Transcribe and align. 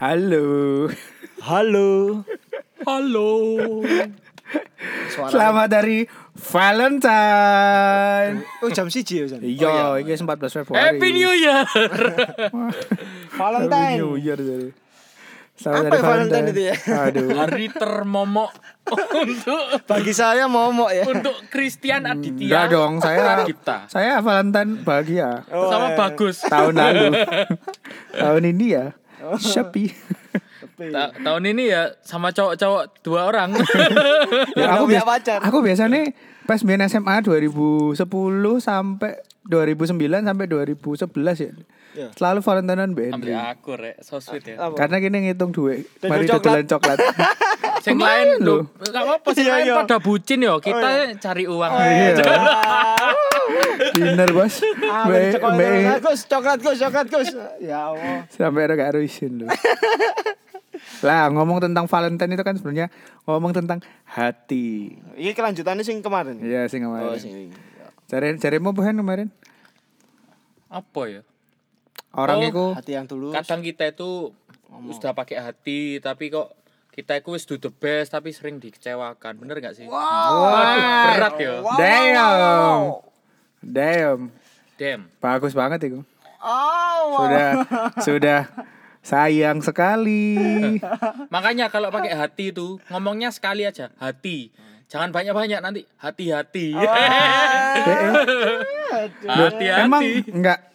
Halo. 0.00 0.88
Halo. 1.44 2.24
Halo. 2.88 3.28
Suara. 5.12 5.28
Selamat 5.28 5.68
dari 5.68 6.08
Valentine. 6.32 8.40
Oh 8.64 8.72
jam 8.72 8.88
siji 8.88 9.20
ya 9.20 9.28
San? 9.28 9.44
Iya, 9.44 10.00
ini 10.00 10.16
14 10.16 10.64
Februari. 10.64 10.80
Happy 10.80 11.08
New 11.12 11.28
Year. 11.36 11.68
Valentine. 13.44 13.92
Happy 13.92 14.00
New 14.00 14.16
Year 14.16 14.40
jadi. 14.40 14.72
Selamat 15.60 15.92
Apa 15.92 15.92
ya 15.92 16.02
Valentine 16.08 16.46
itu 16.48 16.62
ya? 16.64 16.74
Aduh. 17.04 17.28
Hari 17.36 17.66
termomok 17.68 18.56
untuk 19.20 19.84
Bagi 19.84 20.16
saya 20.16 20.48
momok 20.48 20.96
ya. 20.96 21.04
untuk 21.12 21.36
Christian 21.52 22.08
Aditya. 22.08 22.48
Enggak 22.48 22.64
dong, 22.72 23.04
saya 23.04 23.44
kita. 23.44 23.84
saya 23.92 24.24
Valentine 24.24 24.80
bahagia. 24.80 25.44
Oh, 25.52 25.68
Sama 25.68 25.92
eh. 25.92 25.96
bagus. 26.00 26.40
Tahun 26.40 26.72
lalu. 26.72 27.20
Tahun 28.24 28.44
ini 28.48 28.66
ya. 28.72 28.96
Shopee. 29.52 29.90
Ta- 30.90 31.12
tahun 31.12 31.44
ini 31.52 31.68
ya 31.68 31.92
sama 32.00 32.32
cowok-cowok 32.32 32.82
dua 33.04 33.28
orang. 33.28 33.50
Ya, 34.58 34.76
aku 34.76 34.84
biasa, 34.90 35.06
pacar. 35.06 35.38
aku 35.40 35.58
biasanya 35.64 36.10
pas 36.50 36.58
main 36.66 36.82
SMA 36.90 37.22
2010 37.22 37.94
sampai 38.58 39.22
2009 39.46 40.26
sampai 40.26 40.46
2011 40.50 41.46
ya. 41.46 41.50
Ya. 41.90 42.06
Selalu 42.14 42.42
Valentinean 42.42 42.90
BND. 42.90 43.14
Ambil 43.18 43.34
aku 43.38 43.70
rek, 43.78 43.98
so 44.02 44.18
sweet 44.18 44.42
ya. 44.46 44.58
Apa? 44.58 44.74
Karena 44.74 44.98
gini 44.98 45.30
ngitung 45.30 45.54
duit. 45.54 45.86
Mari 46.02 46.26
coklat. 46.26 46.62
dodolan 46.62 46.66
coklat. 46.66 46.98
Sing 47.86 47.98
lain 47.98 48.42
lho. 48.42 48.66
Enggak 48.82 49.02
apa-apa 49.06 49.28
sing 49.30 49.46
Iya, 49.46 49.52
lain 49.54 49.64
iya. 49.66 49.74
pada 49.78 49.96
bucin 50.02 50.38
yo. 50.42 50.54
Kita 50.58 50.90
cari 51.22 51.44
uang. 51.46 51.70
Iya. 51.70 52.14
Ah, 52.26 53.14
Dinner 53.94 54.30
bos. 54.30 54.54
ah, 54.86 55.06
Mbak- 55.06 55.38
coklat, 55.38 56.18
coklat 56.26 56.58
Gus, 56.62 56.78
coklat 56.78 57.06
Gus. 57.10 57.28
Ya 57.62 57.90
Allah. 57.90 58.26
sampai 58.30 58.66
ada 58.66 58.74
gak 58.74 58.98
isin 59.02 59.46
loh. 59.46 59.50
Lah 61.00 61.28
ngomong 61.28 61.58
tentang 61.58 61.84
Valentine 61.84 62.32
itu 62.32 62.44
kan 62.44 62.54
sebenarnya 62.54 62.88
ngomong 63.24 63.52
tentang 63.52 63.78
hati. 64.04 64.94
Ini 65.14 65.32
kelanjutannya 65.32 65.80
sing 65.80 66.00
kemarin. 66.00 66.36
Iya 66.38 66.68
sih 66.68 66.78
Oh, 66.78 66.92
kemarin. 66.92 67.18
sing. 67.18 67.48
Cari 68.04 68.34
carimu 68.36 68.70
bukan 68.70 68.94
kemarin? 68.94 69.28
Apa 70.66 71.02
ya? 71.06 71.22
Orang 72.10 72.42
Oh, 72.42 72.46
itu 72.46 72.64
Hati 72.74 72.92
yang 72.94 73.06
tulus. 73.06 73.30
Kadang 73.32 73.62
kita 73.62 73.86
itu 73.86 74.34
sudah 74.90 75.14
pakai 75.14 75.38
hati 75.38 75.98
tapi 75.98 76.30
kok 76.30 76.54
kita 76.90 77.18
itu 77.18 77.34
wis 77.34 77.46
do 77.46 77.54
the 77.56 77.70
best 77.70 78.10
tapi 78.10 78.30
sering 78.30 78.58
dikecewakan. 78.58 79.38
Bener 79.38 79.58
gak 79.58 79.78
sih? 79.78 79.86
Waduh, 79.86 81.14
berat 81.14 81.34
ya. 81.38 81.52
damn. 81.78 82.82
Damn. 83.62 84.20
Damn. 84.74 85.00
Bagus 85.18 85.54
banget 85.54 85.86
itu. 85.86 86.02
Oh. 86.40 87.14
Sudah 87.20 87.48
sudah 88.00 88.40
sayang 89.00 89.64
sekali. 89.64 90.36
Makanya 91.34 91.72
kalau 91.72 91.88
pakai 91.92 92.12
hati 92.16 92.52
itu 92.52 92.80
ngomongnya 92.92 93.32
sekali 93.32 93.64
aja, 93.64 93.92
hati. 94.00 94.52
Jangan 94.90 95.14
banyak-banyak 95.14 95.60
nanti 95.62 95.86
hati-hati. 96.02 96.74
Hati-hati. 98.90 99.64
Emang 99.70 100.02
enggak 100.34 100.70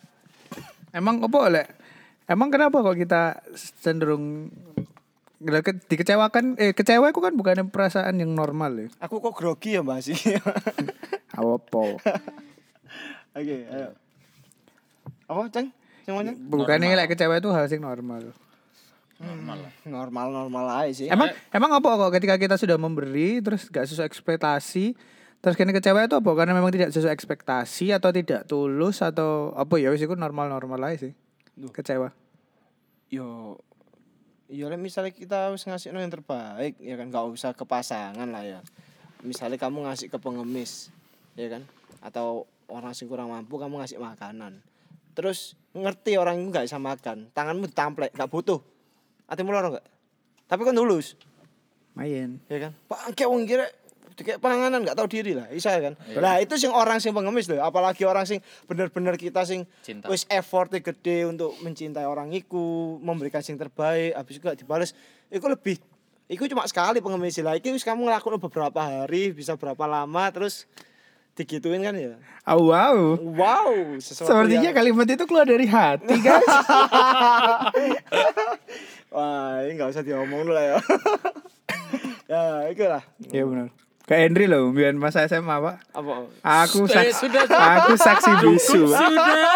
Emang 0.96 1.20
apa 1.20 1.38
oleh? 1.52 1.68
Emang 2.24 2.48
kenapa 2.48 2.80
kok 2.80 2.96
kita 2.96 3.44
cenderung 3.84 4.48
dikecewakan 5.92 6.56
eh 6.56 6.72
kecewa 6.72 7.12
itu 7.12 7.20
kan 7.20 7.36
bukan 7.36 7.68
perasaan 7.68 8.24
yang 8.24 8.32
normal 8.32 8.72
ya. 8.80 8.88
Aku 9.04 9.20
kok 9.20 9.36
grogi 9.36 9.76
ya 9.76 9.84
sih. 10.00 10.16
Apa? 11.36 12.00
Oke, 13.36 13.58
ayo. 13.68 13.92
Apa, 15.28 15.52
Ceng? 15.52 15.76
Semuanya? 16.06 16.38
Bukannya 16.38 16.94
like 16.94 17.18
kecewa 17.18 17.42
itu 17.42 17.50
hal 17.50 17.66
yang 17.66 17.82
normal. 17.82 18.30
Normal 19.18 19.58
lah. 19.58 19.74
Normal-normal 19.90 20.66
aja 20.86 20.92
sih. 20.94 21.08
Emang 21.10 21.34
emang 21.50 21.72
apa 21.74 21.90
kok 21.98 22.14
ketika 22.14 22.36
kita 22.38 22.56
sudah 22.62 22.78
memberi 22.78 23.42
terus 23.42 23.66
gak 23.74 23.90
sesuai 23.90 24.06
ekspektasi 24.06 24.94
terus 25.42 25.56
kini 25.58 25.74
kecewa 25.74 26.06
itu 26.06 26.14
apa? 26.14 26.32
Karena 26.38 26.54
memang 26.54 26.70
tidak 26.70 26.94
sesuai 26.94 27.10
ekspektasi 27.10 27.90
atau 27.90 28.14
tidak 28.14 28.46
tulus 28.46 29.02
atau 29.02 29.50
apa 29.58 29.82
ya 29.82 29.90
wis 29.90 30.06
itu 30.06 30.14
normal-normal 30.14 30.78
aja 30.94 31.10
sih. 31.10 31.14
Kecewa. 31.74 32.14
Yo 33.10 33.58
Yo 34.46 34.70
misalnya 34.78 35.10
kita 35.10 35.50
harus 35.50 35.66
ngasih 35.66 35.90
yang 35.90 36.14
terbaik 36.14 36.78
ya 36.78 36.94
kan 37.02 37.10
gak 37.10 37.26
usah 37.34 37.52
ke 37.58 37.66
pasangan 37.66 38.30
lah 38.30 38.46
ya. 38.46 38.60
Misalnya 39.26 39.58
kamu 39.58 39.90
ngasih 39.90 40.14
ke 40.14 40.22
pengemis 40.22 40.94
ya 41.34 41.50
kan 41.50 41.66
atau 42.06 42.46
orang 42.70 42.94
sing 42.94 43.10
kurang 43.10 43.34
mampu 43.34 43.58
kamu 43.58 43.82
ngasih 43.82 43.98
makanan. 43.98 44.62
Terus 45.16 45.56
ngerti 45.72 46.20
orang 46.20 46.44
itu 46.44 46.52
gak 46.52 46.68
bisa 46.68 46.78
makan, 46.78 47.32
tanganmu 47.32 47.72
ditamplek, 47.72 48.12
gak 48.12 48.28
butuh. 48.28 48.60
Hatimu 49.32 49.50
loro 49.56 49.80
gak? 49.80 49.86
Tapi 50.46 50.62
kan 50.62 50.76
tulus, 50.76 51.18
Main. 51.98 52.38
ya 52.52 52.70
kan? 52.70 52.72
Pak 52.86 53.18
kayak 53.18 53.30
wong 53.32 53.50
kira 53.50 53.66
kayak 54.16 54.40
panganan 54.44 54.84
gak 54.84 55.00
tahu 55.00 55.08
diri 55.08 55.34
lah, 55.34 55.48
bisa 55.50 55.76
kan? 55.80 55.96
Lah 56.20 56.44
itu 56.44 56.60
sing 56.60 56.70
orang 56.70 57.00
sing 57.00 57.16
pengemis 57.16 57.48
loh, 57.48 57.64
apalagi 57.64 58.04
orang 58.04 58.28
sing 58.28 58.44
bener-bener 58.68 59.16
kita 59.16 59.48
sing 59.48 59.64
Cinta. 59.82 60.12
wis 60.12 60.28
effortnya 60.28 60.84
gede 60.84 61.26
untuk 61.26 61.56
mencintai 61.64 62.06
orang 62.06 62.30
iku, 62.36 63.00
memberikan 63.00 63.42
yang 63.42 63.58
terbaik, 63.58 64.14
habis 64.14 64.36
juga 64.38 64.54
dibales. 64.54 64.92
Iku 65.32 65.48
lebih 65.50 65.80
Iku 66.26 66.50
cuma 66.50 66.66
sekali 66.66 67.06
pengemis 67.06 67.38
lah. 67.46 67.54
Iki 67.54 67.70
wis 67.70 67.86
kamu 67.86 68.10
ngelakuin 68.10 68.42
beberapa 68.42 68.82
hari, 68.82 69.30
bisa 69.30 69.54
berapa 69.54 69.86
lama 69.86 70.26
terus 70.34 70.66
digituin 71.36 71.84
kan 71.84 71.94
ya. 71.94 72.16
Oh, 72.46 72.70
wow. 72.70 73.18
Wow, 73.18 73.98
Sepertinya 73.98 74.70
yang- 74.70 74.78
kalimat 74.78 75.04
itu 75.06 75.24
keluar 75.26 75.44
dari 75.44 75.66
hati, 75.66 76.16
guys. 76.18 76.46
Wah, 79.12 79.64
ini 79.64 79.72
nggak 79.74 79.90
usah 79.92 80.04
diomong 80.04 80.44
dulu 80.44 80.54
lah 80.54 80.66
ya. 80.66 80.76
ya, 82.32 82.42
itu 82.68 82.84
lah. 82.84 83.04
Iya 83.26 83.44
benar. 83.44 83.68
Kayak 84.06 84.22
Henry 84.22 84.46
loh, 84.46 84.70
biar 84.70 84.94
masa 84.94 85.26
SMA 85.26 85.58
pak. 85.58 85.76
Apa? 85.90 86.30
Aku 86.62 86.86
Sudah, 86.86 86.94
saksi, 87.02 87.14
sudah. 87.18 87.44
aku 87.50 87.94
saksi 87.98 88.32
bisu. 88.38 88.82
Sudah, 88.86 89.50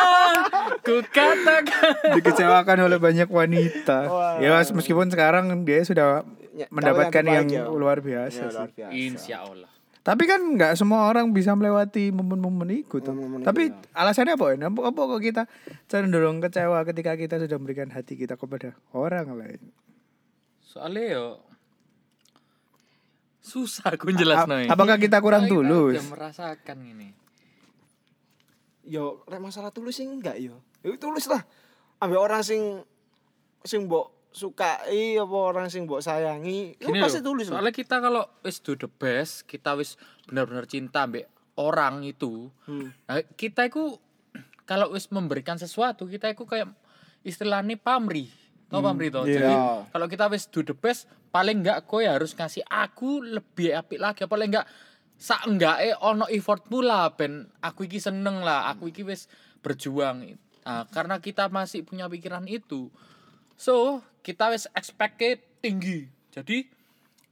ku 0.81 1.05
katakan. 1.05 2.17
Dikecewakan 2.17 2.77
oleh 2.81 2.97
banyak 2.97 3.29
wanita. 3.29 3.99
Wah. 4.09 4.41
Ya 4.41 4.57
meskipun 4.65 5.07
sekarang 5.07 5.53
dia 5.61 5.85
sudah 5.85 6.25
Ya, 6.49 6.67
mendapatkan 6.67 7.23
yang 7.23 7.47
yang, 7.47 7.69
ya. 7.69 7.71
luar 7.71 8.01
biasa. 8.01 8.35
Ya, 8.41 8.49
sih. 8.49 8.57
luar 8.57 8.69
biasa. 8.73 8.91
Insya 8.91 9.35
Allah. 9.45 9.69
Tapi 10.09 10.25
kan 10.25 10.41
nggak 10.41 10.73
semua 10.73 11.05
orang 11.05 11.29
bisa 11.29 11.53
melewati 11.53 12.09
momen-momen 12.09 12.81
itu. 12.81 12.97
toh. 12.97 13.13
Momen-momen 13.13 13.45
itu, 13.45 13.45
Tapi 13.45 13.61
ya. 13.69 13.77
alasannya 13.93 14.33
apa? 14.33 14.45
ya? 14.49 14.65
Apa, 14.65 15.01
kok 15.05 15.21
kita 15.21 15.43
cenderung 15.85 16.41
kecewa 16.41 16.81
ketika 16.81 17.13
kita 17.13 17.37
sudah 17.37 17.61
memberikan 17.61 17.93
hati 17.93 18.17
kita 18.17 18.33
kepada 18.33 18.73
orang 18.89 19.37
lain? 19.37 19.61
Soalnya 20.65 21.05
yo 21.13 21.25
susah 23.39 23.93
aku 23.93 24.09
jelas 24.13 24.45
A- 24.45 24.69
apakah 24.69 24.97
kita 24.97 25.21
kurang 25.21 25.45
Kita 25.45 25.53
tulus? 25.53 25.93
udah 25.93 26.05
merasakan 26.09 26.77
ini. 26.81 27.09
Yo, 28.89 29.21
masalah 29.37 29.69
tulus 29.69 30.01
sih 30.01 30.09
enggak 30.09 30.41
yo. 30.41 30.57
Yo 30.81 30.97
tulus 30.97 31.29
lah. 31.29 31.45
Ambil 32.01 32.17
orang 32.17 32.41
sing 32.41 32.81
sing 33.61 33.85
mbok 33.85 34.09
sukai 34.29 35.17
apa 35.17 35.37
orang 35.37 35.67
sing 35.73 35.89
mbok 35.89 36.05
sayangi, 36.05 36.77
Gini 36.77 37.01
pasti 37.01 37.19
loh, 37.21 37.33
tulus. 37.33 37.49
loh. 37.49 37.57
Soalnya 37.57 37.73
kita 37.73 37.97
kalau 37.97 38.23
wis 38.45 38.61
do 38.61 38.77
the 38.77 38.85
best, 38.85 39.49
kita 39.49 39.73
wis 39.73 39.97
benar-benar 40.29 40.69
cinta 40.69 41.09
ambek 41.09 41.25
orang 41.57 42.05
itu. 42.05 42.53
Hmm. 42.69 42.93
Nah, 43.09 43.25
kita 43.35 43.67
itu 43.67 43.97
kalau 44.69 44.93
wis 44.93 45.09
memberikan 45.09 45.57
sesuatu, 45.57 46.05
kita 46.05 46.29
itu 46.29 46.45
kayak 46.45 46.69
istilahnya 47.25 47.75
pamri. 47.81 48.29
Tau 48.69 48.85
pamri 48.85 49.09
toh? 49.09 49.25
iya. 49.25 49.41
Jadi 49.41 49.53
kalau 49.89 50.05
kita 50.05 50.29
wis 50.29 50.45
do 50.45 50.61
the 50.61 50.77
best, 50.77 51.09
paling 51.33 51.65
enggak 51.65 51.89
kowe 51.89 52.05
harus 52.05 52.37
ngasih 52.37 52.61
aku 52.69 53.25
lebih 53.25 53.73
apik 53.73 53.97
lagi, 53.97 54.29
paling 54.29 54.53
enggak 54.53 54.69
sak 55.19 55.43
enggak 55.49 55.83
eh 55.83 55.91
ono 55.99 56.29
effortmu 56.31 56.79
lah 56.79 57.11
ben 57.17 57.49
aku 57.59 57.89
iki 57.89 57.97
seneng 57.97 58.45
lah, 58.45 58.69
aku 58.69 58.93
iki 58.93 59.01
wis 59.01 59.25
berjuang. 59.65 60.37
Nah, 60.63 60.85
karena 60.93 61.17
kita 61.17 61.49
masih 61.49 61.81
punya 61.81 62.05
pikiran 62.05 62.45
itu. 62.45 62.93
So, 63.59 64.05
kita 64.21 64.51
wis 64.51 64.65
expected 64.75 65.41
tinggi. 65.63 66.07
Jadi 66.33 66.67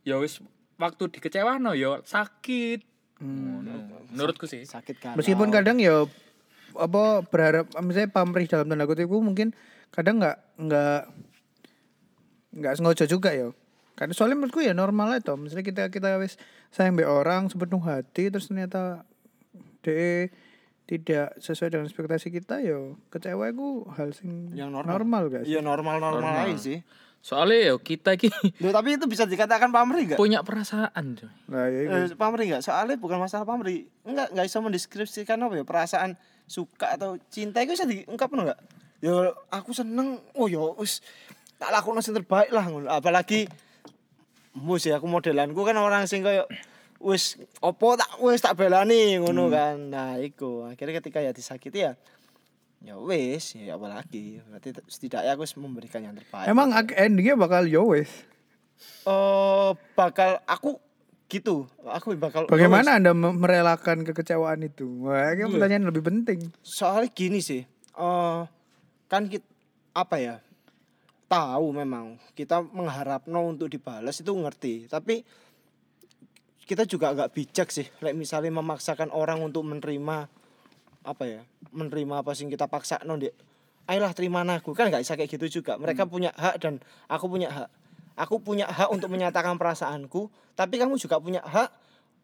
ya 0.07 0.19
wis 0.19 0.39
waktu 0.79 1.09
dikecewano 1.11 1.73
ya 1.73 1.99
sakit. 2.01 2.85
Ngono. 3.21 4.07
Menurutku 4.13 4.45
sih. 4.45 4.63
sakit 4.63 4.95
kan. 5.01 5.13
Meskipun 5.17 5.49
kadang 5.49 5.81
ya 5.81 6.05
apa 6.77 7.25
berharap 7.25 7.73
misalnya 7.81 8.13
pamrih 8.13 8.45
dalam 8.45 8.69
tanda 8.69 8.85
kutip 8.85 9.09
itu 9.09 9.17
mungkin 9.17 9.57
kadang 9.89 10.21
nggak 10.21 10.37
nggak 10.61 11.01
nggak 12.57 12.73
sengaja 12.77 13.05
juga 13.09 13.33
ya. 13.33 13.49
Karena 13.97 14.13
soalnya 14.13 14.37
menurutku 14.37 14.61
ya 14.61 14.77
normal 14.77 15.17
itu. 15.17 15.33
Misalnya 15.33 15.65
kita 15.65 15.83
kita 15.89 16.21
wis 16.21 16.37
sayang 16.69 16.93
be 16.93 17.03
orang 17.03 17.49
sepenuh 17.49 17.81
hati 17.81 18.29
terus 18.29 18.49
ternyata 18.49 19.01
de 19.81 20.29
tidak 20.87 21.35
sesuai 21.37 21.67
dengan 21.69 21.85
ekspektasi 21.85 22.31
kita 22.31 22.57
ya 22.57 22.79
kecewa 23.09 23.51
itu 23.51 23.67
hal 23.91 24.09
sing 24.11 24.55
Yang 24.55 24.69
normal. 24.71 24.91
normal 24.95 25.23
guys. 25.27 25.45
Iya 25.45 25.59
normal-normal 25.59 26.23
Normal. 26.23 26.47
aja 26.47 26.57
sih. 26.57 26.79
Soalnya 27.19 27.59
ya 27.59 27.73
kita 27.75 28.15
iki 28.15 28.31
Loh, 28.63 28.71
tapi 28.71 28.95
itu 28.95 29.03
bisa 29.03 29.27
dikatakan 29.27 29.67
pamrih 29.67 30.07
enggak? 30.07 30.15
punya 30.15 30.39
perasaan. 30.41 31.13
coy. 31.13 31.27
Nah, 31.51 31.67
ya 31.67 31.79
itu. 31.83 31.95
Eh, 32.07 32.15
pamrih 32.15 32.47
enggak? 32.47 32.63
Soalnya 32.63 32.95
bukan 32.95 33.19
masalah 33.19 33.43
pamrih. 33.43 33.83
Enggak, 34.07 34.31
enggak 34.31 34.45
bisa 34.47 34.57
mendeskripsikan 34.63 35.37
apa 35.37 35.53
ya 35.53 35.65
perasaan 35.67 36.15
suka 36.47 36.95
atau 36.95 37.19
cinta 37.27 37.59
itu 37.59 37.75
bisa 37.75 37.83
diungkapkan 37.83 38.47
enggak? 38.47 38.59
Ya 39.03 39.13
aku 39.51 39.75
seneng. 39.75 40.23
Oh 40.33 40.47
ya 40.47 40.63
wis 40.79 41.03
tak 41.59 41.75
lakukan 41.75 41.99
yang 41.99 42.15
terbaik 42.15 42.49
lah 42.49 42.63
ngono. 42.63 42.87
Apalagi 42.87 43.51
mus 44.55 44.87
ya 44.87 44.95
aku 44.95 45.05
modelanku 45.05 45.61
kan 45.61 45.75
orang 45.75 46.07
sing 46.07 46.23
koyo 46.23 46.47
wis 46.99 47.37
opo 47.59 47.93
tak 47.93 48.09
wis 48.19 48.41
tak 48.41 48.55
belani 48.55 49.17
ngono 49.17 49.47
kan. 49.47 49.89
Nah, 49.89 50.17
iku 50.17 50.65
akhirnya 50.65 50.99
ketika 50.99 51.19
ya 51.19 51.31
disakiti 51.31 51.85
ya 51.85 51.93
ya 52.77 52.93
wis 52.95 53.57
ya 53.57 53.73
apalagi 53.73 54.37
berarti 54.45 54.77
setidaknya 54.85 55.33
aku 55.33 55.43
wis 55.43 55.57
memberikan 55.57 56.01
yang 56.01 56.13
terbaik. 56.13 56.45
Emang 56.45 56.69
endingnya 56.93 57.33
bakal 57.33 57.65
yo 57.65 57.89
wes. 57.89 58.09
eh 59.03 59.69
bakal 59.93 60.37
aku 60.45 60.77
gitu. 61.27 61.65
Aku 61.83 62.13
bakal 62.15 62.45
Bagaimana 62.45 62.95
Anda 62.95 63.11
me- 63.11 63.33
merelakan 63.33 64.05
kekecewaan 64.05 64.63
itu? 64.63 64.85
Wah, 65.03 65.33
ini 65.33 65.49
pertanyaan 65.49 65.89
lebih 65.89 66.05
penting. 66.05 66.39
soalnya 66.61 67.09
gini 67.09 67.41
sih 67.41 67.65
eh 67.97 68.39
kan 69.07 69.25
kita 69.25 69.43
apa 69.91 70.15
ya 70.21 70.35
tahu 71.25 71.73
memang 71.73 72.15
kita 72.31 72.61
mengharap 72.61 73.25
no 73.25 73.49
untuk 73.49 73.67
dibalas 73.67 74.21
itu 74.21 74.29
ngerti 74.29 74.85
tapi 74.85 75.25
kita 76.67 76.83
juga 76.83 77.15
agak 77.15 77.31
bijak 77.31 77.71
sih. 77.71 77.87
Like 78.03 78.13
misalnya 78.13 78.51
memaksakan 78.59 79.09
orang 79.15 79.39
untuk 79.39 79.63
menerima 79.63 80.27
apa 81.07 81.23
ya 81.23 81.41
menerima 81.71 82.19
apa 82.19 82.35
sih 82.35 82.51
kita 82.51 82.67
paksa 82.67 82.99
no 83.07 83.15
dek 83.15 83.31
ayolah 83.87 84.11
terima 84.11 84.43
aku 84.43 84.75
kan 84.75 84.91
nggak 84.91 84.99
bisa 85.07 85.15
kayak 85.15 85.31
gitu 85.31 85.63
juga. 85.63 85.79
Mereka 85.79 86.03
punya 86.05 86.35
hak 86.35 86.59
dan 86.59 86.83
aku 87.07 87.31
punya 87.31 87.47
hak. 87.47 87.69
Aku 88.19 88.43
punya 88.43 88.67
hak 88.67 88.91
untuk 88.91 89.07
menyatakan 89.07 89.55
perasaanku 89.55 90.27
tapi 90.59 90.75
kamu 90.75 90.99
juga 90.99 91.23
punya 91.23 91.39
hak 91.39 91.71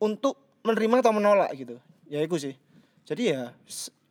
untuk 0.03 0.35
menerima 0.67 0.99
atau 0.99 1.15
menolak 1.15 1.55
gitu. 1.55 1.79
Ya 2.11 2.19
itu 2.19 2.35
sih. 2.35 2.53
Jadi 3.07 3.31
ya 3.31 3.55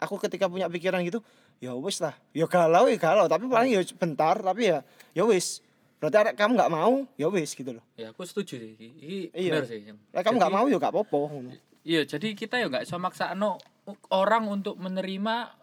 aku 0.00 0.17
ketika 0.17 0.49
punya 0.49 0.73
pikiran 0.73 1.05
gitu 1.05 1.20
ya 1.61 1.76
wis 1.76 2.00
lah. 2.00 2.17
Ya 2.32 2.49
galau 2.49 2.88
ya 2.88 2.96
galau. 2.96 3.28
Tapi 3.28 3.44
paling 3.52 3.76
ya 3.76 3.85
bentar 4.00 4.40
tapi 4.40 4.73
ya 4.73 4.81
ya 5.12 5.28
wis 5.28 5.61
berarti 6.02 6.19
ada- 6.19 6.34
kamu 6.34 6.58
nggak 6.58 6.72
mau 6.72 7.06
ya 7.14 7.31
wis 7.31 7.54
gitu 7.54 7.70
loh 7.70 7.84
Ya 7.94 8.10
aku 8.10 8.26
setuju 8.26 8.58
sih. 8.58 8.75
Iki 8.75 9.31
Iya. 9.31 9.52
bener 9.54 9.66
sih. 9.70 9.81
lah 10.10 10.20
kamu 10.20 10.34
nggak 10.37 10.50
mau 10.52 10.66
ya 10.66 10.76
nggak 10.76 10.90
apa-apa 10.90 11.16
ngono. 11.31 11.50
Iya, 11.82 12.02
jadi 12.04 12.34
kita 12.34 12.58
ya 12.58 12.66
nggak 12.66 12.82
bisa 12.82 12.99
maksa 12.99 13.31
no 13.32 13.62
orang 14.10 14.50
untuk 14.50 14.75
menerima 14.76 15.54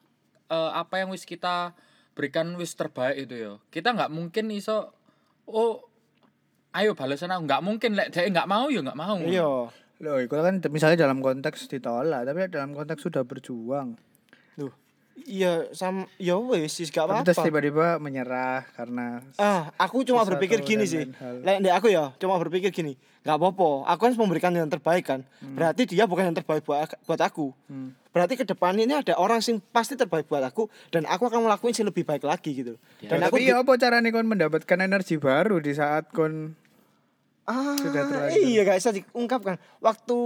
eh, 0.47 0.71
apa 0.74 0.95
yang 0.97 1.12
wis 1.12 1.24
kita 1.24 1.75
berikan 2.15 2.56
wis 2.56 2.71
terbaik 2.74 3.19
itu 3.19 3.36
ya. 3.36 3.53
Kita 3.68 3.91
nggak 3.91 4.09
mungkin 4.09 4.47
iso 4.50 4.95
oh 5.45 5.83
ayo 6.71 6.95
balasan 6.95 7.30
aku 7.30 7.44
nggak 7.44 7.62
mungkin 7.62 7.91
lek 7.94 8.07
dia 8.09 8.24
nggak 8.25 8.47
mau 8.47 8.71
ya 8.71 8.80
nggak 8.80 8.95
mau. 8.97 9.19
iya 9.19 9.68
Loh, 10.00 10.15
itu 10.15 10.31
kan 10.31 10.63
misalnya 10.71 11.03
dalam 11.03 11.19
konteks 11.19 11.68
ditolak, 11.68 12.24
tapi 12.24 12.47
dalam 12.47 12.71
konteks 12.71 13.03
sudah 13.03 13.27
berjuang. 13.27 14.00
Iya 15.21 15.51
sama 15.71 16.07
ya 16.16 16.36
wis 16.36 16.71
sih 16.71 16.86
gak 16.86 17.04
apa-apa. 17.04 17.24
terus 17.24 17.42
tiba-tiba 17.42 17.98
menyerah 17.98 18.63
karena 18.71 19.19
Ah, 19.36 19.74
aku 19.75 20.01
cuma 20.01 20.24
berpikir 20.24 20.62
gini 20.62 20.83
dan 20.83 20.89
sih. 20.89 21.04
lain. 21.04 21.42
Lek 21.42 21.57
ndek 21.60 21.74
aku 21.74 21.88
ya 21.88 22.13
cuma 22.16 22.38
berpikir 22.38 22.69
gini. 22.69 22.94
Gak 23.19 23.36
apa-apa, 23.36 23.83
aku 23.86 24.01
kan 24.01 24.13
memberikan 24.16 24.51
yang 24.51 24.66
terbaik 24.66 25.04
kan. 25.06 25.21
Berarti 25.44 25.83
dia 25.86 26.06
bukan 26.06 26.24
yang 26.25 26.38
terbaik 26.38 26.63
buat 26.63 26.88
buat 27.04 27.19
aku. 27.19 27.51
Hmm. 27.68 27.92
Berarti 28.10 28.33
ke 28.33 28.44
depan 28.44 28.74
ini 28.74 28.95
ada 28.95 29.13
orang 29.16 29.38
sing 29.39 29.60
pasti 29.68 29.94
terbaik 29.94 30.25
buat 30.25 30.42
aku 30.42 30.66
dan 30.88 31.04
aku 31.04 31.25
akan 31.25 31.44
melakukan 31.44 31.74
yang 31.74 31.88
lebih 31.88 32.04
baik 32.04 32.24
lagi 32.24 32.51
gitu. 32.56 32.74
Dan 33.00 33.19
Ya, 33.19 33.27
aku 33.27 33.38
tapi 33.38 33.45
ya 33.45 33.60
apa 33.60 33.72
caranya 33.75 34.10
kon 34.10 34.25
mendapatkan 34.25 34.77
energi 34.80 35.15
baru 35.15 35.57
di 35.57 35.72
saat 35.72 36.10
kon 36.10 36.56
ah, 37.45 37.75
sudah 37.75 38.04
terlanjur. 38.04 38.39
iya 38.39 38.62
gak 38.63 38.77
bisa 38.77 38.92
diungkapkan. 38.94 39.56
Waktu 39.80 40.18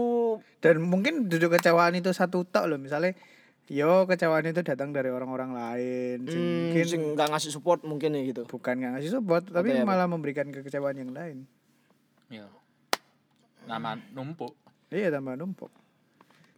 dan 0.59 0.75
mungkin 0.79 1.27
duduk 1.27 1.53
kecewaan 1.53 1.93
itu 1.93 2.11
satu 2.11 2.43
tok 2.43 2.67
loh 2.67 2.77
misalnya 2.77 3.17
yo 3.65 4.03
kecewaan 4.03 4.43
itu 4.45 4.59
datang 4.59 4.91
dari 4.91 5.07
orang-orang 5.07 5.51
lain 5.51 6.17
hmm, 6.23 6.35
mungkin 6.67 6.85
sing 6.85 7.01
nggak 7.13 7.29
ngasih 7.29 7.49
support 7.49 7.79
mungkin 7.81 8.11
ya 8.11 8.21
gitu. 8.25 8.43
bukan 8.45 8.75
nggak 8.75 8.91
ngasih 8.97 9.11
support 9.13 9.43
tapi 9.45 9.71
Pak? 9.71 9.83
malah 9.83 10.05
memberikan 10.05 10.47
kekecewaan 10.47 10.97
yang 10.97 11.11
lain 11.11 11.47
Iya. 12.27 12.49
Nama 13.63 13.95
numpuk. 14.11 14.57
iya 14.89 15.07
tambah 15.07 15.33
numpuk 15.33 15.69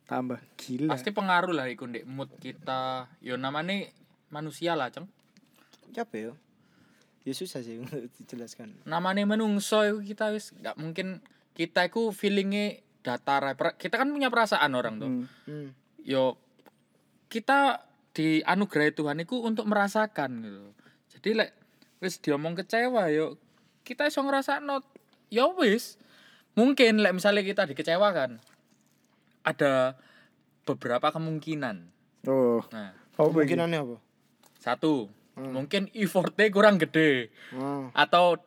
tambah 0.04 0.40
gila 0.56 0.90
Pasti 0.90 1.10
pengaruh 1.10 1.52
lah 1.52 1.66
iku 1.66 1.84
ndek 1.84 2.06
mood 2.06 2.30
kita. 2.38 3.10
Yo 3.20 3.36
namanya 3.36 3.90
manusia 4.28 4.74
lah, 4.74 4.88
Ceng. 4.88 5.10
Siapa 5.90 6.14
ya? 6.14 6.32
Ya 7.22 7.34
susah 7.34 7.60
sih 7.60 7.78
untuk 7.78 8.06
dijelaskan. 8.16 8.86
namanya 8.86 9.26
menungso 9.26 9.78
kita 10.00 10.30
wis 10.30 10.54
nggak 10.54 10.78
mungkin 10.78 11.26
kita 11.54 11.86
itu 11.86 12.10
feelingnya 12.12 12.80
datar 13.02 13.42
kita 13.76 13.96
kan 13.96 14.08
punya 14.08 14.30
perasaan 14.30 14.72
orang 14.72 14.96
tuh 14.96 15.10
Hmm. 15.10 15.26
Hmm. 15.44 15.70
yo 16.00 16.38
kita 17.28 17.84
dianugerahi 18.16 18.96
Tuhan 18.96 19.20
itu 19.22 19.44
untuk 19.44 19.68
merasakan 19.68 20.46
gitu. 20.46 20.66
Jadi 21.18 21.30
lek 21.36 21.52
wis 22.00 22.20
diomong 22.24 22.56
kecewa 22.56 23.12
yo 23.12 23.36
kita 23.84 24.08
iso 24.08 24.24
ngrasakno 24.24 24.82
ya 25.30 25.50
wis. 25.52 26.00
Mungkin 26.56 27.04
lek 27.04 27.14
misalnya 27.20 27.44
kita 27.44 27.68
dikecewakan 27.68 28.40
ada 29.44 30.00
beberapa 30.64 31.12
kemungkinan. 31.12 31.92
Oh. 32.26 32.64
Nah 32.72 32.96
oh 33.20 33.30
Kemungkinannya 33.32 33.80
apa? 33.84 33.98
satu 34.60 35.14
mungkin 35.36 35.92
effortnya 35.94 36.48
kurang 36.50 36.80
gede. 36.80 37.30
Ah. 37.54 37.92
atau 37.94 38.40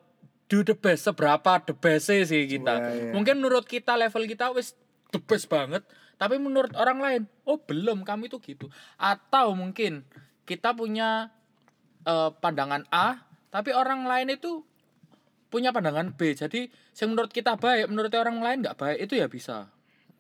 do 0.48 0.64
the 0.64 0.72
best 0.72 1.04
seberapa 1.04 1.60
the 1.62 1.76
best 1.76 2.08
sih 2.08 2.48
kita. 2.48 2.74
Wah, 2.80 2.90
iya. 2.90 3.12
mungkin 3.12 3.44
menurut 3.44 3.68
kita 3.68 3.94
level 4.00 4.24
kita 4.24 4.48
wis 4.56 4.72
the 5.12 5.20
best 5.20 5.52
banget 5.52 5.84
tapi 6.18 6.36
menurut 6.36 6.74
orang 6.74 6.98
lain 6.98 7.22
oh 7.46 7.56
belum 7.62 8.02
kami 8.02 8.26
tuh 8.26 8.42
gitu. 8.42 8.66
Atau 8.98 9.54
mungkin 9.54 10.02
kita 10.44 10.74
punya 10.74 11.30
eh, 12.04 12.30
pandangan 12.42 12.84
A 12.90 13.22
tapi 13.48 13.72
orang 13.72 14.04
lain 14.04 14.34
itu 14.34 14.66
punya 15.48 15.72
pandangan 15.72 16.12
B. 16.12 16.36
Jadi 16.36 16.68
yang 16.98 17.14
menurut 17.16 17.32
kita 17.32 17.56
baik 17.56 17.88
menurut 17.88 18.12
orang 18.18 18.42
lain 18.42 18.58
nggak 18.66 18.76
baik 18.76 18.98
itu 19.08 19.14
ya 19.16 19.30
bisa. 19.30 19.70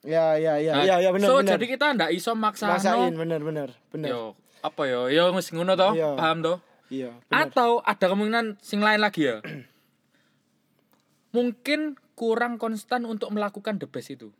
Ya 0.06 0.38
ya 0.38 0.56
ya. 0.62 0.78
Nah, 0.78 0.84
ya 0.86 0.96
ya 1.02 1.10
benar 1.10 1.28
so 1.28 1.42
benar. 1.42 1.58
jadi 1.58 1.64
kita 1.66 1.86
ndak 1.98 2.10
iso 2.14 2.32
maksa 2.38 2.70
Rasain 2.70 3.12
benar 3.18 3.42
benar 3.42 3.74
benar. 3.90 4.08
yo 4.08 4.22
apa 4.62 4.86
yo? 4.86 5.10
Yo 5.10 5.34
wis 5.34 5.50
ngono 5.50 5.74
toh 5.74 5.92
Iya. 5.92 6.14
paham 6.14 6.40
toh? 6.40 6.58
Iya, 6.88 7.12
atau 7.28 7.84
ada 7.84 8.08
kemungkinan 8.08 8.56
sing 8.64 8.80
lain 8.80 9.04
lagi 9.04 9.28
ya? 9.28 9.44
Mungkin 11.36 12.00
kurang 12.16 12.56
konstan 12.56 13.04
untuk 13.04 13.28
melakukan 13.28 13.76
the 13.76 13.84
best 13.84 14.08
itu. 14.08 14.32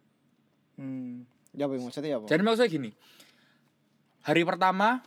Hmm. 0.81 1.29
Ya 1.59 1.67
apa 1.67 1.75
maksudnya 1.75 2.17
apa? 2.17 2.27
jadi 2.27 2.41
maksudnya 2.41 2.71
gini. 2.71 2.91
Hari 4.23 4.43
pertama 4.43 5.03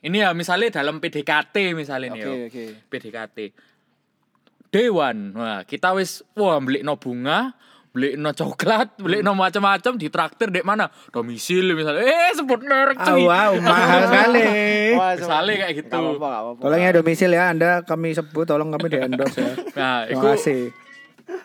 ini 0.00 0.18
ya 0.18 0.34
misalnya 0.34 0.74
dalam 0.74 0.98
PDKT 0.98 1.54
misalnya 1.72 2.10
Oke 2.10 2.18
nih 2.18 2.22
yo 2.22 2.32
oke. 2.50 2.64
PDKT 2.90 3.38
Dewan 4.68 5.36
wah 5.36 5.60
kita 5.62 5.92
wis 5.92 6.24
wah 6.32 6.56
beli 6.56 6.80
no 6.80 6.96
bunga 6.96 7.52
beli 7.92 8.16
no 8.16 8.32
coklat 8.32 8.96
beli 8.96 9.20
no 9.20 9.36
macam-macam 9.36 10.00
di 10.00 10.08
traktir 10.08 10.48
dek 10.48 10.64
mana? 10.64 10.88
Domisili 11.12 11.76
misalnya. 11.76 12.02
Eh 12.02 12.32
sebut 12.32 12.64
merek 12.64 12.96
cuy. 12.98 13.28
Wow 13.28 13.60
mahal 13.60 14.00
sekali. 14.08 14.48
Wah, 14.96 15.12
misalnya 15.12 15.54
kayak 15.60 15.74
gitu. 15.76 15.92
Gak 15.92 16.00
apa-apa, 16.00 16.24
gak 16.26 16.40
apa-apa. 16.40 16.60
tolong 16.64 16.80
ya 16.80 16.90
domisil 16.90 17.30
ya 17.30 17.44
anda 17.52 17.70
kami 17.84 18.08
sebut 18.10 18.48
tolong 18.48 18.72
kami 18.72 18.86
di 18.88 18.96
endorse 18.96 19.38
ya. 19.38 19.54
Nah 19.76 19.96
terima 20.08 20.08
itu 20.08 20.26
kasih. 20.34 20.60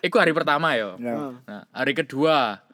itu 0.00 0.16
hari 0.16 0.32
pertama 0.32 0.72
yo 0.74 0.96
Ya. 0.96 1.36
Nah, 1.44 1.62
hari 1.68 1.92
kedua 1.92 2.64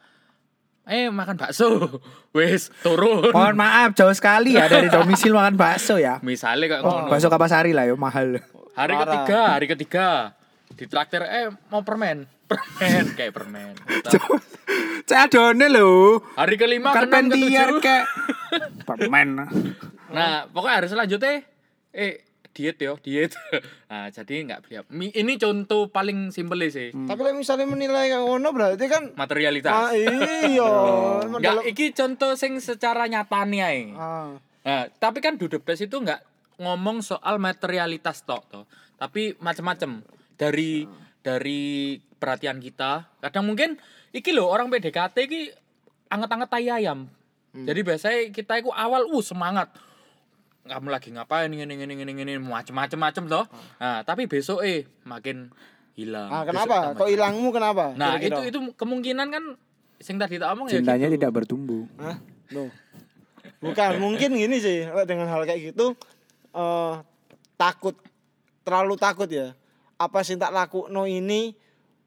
eh 0.84 1.08
makan 1.08 1.34
bakso. 1.34 1.68
Wis 2.36 2.68
turun. 2.80 3.30
mohon 3.30 3.54
maaf 3.54 3.92
jauh 3.92 4.10
sekali 4.10 4.52
ya 4.52 4.66
dari 4.66 4.92
domisil 4.94 5.32
makan 5.32 5.54
bakso 5.54 5.96
ya 5.96 6.20
Misalnya 6.20 6.66
kayak 6.70 6.82
oh, 6.82 6.90
ngono. 7.04 7.08
bakso 7.08 7.28
kapasari 7.28 7.70
lah 7.70 7.84
ya 7.84 7.94
mahal 7.94 8.40
Hari 8.72 8.90
Parah. 8.90 9.02
ketiga, 9.06 9.40
hari 9.50 9.66
ketiga 9.66 10.06
di 10.68 10.84
traktir 10.84 11.22
eh 11.22 11.48
mau 11.68 11.80
permen. 11.80 12.26
Permen 12.44 13.14
kayak 13.14 13.32
permen. 13.32 13.72
saya 15.04 15.24
adone 15.24 15.64
lho 15.66 16.20
Hari 16.34 16.54
kelima 16.54 16.92
Carpentier 16.92 17.72
tujuh. 17.72 17.80
kayak 17.80 18.04
permen 18.84 19.48
Nah, 20.10 20.44
pokoknya 20.46 20.76
hari 20.76 20.86
selanjutnya 20.86 21.40
eh 21.90 22.20
diet 22.54 22.78
yo, 22.78 22.94
diet. 23.02 23.34
Nah, 23.90 24.08
jadi 24.14 24.46
nggak 24.46 24.60
beli. 24.70 25.10
Ini 25.10 25.32
contoh 25.36 25.90
paling 25.90 26.30
simpel 26.30 26.62
sih. 26.70 26.94
Tapi 26.94 27.18
kalau 27.20 27.34
misalnya 27.34 27.66
menilai 27.66 28.14
kayak 28.14 28.22
ngono 28.22 28.48
berarti 28.54 28.86
kan 28.86 29.10
Materialitas. 29.18 29.74
ah, 29.74 29.90
iya. 29.92 30.70
Enggak, 31.28 31.66
iki 31.66 31.90
contoh 31.90 32.38
sing 32.38 32.62
secara 32.62 33.10
nyatane 33.10 33.58
ae. 33.60 33.82
Ah, 33.98 34.38
Nah, 34.64 34.88
tapi 34.96 35.20
kan 35.20 35.36
the 35.36 35.60
best 35.60 35.84
itu 35.84 36.00
nggak 36.00 36.24
ngomong 36.56 37.04
soal 37.04 37.36
materialitas 37.36 38.24
tok 38.24 38.48
toh. 38.48 38.64
Tapi 38.96 39.36
macam-macam 39.36 40.00
dari 40.40 40.88
dari 41.20 42.00
perhatian 42.00 42.64
kita. 42.64 43.04
Kadang 43.20 43.44
mungkin 43.44 43.76
iki 44.16 44.32
loh 44.32 44.48
orang 44.48 44.72
PDKT 44.72 45.16
iki 45.28 45.52
anget-anget 46.08 46.48
tai 46.48 46.68
ayam. 46.72 47.10
Jadi 47.54 47.80
biasanya 47.86 48.18
kita 48.34 48.58
itu 48.58 48.72
awal 48.74 49.06
uh 49.06 49.22
semangat. 49.22 49.70
Kamu 50.64 50.88
lagi 50.88 51.12
ngapain 51.12 51.52
ini 51.52 51.60
ini 51.62 51.76
ini 51.76 52.12
ini 52.16 52.34
macam-macam 52.40 52.98
macam 52.98 53.22
toh. 53.28 53.44
Nah, 53.76 54.00
tapi 54.00 54.24
besok 54.24 54.64
eh 54.64 54.88
makin 55.04 55.52
hilang. 55.92 56.26
ah 56.26 56.42
kenapa? 56.42 56.96
Kok 56.96 57.04
hilang. 57.04 57.36
ilangmu 57.36 57.48
kenapa? 57.52 57.92
Nah, 57.92 58.16
Kira-kira? 58.16 58.48
itu 58.48 58.48
itu 58.48 58.58
kemungkinan 58.72 59.28
kan 59.28 59.44
sing 60.00 60.16
tadi 60.16 60.36
tak 60.36 60.52
omong 60.52 60.66
ya 60.66 60.80
cintanya 60.80 61.06
gitu. 61.06 61.16
tidak 61.16 61.30
bertumbuh 61.32 61.84
Hah? 61.96 62.16
Loh. 62.50 62.68
Bukan, 63.60 63.96
mungkin 63.96 64.34
gini 64.34 64.56
sih 64.58 64.84
dengan 65.04 65.28
hal 65.28 65.44
kayak 65.44 65.72
gitu 65.72 65.92
eh 66.50 66.94
takut 67.54 67.94
terlalu 68.60 68.96
takut 68.96 69.28
ya. 69.28 69.52
apa 69.94 70.20
sing 70.20 70.36
tak 70.36 70.50
lakukno 70.50 71.04
ini 71.04 71.54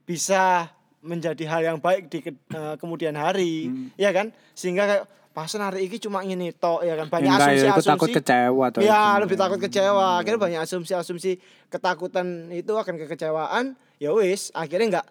bisa 0.03 0.67
menjadi 0.99 1.45
hal 1.47 1.61
yang 1.63 1.79
baik 1.79 2.09
di 2.09 2.19
ke- 2.19 2.35
eh, 2.51 2.75
kemudian 2.75 3.13
hari 3.13 3.69
ya 3.95 4.11
kan 4.11 4.29
sehingga 4.51 4.83
kayak 4.83 5.03
pasen 5.37 5.61
hari 5.61 5.85
ini 5.85 6.01
cuma 6.01 6.25
ngene 6.25 6.49
tok 6.49 6.81
ya 6.81 6.97
kan? 6.97 7.13
Banyak 7.13 7.29
Enggak 7.29 7.45
ya, 7.45 7.53
asumsi 7.53 7.69
aku 7.69 7.77
asumsi 7.77 7.91
takut 7.93 8.09
kecewa 8.09 8.63
atau 8.73 8.79
ya 8.81 9.01
lebih 9.21 9.37
takut 9.37 9.59
kecewa. 9.61 10.07
Akhirnya 10.17 10.41
banyak 10.41 10.59
asumsi-asumsi 10.65 11.31
ketakutan 11.69 12.49
itu 12.49 12.73
akan 12.73 12.97
kekecewaan. 12.97 13.77
Ya 14.01 14.09
wis 14.17 14.49
akhirnya 14.57 14.97
nggak 14.97 15.05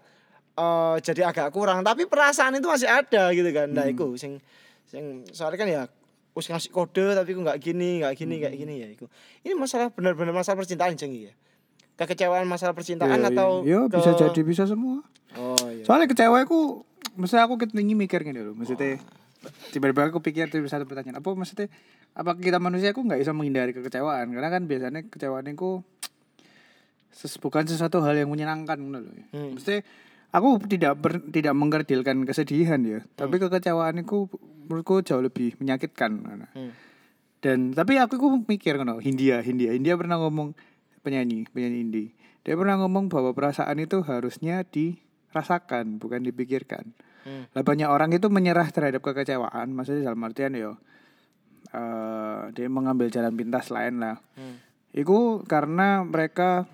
eh, 0.59 0.95
jadi 1.07 1.31
agak 1.31 1.55
kurang. 1.55 1.87
Tapi 1.87 2.11
perasaan 2.11 2.59
itu 2.59 2.67
masih 2.67 2.91
ada 2.91 3.31
gitu 3.31 3.47
kan. 3.55 3.71
Nah 3.71 3.87
iku 3.87 4.19
sing 4.19 4.43
sing 4.91 5.23
soalnya 5.31 5.59
kan 5.63 5.69
ya 5.71 5.83
wis 6.35 6.51
ngasih 6.51 6.75
kode 6.75 7.15
tapi 7.15 7.31
aku 7.31 7.47
nggak 7.47 7.59
gini 7.63 8.03
nggak 8.03 8.13
gini 8.19 8.35
nggak 8.43 8.55
gini 8.59 8.75
ya 8.83 8.89
iku. 8.91 9.07
Ini 9.47 9.55
masalah 9.55 9.95
benar-benar 9.95 10.35
masalah 10.35 10.59
percintaan 10.59 10.99
jeng 10.99 11.15
ya? 11.15 11.31
Kekecewaan 11.97 12.45
masalah 12.45 12.75
percintaan 12.75 13.23
Iya, 13.23 13.31
atau 13.31 13.63
iya. 13.63 13.79
Yo, 13.79 13.81
ke- 13.87 14.03
bisa 14.03 14.11
jadi 14.19 14.41
bisa 14.43 14.67
semua. 14.67 15.07
oh 15.39 15.71
iya. 15.71 15.87
Soalnya 15.87 16.11
kecewa 16.11 16.43
aku 16.43 16.83
maksudnya 17.15 17.47
aku 17.47 17.63
ketinggi 17.63 17.95
mikir 17.95 18.27
gini 18.27 18.43
loh. 18.43 18.53
Maksudnya 18.53 18.99
tiba-tiba 19.71 20.09
aku 20.09 20.19
pikir 20.23 20.49
tuh 20.49 20.63
satu 20.67 20.85
pertanyaan. 20.85 21.19
Apa 21.21 21.33
maksudnya 21.33 21.71
apa 22.17 22.33
kita 22.37 22.57
manusia 22.57 22.91
aku 22.97 23.05
nggak 23.05 23.21
bisa 23.21 23.33
menghindari 23.37 23.77
kekecewaan 23.77 24.33
karena 24.33 24.49
kan 24.49 24.65
biasanya 24.65 25.05
kekecewaan 25.09 25.47
itu 25.53 25.85
ses- 27.13 27.41
bukan 27.41 27.65
sesuatu 27.69 28.01
hal 28.05 28.17
yang 28.17 28.31
menyenangkan 28.33 28.79
loh. 28.81 29.05
Hmm. 29.33 29.57
Maksudnya 29.57 29.85
aku 30.33 30.49
tidak 30.69 30.93
ber- 31.01 31.25
tidak 31.29 31.55
mengkerdilkan 31.57 32.25
kesedihan 32.25 32.81
ya, 32.85 33.01
tapi 33.17 33.37
kekecewaan 33.37 34.01
itu 34.01 34.29
menurutku 34.67 35.05
jauh 35.05 35.23
lebih 35.23 35.57
menyakitkan. 35.61 36.11
Hmm. 36.53 36.73
Dan 37.41 37.77
tapi 37.77 38.01
aku 38.01 38.17
ku 38.17 38.29
mikir 38.43 38.81
kan 38.81 38.89
Hindia, 38.99 39.45
Hindia, 39.45 39.71
Hindia 39.77 39.95
pernah 39.95 40.19
ngomong 40.19 40.57
penyanyi, 41.07 41.47
penyanyi 41.55 41.79
indie. 41.87 42.09
Dia 42.43 42.59
pernah 42.59 42.79
ngomong 42.83 43.07
bahwa 43.07 43.31
perasaan 43.31 43.79
itu 43.79 44.03
harusnya 44.03 44.67
dirasakan, 44.67 46.03
bukan 46.03 46.27
dipikirkan. 46.27 46.91
Hmm. 47.27 47.51
Lah 47.51 47.63
banyak 47.67 47.91
orang 47.91 48.15
itu 48.15 48.31
menyerah 48.31 48.71
terhadap 48.71 49.03
kekecewaan, 49.03 49.75
maksudnya 49.75 50.07
dalam 50.07 50.23
artian 50.23 50.55
yo 50.55 50.79
eh 51.75 52.55
dia 52.55 52.71
mengambil 52.71 53.11
jalan 53.11 53.35
pintas 53.35 53.75
lain 53.75 53.99
lah. 53.99 54.23
Hmm. 54.39 54.63
Itu 54.95 55.43
karena 55.51 56.07
mereka 56.07 56.71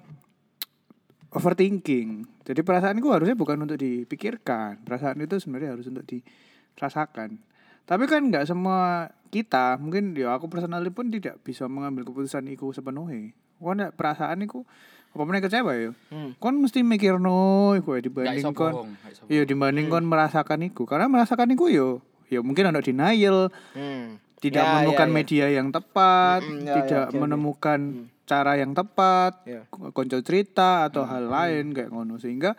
overthinking. 1.33 2.29
Jadi 2.45 2.61
perasaan 2.61 3.01
itu 3.01 3.09
harusnya 3.09 3.33
bukan 3.33 3.65
untuk 3.65 3.81
dipikirkan. 3.81 4.85
Perasaan 4.85 5.17
itu 5.25 5.41
sebenarnya 5.41 5.75
harus 5.75 5.89
untuk 5.89 6.05
dirasakan. 6.05 7.41
Tapi 7.83 8.05
kan 8.07 8.29
nggak 8.29 8.47
semua 8.47 9.11
kita, 9.33 9.81
mungkin 9.81 10.13
ya 10.13 10.37
aku 10.37 10.47
personally 10.53 10.93
pun 10.93 11.09
tidak 11.09 11.41
bisa 11.41 11.65
mengambil 11.67 12.05
keputusan 12.05 12.47
itu 12.53 12.69
sepenuhnya. 12.71 13.33
Kau 13.59 13.73
ada 13.73 13.91
perasaan 13.91 14.45
itu 14.45 14.63
apa 15.12 15.23
mana 15.23 15.38
kecewa 15.38 15.73
ya? 15.76 15.90
Hmm. 16.09 16.33
Kon 16.37 16.57
mesti 16.57 16.81
mikir 16.81 17.21
no, 17.21 17.76
iku 17.76 17.95
ya, 17.95 18.00
dibanding 18.00 18.52
kon. 18.52 18.97
Iya 19.28 19.45
dibanding 19.45 19.87
kon 19.87 20.04
merasakan 20.04 20.64
itu. 20.64 20.88
Karena 20.88 21.04
merasakan 21.07 21.52
itu 21.52 21.69
yo, 21.69 21.88
ya 22.26 22.40
mungkin 22.40 22.73
ada 22.73 22.81
denial, 22.81 23.52
Hmm. 23.76 24.16
tidak 24.40 24.64
Ya, 24.64 24.73
menemukan 24.75 25.07
ya, 25.07 25.12
ya. 25.12 25.14
media 25.14 25.47
yang 25.52 25.69
tepat, 25.69 26.40
Mm-mm, 26.42 26.64
ya, 26.64 26.75
tidak 26.83 27.07
ya, 27.09 27.16
menemukan 27.16 27.81
cara 28.25 28.52
yang 28.57 28.73
tepat, 28.73 29.33
Ya. 29.45 29.69
konco 29.69 30.19
cerita 30.19 30.88
atau 30.88 31.04
hal 31.04 31.28
lain 31.28 31.71
kayak 31.71 31.92
ngono 31.92 32.16
sehingga 32.16 32.57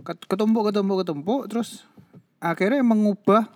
ket- 0.00 0.24
ketumpuk 0.24 0.72
ketumpuk 0.72 1.04
ketumpuk 1.04 1.40
terus 1.46 1.84
akhirnya 2.40 2.80
mengubah 2.80 3.52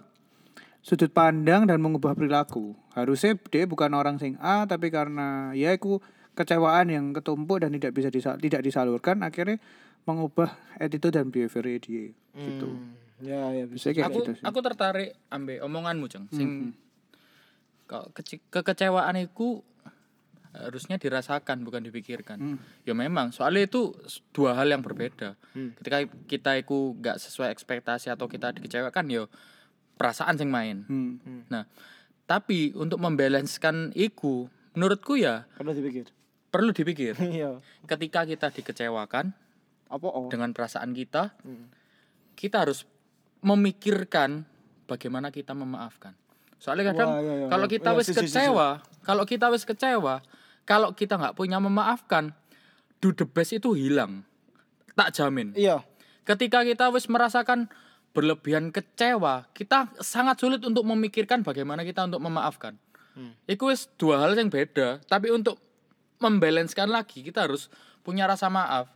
sudut 0.84 1.08
pandang 1.08 1.64
dan 1.64 1.80
mengubah 1.80 2.12
perilaku. 2.12 2.76
Harusnya 2.92 3.34
dia 3.48 3.64
bukan 3.64 3.88
orang 3.90 4.20
sing 4.20 4.36
A 4.38 4.68
tapi 4.68 4.92
karena 4.92 5.56
ya 5.56 5.72
aku 5.72 5.98
kecewaan 6.34 6.86
yang 6.88 7.04
ketumpuk 7.10 7.58
dan 7.58 7.70
tidak 7.72 7.92
bisa 7.92 8.08
disa- 8.08 8.36
tidak 8.36 8.60
disalurkan 8.60 9.18
akhirnya 9.20 9.58
mengubah 10.04 10.50
attitude 10.76 11.14
dan 11.14 11.28
behavior 11.28 11.64
dia 11.78 12.10
gitu. 12.32 12.68
Hmm. 12.68 12.92
Ya 13.18 13.48
ya 13.52 13.64
bisa. 13.64 13.88
Kayak 13.88 14.10
aku 14.10 14.18
gitu 14.20 14.32
sih. 14.34 14.44
aku 14.44 14.58
tertarik 14.60 15.10
ambil 15.28 15.62
omonganmu 15.62 16.06
ceng 16.06 16.26
sing 16.28 16.74
kok 17.84 18.10
kece- 18.12 18.42
kekecewaan 18.48 19.14
itu 19.18 19.62
harusnya 20.52 20.96
dirasakan 20.96 21.62
bukan 21.62 21.82
dipikirkan 21.82 22.38
ya 22.82 22.92
memang 22.92 23.30
soalnya 23.30 23.66
itu 23.66 23.90
dua 24.30 24.54
hal 24.54 24.66
yang 24.66 24.80
berbeda 24.80 25.34
ketika 25.74 25.98
kita 26.26 26.50
itu 26.56 26.94
nggak 26.94 27.18
sesuai 27.18 27.50
ekspektasi 27.50 28.06
atau 28.08 28.26
kita 28.26 28.50
dikecewakan 28.52 29.06
yo 29.08 29.26
perasaan 29.94 30.34
sing 30.34 30.48
main 30.48 30.82
Hmm. 30.84 31.18
nah 31.48 31.66
tapi 32.24 32.70
untuk 32.72 32.98
membalanskan 32.98 33.90
iku 33.94 34.46
menurutku 34.72 35.14
ya 35.14 35.44
Perlu 35.54 35.70
dipikir. 35.72 36.08
Perlu 36.54 36.70
dipikir 36.70 37.18
Iya. 37.34 37.58
ketika 37.90 38.22
kita 38.22 38.54
dikecewakan 38.54 39.34
Apa 39.90 40.06
oh? 40.06 40.30
dengan 40.30 40.54
perasaan 40.54 40.94
kita 40.94 41.34
Hmm. 41.42 41.66
kita 42.38 42.62
harus 42.62 42.86
memikirkan 43.44 44.48
bagaimana 44.88 45.28
kita 45.28 45.52
memaafkan. 45.52 46.16
Soalnya 46.56 46.96
kadang 46.96 47.08
Wah, 47.12 47.20
iya, 47.20 47.34
iya, 47.44 47.46
kalau 47.52 47.66
iya. 47.68 47.74
kita 47.76 47.90
Iya, 47.92 47.98
wis 48.00 48.06
setuju, 48.08 48.24
kecewa, 48.24 48.68
kalau 49.04 49.24
kita 49.28 49.46
wis 49.52 49.64
kecewa, 49.68 50.14
kalau 50.64 50.96
kita 50.96 51.20
nggak 51.20 51.36
punya 51.36 51.60
memaafkan, 51.60 52.32
do 53.04 53.12
the 53.12 53.28
best 53.28 53.52
itu 53.52 53.76
hilang. 53.76 54.24
Tak 54.96 55.12
jamin. 55.12 55.52
Iya. 55.52 55.84
Ketika 56.24 56.64
kita 56.64 56.88
wis 56.88 57.04
merasakan 57.12 57.68
berlebihan 58.16 58.72
kecewa, 58.72 59.44
kita 59.52 59.92
sangat 60.00 60.40
sulit 60.40 60.64
untuk 60.64 60.88
memikirkan 60.88 61.44
bagaimana 61.44 61.84
kita 61.84 62.08
untuk 62.08 62.24
memaafkan. 62.24 62.80
Hmm. 63.12 63.36
Itu 63.44 63.68
wis 63.68 63.92
dua 64.00 64.24
hal 64.24 64.32
yang 64.32 64.48
beda, 64.48 65.04
tapi 65.04 65.28
untuk 65.28 65.60
membalanskan 66.18 66.90
lagi 66.90 67.22
kita 67.24 67.46
harus 67.46 67.72
punya 68.04 68.28
rasa 68.28 68.52
maaf. 68.52 68.90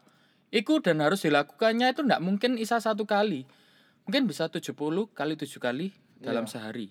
Iku 0.49 0.81
dan 0.81 1.05
harus 1.05 1.25
dilakukannya 1.25 1.93
itu 1.93 2.01
ndak 2.05 2.25
mungkin 2.25 2.57
isa 2.57 2.81
satu 2.81 3.05
kali. 3.05 3.45
Mungkin 4.09 4.25
bisa 4.25 4.49
70 4.49 4.73
kali 5.13 5.35
tujuh 5.37 5.61
kali 5.61 5.93
dalam 6.17 6.49
sehari. 6.49 6.89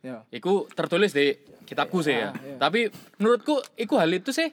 Ya. 0.00 0.24
Iku 0.32 0.68
tertulis 0.72 1.12
di 1.12 1.36
kitabku 1.64 2.04
sih 2.04 2.16
ya. 2.16 2.32
Tapi 2.60 2.92
menurutku 3.20 3.60
iku 3.76 3.96
hal 4.00 4.12
itu 4.12 4.32
sih 4.32 4.52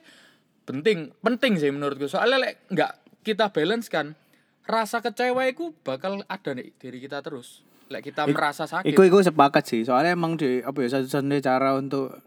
penting, 0.64 1.12
penting 1.20 1.60
sih 1.60 1.68
menurutku. 1.72 2.08
Soalnya 2.08 2.40
lek 2.40 2.54
nggak 2.72 2.92
kita 3.24 3.52
balance 3.52 3.92
kan, 3.92 4.16
rasa 4.64 5.04
kecewa 5.04 5.44
iku 5.48 5.72
bakal 5.84 6.24
ada 6.24 6.50
nih 6.52 6.72
diri 6.76 7.04
kita 7.04 7.20
terus. 7.20 7.64
Lek 7.88 8.04
kita 8.12 8.28
merasa 8.28 8.68
sakit. 8.68 8.88
Iku 8.88 9.04
iku 9.04 9.20
sepakat 9.24 9.64
sih. 9.64 9.84
Soalnya 9.84 10.16
emang 10.16 10.36
di 10.36 10.60
apa 10.60 10.76
ya 10.84 11.00
satu-satunya 11.00 11.40
cara 11.40 11.76
untuk 11.76 12.20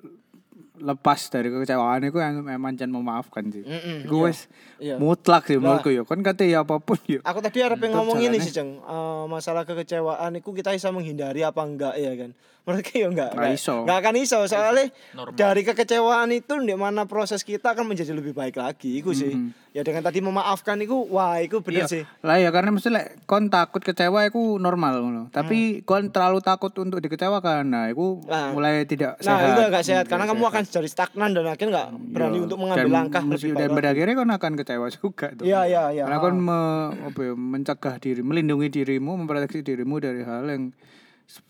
lepas 0.81 1.29
dari 1.29 1.53
kekecewaan 1.53 2.09
itu 2.09 2.17
yang 2.17 2.41
memang 2.41 2.73
jangan 2.73 2.97
memaafkan 3.00 3.47
sih. 3.53 3.63
Iya. 3.63 4.09
wis 4.09 4.50
Iya. 4.81 4.97
mutlak 4.97 5.45
sih 5.45 5.61
menurutku 5.61 5.93
ya. 5.93 6.01
Kan 6.03 6.25
kata 6.25 6.43
ya 6.43 6.65
apa 6.65 6.81
pun 6.81 6.97
ya. 7.05 7.21
Aku 7.21 7.39
tadi 7.39 7.61
harap 7.61 7.77
Tetep 7.77 7.93
ngomong 7.93 8.17
ini 8.17 8.41
sih, 8.41 8.51
Ceng. 8.51 8.81
Eh, 8.81 9.23
masalah 9.29 9.63
kekecewaan 9.63 10.41
itu 10.41 10.50
kita 10.51 10.73
bisa 10.73 10.89
menghindari 10.89 11.45
apa 11.45 11.61
enggak 11.61 11.95
ya 11.95 12.11
kan? 12.17 12.33
Menurutku 12.62 12.94
ya 12.94 13.08
enggak. 13.08 13.32
Nggak 13.34 13.53
iso. 13.53 13.75
Enggak 13.82 13.98
akan 14.00 14.15
iso 14.15 14.38
soalnya 14.46 14.86
Normal. 15.12 15.34
dari 15.34 15.62
kekecewaan 15.63 16.30
itu 16.30 16.53
di 16.58 16.75
mana 16.75 17.03
proses 17.03 17.41
kita 17.41 17.74
akan 17.74 17.86
menjadi 17.86 18.13
lebih 18.13 18.32
baik 18.32 18.53
lagi 18.56 18.96
iku 18.96 19.12
sih. 19.12 19.34
Ya 19.72 19.82
dengan 19.82 20.03
tadi 20.03 20.20
memaafkan 20.20 20.77
itu 20.77 20.94
wah 21.08 21.39
itu 21.39 21.58
bener 21.60 21.88
sih. 21.88 22.06
Lah 22.20 22.38
ya 22.38 22.51
karena 22.51 22.70
mesti 22.70 22.88
lek 22.88 23.25
kon 23.25 23.48
takut 23.48 23.80
kecewa 23.80 24.22
iku 24.24 24.56
normal 24.56 25.00
ngono. 25.00 25.24
Tapi 25.27 25.82
kon 25.82 26.08
terlalu 26.08 26.38
takut 26.39 26.70
untuk 26.77 27.00
dikecewakan. 27.00 27.65
Nah, 27.65 27.88
iku 27.88 28.22
Nah. 28.24 28.51
mulai 28.51 28.84
tidak 28.84 29.18
Nah, 29.18 29.25
sehat. 29.25 29.48
itu 29.50 29.62
enggak 29.65 29.84
sehat 29.84 30.06
karena 30.06 30.25
kamu 30.25 30.44
akan 30.46 30.62
jadi 30.63 30.86
stagnan 30.86 31.32
dan 31.32 31.48
akhirnya 31.48 31.70
enggak 31.72 31.88
berani 32.12 32.36
Iya. 32.36 32.44
untuk 32.44 32.58
mengambil 32.60 32.84
Dan 32.84 32.94
langkah 32.94 33.22
mesti- 33.24 33.48
lebih 33.48 33.58
dan 33.58 33.70
pada 33.72 33.88
akhirnya 33.89 34.15
kon 34.15 34.32
akan 34.32 34.51
kecewa 34.56 34.88
juga 34.91 35.27
tuh. 35.34 35.44
Iya, 35.44 35.62
iya, 35.65 35.84
iya. 35.89 36.03
Karena 36.06 36.20
kon 36.20 36.38
me- 36.38 36.60
apa 37.01 37.20
ya, 37.24 37.34
mencegah 37.34 37.96
diri, 37.98 38.22
melindungi 38.22 38.68
dirimu, 38.70 39.18
memproteksi 39.18 39.60
dirimu 39.62 39.98
dari 39.98 40.22
hal 40.22 40.46
yang 40.46 40.70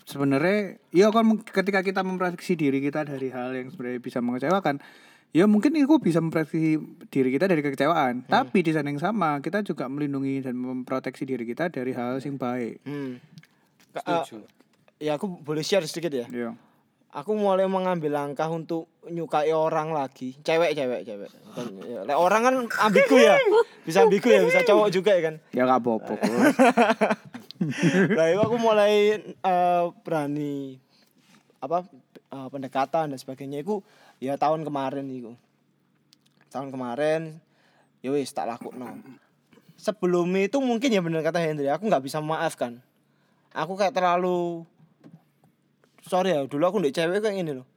sebenarnya 0.03 0.77
iya 0.91 1.07
kan 1.09 1.23
ketika 1.41 1.79
kita 1.79 2.01
memproteksi 2.01 2.53
diri 2.53 2.79
kita 2.79 3.03
dari 3.03 3.29
hal 3.29 3.51
yang 3.51 3.69
sebenarnya 3.69 3.97
bisa 3.97 4.19
mengecewakan 4.19 4.77
ya 5.31 5.47
mungkin 5.47 5.71
itu 5.73 5.95
bisa 5.97 6.19
memproteksi 6.19 6.75
diri 7.07 7.29
kita 7.31 7.47
dari 7.47 7.61
kekecewaan 7.61 8.27
tapi 8.27 8.59
di 8.59 8.71
sana 8.71 8.91
yang 8.91 8.99
sama 8.99 9.39
kita 9.39 9.63
juga 9.63 9.87
melindungi 9.87 10.43
dan 10.43 10.53
memproteksi 10.53 11.23
diri 11.23 11.43
kita 11.43 11.67
dari 11.67 11.91
hal 11.91 12.19
yang 12.19 12.35
baik 12.35 12.83
Hmm. 12.83 13.15
Eh, 13.91 13.99
Setuju. 14.23 14.43
ya 14.97 15.15
aku 15.15 15.27
boleh 15.27 15.59
share 15.61 15.83
sedikit 15.83 16.11
ya. 16.13 16.27
Iya. 16.27 16.51
aku 17.11 17.35
mulai 17.35 17.67
mengambil 17.67 18.15
langkah 18.15 18.47
untuk 18.47 18.87
nyukai 19.03 19.51
orang 19.51 19.91
lagi 19.91 20.31
cewek 20.39 20.71
cewek 20.71 21.03
cewek 21.03 21.27
ya, 22.07 22.15
orang 22.15 22.41
kan 22.41 22.53
ambigu 22.87 23.19
ya 23.19 23.35
bisa 23.87 24.03
ambigu 24.03 24.27
ya 24.27 24.39
bisa 24.43 24.63
cowok 24.63 24.87
juga 24.89 25.11
ya 25.11 25.21
kan 25.25 25.35
ya 25.51 25.63
gak 25.65 25.79
apa-apa 25.79 26.13
kok. 26.15 26.23
nah 28.17 28.25
itu 28.27 28.41
aku 28.41 28.57
mulai 28.57 29.21
eh, 29.21 29.85
berani 30.01 30.81
apa 31.61 31.85
eh, 32.33 32.47
pendekatan 32.49 33.13
dan 33.13 33.19
sebagainya. 33.19 33.61
Itu 33.61 33.85
ya 34.17 34.37
tahun 34.37 34.65
kemarin 34.65 35.05
itu 35.09 35.33
tahun 36.51 36.69
kemarin 36.73 37.39
ya 38.03 38.11
wis 38.11 38.33
tak 38.35 38.51
laku 38.51 38.75
no 38.75 38.91
sebelum 39.79 40.29
itu 40.37 40.59
mungkin 40.59 40.91
ya 40.91 41.01
benar 41.01 41.23
kata 41.23 41.39
Hendri 41.39 41.71
aku 41.71 41.87
nggak 41.89 42.05
bisa 42.05 42.21
memaafkan. 42.21 42.77
Aku 43.51 43.75
kayak 43.75 43.97
terlalu 43.97 44.63
sorry 46.05 46.35
ya 46.35 46.45
dulu 46.45 46.63
aku 46.67 46.77
ndek 46.83 46.93
cewek 46.93 47.23
kayak 47.23 47.35
gini 47.39 47.51
loh. 47.57 47.67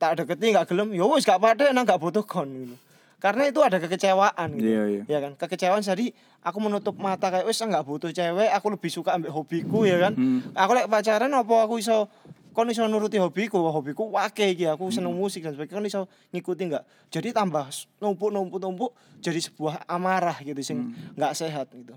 Tak 0.00 0.18
deketin 0.22 0.56
nggak 0.56 0.66
gelem 0.72 0.90
ya 0.90 1.06
wis 1.06 1.22
gak 1.22 1.38
pada 1.38 1.70
nang 1.70 1.86
gak 1.86 2.02
butuh 2.02 2.26
kon 2.26 2.50
gitu 2.50 2.76
karena 3.24 3.48
itu 3.48 3.56
ada 3.58 3.80
kekecewaan 3.80 4.48
gitu 4.52 4.68
Iya, 4.68 4.82
iya. 4.84 5.02
ya 5.08 5.18
kan 5.18 5.32
kekecewaan 5.34 5.80
jadi 5.80 6.12
aku 6.44 6.58
menutup 6.60 6.92
mata 6.94 7.32
kayak 7.32 7.48
wes 7.48 7.56
nggak 7.56 7.80
butuh 7.80 8.12
cewek 8.12 8.52
aku 8.52 8.66
lebih 8.68 8.90
suka 8.92 9.16
ambil 9.16 9.32
hobiku 9.32 9.88
ya 9.88 9.96
kan 9.98 10.12
Hmm. 10.12 10.44
aku 10.52 10.76
lek 10.76 10.86
pacaran 10.86 11.32
apa 11.32 11.54
aku 11.64 11.80
iso 11.80 12.12
kon 12.52 12.68
iso 12.68 12.84
nuruti 12.84 13.16
hobiku 13.16 13.64
hobiku 13.64 14.12
wake 14.12 14.52
iki 14.52 14.68
aku 14.68 14.92
seneng 14.92 15.10
Hmm. 15.10 15.24
musik 15.24 15.40
dan 15.40 15.56
sebagainya 15.56 15.72
kon 15.74 15.88
iso 15.88 16.00
ngikuti 16.30 16.68
nggak 16.68 16.84
jadi 17.08 17.32
tambah 17.32 17.64
numpuk 17.98 18.28
numpuk 18.28 18.60
numpuk 18.60 18.90
jadi 19.18 19.40
sebuah 19.40 19.88
amarah 19.88 20.36
gitu 20.38 20.60
sing 20.60 20.92
Hmm. 20.92 21.16
nggak 21.16 21.32
sehat 21.32 21.72
gitu 21.72 21.96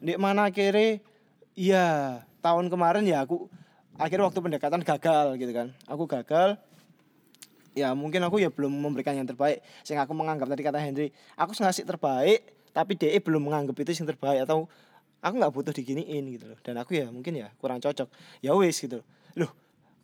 di 0.00 0.16
mana 0.16 0.48
akhirnya 0.48 1.04
iya 1.52 1.86
tahun 2.40 2.66
kemarin 2.66 3.04
ya 3.04 3.22
aku 3.22 3.44
akhirnya 3.94 4.24
waktu 4.24 4.40
pendekatan 4.40 4.80
gagal 4.80 5.36
gitu 5.36 5.52
kan 5.52 5.68
aku 5.84 6.08
gagal 6.08 6.56
ya 7.72 7.96
mungkin 7.96 8.20
aku 8.24 8.40
ya 8.40 8.52
belum 8.52 8.72
memberikan 8.72 9.16
yang 9.16 9.28
terbaik 9.28 9.64
sehingga 9.82 10.04
aku 10.04 10.12
menganggap 10.12 10.48
tadi 10.48 10.62
kata 10.62 10.78
Henry. 10.80 11.08
Aku 11.36 11.56
ngasih 11.56 11.84
terbaik 11.88 12.40
tapi 12.72 12.96
DE 12.96 13.18
belum 13.20 13.48
menganggap 13.48 13.76
itu 13.80 14.00
yang 14.00 14.08
terbaik 14.08 14.48
atau 14.48 14.68
aku 15.20 15.34
nggak 15.36 15.52
butuh 15.52 15.72
diginiin 15.72 16.24
gitu 16.32 16.48
loh. 16.52 16.58
Dan 16.60 16.80
aku 16.80 16.96
ya 16.96 17.08
mungkin 17.08 17.36
ya 17.36 17.48
kurang 17.60 17.80
cocok. 17.80 18.08
Ya 18.44 18.52
wis 18.56 18.80
gitu 18.80 19.00
loh. 19.00 19.06
Loh 19.46 19.50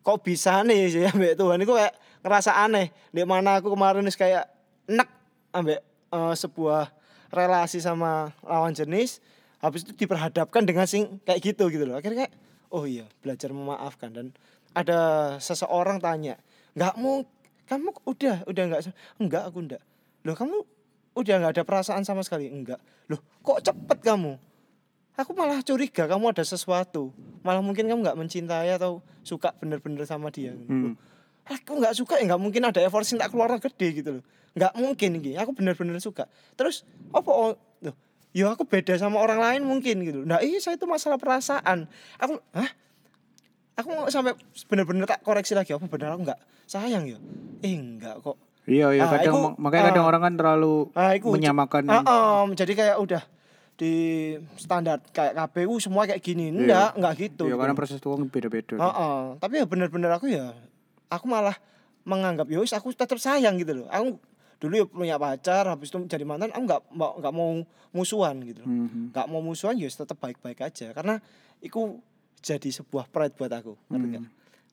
kok 0.04 0.24
bisa 0.24 0.64
nih 0.64 0.88
sih 0.88 1.04
ambek 1.10 1.36
Tuhan? 1.36 1.60
Itu 1.60 1.76
kayak 1.76 1.94
ngerasa 2.24 2.56
aneh. 2.64 2.92
Di 3.12 3.24
mana 3.24 3.60
aku 3.60 3.72
kemarin 3.72 4.04
wis 4.04 4.16
kayak 4.16 4.48
enak 4.88 5.08
ambek 5.52 5.80
eh, 6.12 6.34
sebuah 6.34 6.92
relasi 7.28 7.84
sama 7.84 8.32
lawan 8.40 8.72
jenis 8.72 9.20
habis 9.58 9.84
itu 9.84 9.92
diperhadapkan 9.92 10.64
dengan 10.64 10.86
sing 10.86 11.20
kayak 11.26 11.40
gitu 11.52 11.68
gitu 11.68 11.84
loh. 11.84 11.98
Akhirnya 11.98 12.24
kayak 12.24 12.34
oh 12.72 12.88
iya 12.88 13.04
belajar 13.20 13.52
memaafkan. 13.52 14.14
Dan 14.14 14.26
ada 14.72 15.34
seseorang 15.42 15.98
tanya 15.98 16.38
nggak 16.78 16.94
mau 17.00 17.26
kamu 17.68 17.92
udah 18.08 18.36
udah 18.48 18.62
nggak 18.72 18.80
enggak 19.20 19.42
aku 19.44 19.58
enggak 19.60 19.82
loh 20.24 20.34
kamu 20.34 20.56
udah 21.18 21.34
nggak 21.42 21.52
ada 21.58 21.64
perasaan 21.66 22.06
sama 22.06 22.22
sekali? 22.22 22.46
Enggak. 22.46 22.78
Loh 23.10 23.18
kok 23.42 23.58
cepet 23.62 23.98
kamu? 24.02 24.38
Aku 25.18 25.34
malah 25.34 25.58
curiga 25.66 26.06
kamu 26.06 26.30
ada 26.30 26.46
sesuatu. 26.46 27.10
Malah 27.42 27.58
mungkin 27.58 27.90
kamu 27.90 28.06
nggak 28.06 28.18
mencintai 28.18 28.70
atau 28.78 29.02
suka 29.26 29.50
bener-bener 29.58 30.06
sama 30.06 30.30
dia. 30.30 30.54
Loh, 30.54 30.94
aku 31.42 31.82
nggak 31.82 31.94
suka 31.98 32.22
ya? 32.22 32.30
Nggak 32.30 32.40
mungkin 32.40 32.62
ada 32.70 32.78
effort 32.86 33.02
sing 33.02 33.18
tak 33.18 33.34
keluar 33.34 33.50
gede 33.58 33.88
gitu 33.98 34.10
loh. 34.22 34.24
Nggak 34.54 34.72
mungkin 34.78 35.10
gitu 35.18 35.34
aku 35.34 35.50
bener-bener 35.58 35.98
suka. 35.98 36.30
Terus 36.54 36.86
apa 37.10 37.30
oh, 37.34 37.58
loh 37.82 37.96
ya 38.30 38.54
aku 38.54 38.62
beda 38.62 38.94
sama 38.94 39.18
orang 39.18 39.42
lain 39.42 39.62
mungkin 39.66 40.06
gitu. 40.06 40.22
Nah 40.22 40.38
iya 40.38 40.62
saya 40.62 40.78
itu 40.78 40.86
masalah 40.86 41.18
perasaan. 41.18 41.90
Aku 42.22 42.38
hah 42.54 42.70
aku 43.78 43.88
mau 43.88 44.04
sampai 44.08 44.34
bener-bener 44.66 45.06
tak 45.06 45.22
koreksi 45.22 45.54
lagi 45.54 45.70
apa 45.70 45.86
benar 45.86 46.12
aku 46.12 46.26
nggak 46.26 46.40
sayang 46.66 47.06
ya? 47.06 47.18
Eh 47.62 47.72
enggak 47.72 48.18
kok. 48.20 48.34
Iya, 48.68 48.92
iya 48.92 49.02
Ah, 49.02 49.10
kadang 49.10 49.34
iku- 49.34 49.56
makanya 49.56 49.84
kadang 49.88 50.04
ah. 50.04 50.10
orang 50.10 50.22
kan 50.22 50.34
terlalu 50.34 50.74
Ah, 50.92 51.14
iku- 51.14 51.32
menyamakan 51.32 51.82
Ah, 51.88 52.04
om, 52.42 52.52
jadi 52.52 52.72
kayak 52.74 52.96
udah 52.98 53.22
di 53.78 53.92
standar 54.58 54.98
kayak 55.08 55.32
KPU 55.32 55.78
semua 55.78 56.04
kayak 56.04 56.20
gini. 56.20 56.50
Enggak 56.50 56.98
enggak 56.98 57.14
gitu. 57.16 57.46
Iya, 57.46 57.54
gitu. 57.54 57.60
karena 57.62 57.74
proses 57.74 57.98
tuang 57.98 58.26
beda-beda. 58.26 58.74
Heeh, 58.74 59.18
tapi 59.38 59.54
ya 59.54 59.64
bener-bener 59.64 60.10
aku 60.10 60.26
ya 60.28 60.52
aku 61.08 61.24
malah 61.24 61.54
menganggap 62.02 62.44
ya 62.44 62.58
wis 62.58 62.74
aku 62.74 62.90
tetap 62.90 63.16
sayang 63.16 63.56
gitu 63.56 63.72
loh. 63.72 63.86
Aku 63.88 64.18
dulu 64.58 64.74
ya 64.74 64.84
punya 64.84 65.16
pacar 65.16 65.64
habis 65.64 65.88
itu 65.88 66.02
jadi 66.04 66.26
mantan 66.26 66.50
aku 66.50 66.66
nggak 66.66 66.82
mau 66.90 67.14
nggak 67.16 67.32
mau 67.32 67.50
musuhan 67.88 68.36
gitu 68.42 68.60
loh. 68.60 68.68
Mhm. 68.68 69.14
nggak 69.14 69.26
mau 69.30 69.40
musuhan 69.40 69.78
ya 69.78 69.86
tetap 69.86 70.18
baik-baik 70.18 70.58
aja. 70.60 70.90
Karena 70.90 71.22
itu 71.58 72.02
jadi 72.40 72.68
sebuah 72.72 73.06
pride 73.06 73.34
buat 73.34 73.50
aku 73.50 73.74
ngerti 73.88 74.06
nggak? 74.14 74.24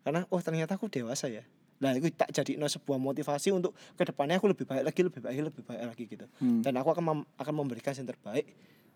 karena 0.02 0.20
oh 0.28 0.40
ternyata 0.40 0.74
aku 0.74 0.86
dewasa 0.88 1.28
ya 1.28 1.42
nah 1.76 1.92
itu 1.92 2.08
tak 2.10 2.32
jadi 2.32 2.56
sebuah 2.58 2.96
motivasi 2.96 3.52
untuk 3.52 3.74
ke 3.94 4.04
depannya 4.04 4.38
aku 4.38 4.48
lebih 4.48 4.64
baik 4.64 4.84
lagi 4.84 5.02
lebih 5.02 5.20
baik 5.20 5.40
lebih 5.46 5.64
baik 5.64 5.82
lagi 5.86 6.04
gitu 6.08 6.26
Hmm. 6.38 6.62
dan 6.62 6.74
aku 6.76 6.90
akan 6.90 7.04
mem- 7.04 7.28
akan 7.36 7.54
memberikan 7.54 7.92
yang 7.92 8.08
terbaik 8.08 8.48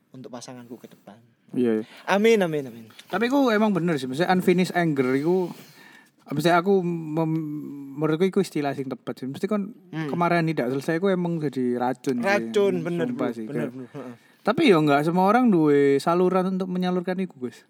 untuk 0.09 0.29
pasanganku 0.29 0.75
ke 0.75 0.87
depan 0.87 1.19
Iya, 1.49 1.81
iya. 1.81 1.85
amin 2.07 2.39
amin 2.39 2.63
amin 2.65 2.85
Tapi 3.05 3.25
ku 3.25 3.49
emang 3.49 3.69
bener 3.69 3.95
sih, 3.95 4.05
maksudnya 4.05 4.29
unfinished 4.29 4.71
anger 4.71 5.11
itu 5.13 5.49
Maksudnya 6.29 6.61
aku 6.61 6.85
mem- 6.85 7.49
menurutku 7.97 8.21
itu 8.23 8.39
istilah 8.39 8.69
sing 8.71 8.85
tepat 8.85 9.17
sih. 9.17 9.25
Mesti 9.25 9.49
kan 9.49 9.73
kemarin 10.05 10.45
tidak 10.45 10.69
selesai 10.69 11.01
aku 11.01 11.09
emang 11.09 11.41
jadi 11.41 11.73
racun. 11.75 12.15
sih. 12.15 12.21
Hmm. 12.21 12.29
racun 12.29 12.73
bener 12.79 13.05
Sumpah 13.07 13.17
bro 13.25 13.33
sih, 13.33 13.45
bener 13.49 13.69
Heeh. 13.73 14.13
Tapi 14.39 14.61
ya 14.63 14.77
enggak 14.77 15.01
semua 15.03 15.25
orang 15.25 15.49
duwe 15.49 15.97
saluran 15.97 16.53
untuk 16.53 16.69
menyalurkan 16.69 17.17
itu, 17.17 17.33
Gus. 17.35 17.65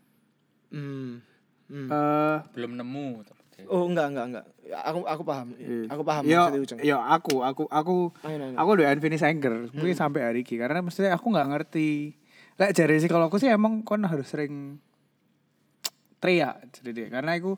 Hmm. 0.70 1.22
Hmm. 1.70 1.88
Eh, 1.90 2.38
belum 2.58 2.78
nemu 2.78 3.26
Oh 3.68 3.84
enggak 3.86 4.16
enggak 4.16 4.26
enggak. 4.32 4.46
Ya, 4.64 4.80
Aku 4.88 5.04
aku 5.04 5.22
paham. 5.28 5.52
Aku 5.92 6.02
paham 6.08 6.24
yo, 6.24 6.48
maksudnya 6.48 6.86
yo 6.86 6.98
aku 6.98 7.44
aku 7.44 7.64
aku 7.68 8.16
Ayo, 8.24 8.40
ayo. 8.40 8.56
aku 8.56 8.70
duwe 8.80 8.88
unfinished 8.88 9.28
anger 9.28 9.68
mungkin 9.76 9.98
sampai 9.98 10.22
hari 10.24 10.42
ini 10.48 10.56
karena 10.56 10.80
maksudnya 10.80 11.12
aku 11.12 11.28
nggak 11.28 11.48
ngerti 11.52 12.16
lek 12.56 12.72
jari 12.72 13.04
sih 13.04 13.12
kalau 13.12 13.28
aku 13.28 13.36
sih 13.36 13.52
emang 13.52 13.84
kon 13.84 14.04
harus 14.08 14.28
sering 14.32 14.80
teriak 16.20 16.60
jadi 16.76 16.90
dia 16.92 17.08
karena 17.12 17.36
aku 17.40 17.56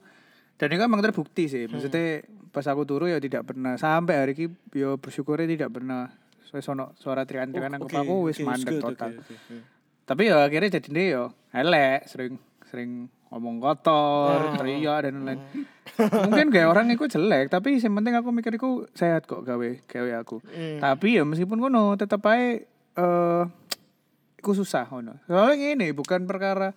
dan 0.57 0.69
itu 0.69 0.81
emang 0.81 1.01
terbukti 1.01 1.49
sih 1.49 1.65
maksudnya 1.65 2.21
pas 2.53 2.65
aku 2.69 2.85
turu 2.85 3.09
ya 3.09 3.17
tidak 3.17 3.49
pernah 3.49 3.77
sampai 3.81 4.15
hari 4.21 4.33
ini 4.37 4.45
yo 4.77 5.01
bersyukurnya 5.01 5.49
tidak 5.49 5.69
pernah 5.73 6.13
wis 6.51 6.67
ono 6.67 6.91
suara 6.99 7.23
teriakan-teriakan 7.23 7.79
aku 7.79 7.87
Oke, 7.87 7.97
aku 7.97 8.15
wis 8.27 8.37
oke, 8.37 8.45
mandek 8.45 8.75
total 8.77 9.11
oke, 9.15 9.23
oke, 9.23 9.33
oke. 9.33 9.55
tapi 10.03 10.21
ya 10.27 10.43
akhirnya 10.43 10.69
jadi 10.77 10.89
dia 10.91 11.05
yo 11.15 11.23
elek 11.55 12.05
sering 12.11 12.35
sering 12.71 12.91
ngomong 13.27 13.59
kotor 13.59 14.55
teriak 14.55 15.03
dan 15.03 15.21
lain-lain 15.21 15.39
mungkin 16.23 16.47
kayak 16.49 16.67
orang 16.67 16.87
itu 16.87 17.03
jelek 17.05 17.47
tapi 17.47 17.75
yang 17.75 17.93
penting 17.93 18.11
aku 18.13 18.31
mikir 18.31 18.55
itu 18.55 18.87
sehat 18.91 19.23
kok 19.23 19.43
gawe 19.43 19.69
gawe 19.85 20.11
aku 20.17 20.39
Hmm. 20.41 20.79
tapi 20.79 21.15
ya 21.15 21.23
meskipun 21.23 21.59
ngono 21.59 21.93
tetap 21.93 22.23
aja 22.25 22.63
eh 22.91 23.43
iku 24.37 24.51
susah 24.53 24.83
ngono 24.85 25.19
soalnya 25.25 25.75
ini 25.75 25.91
bukan 25.91 26.23
perkara 26.23 26.71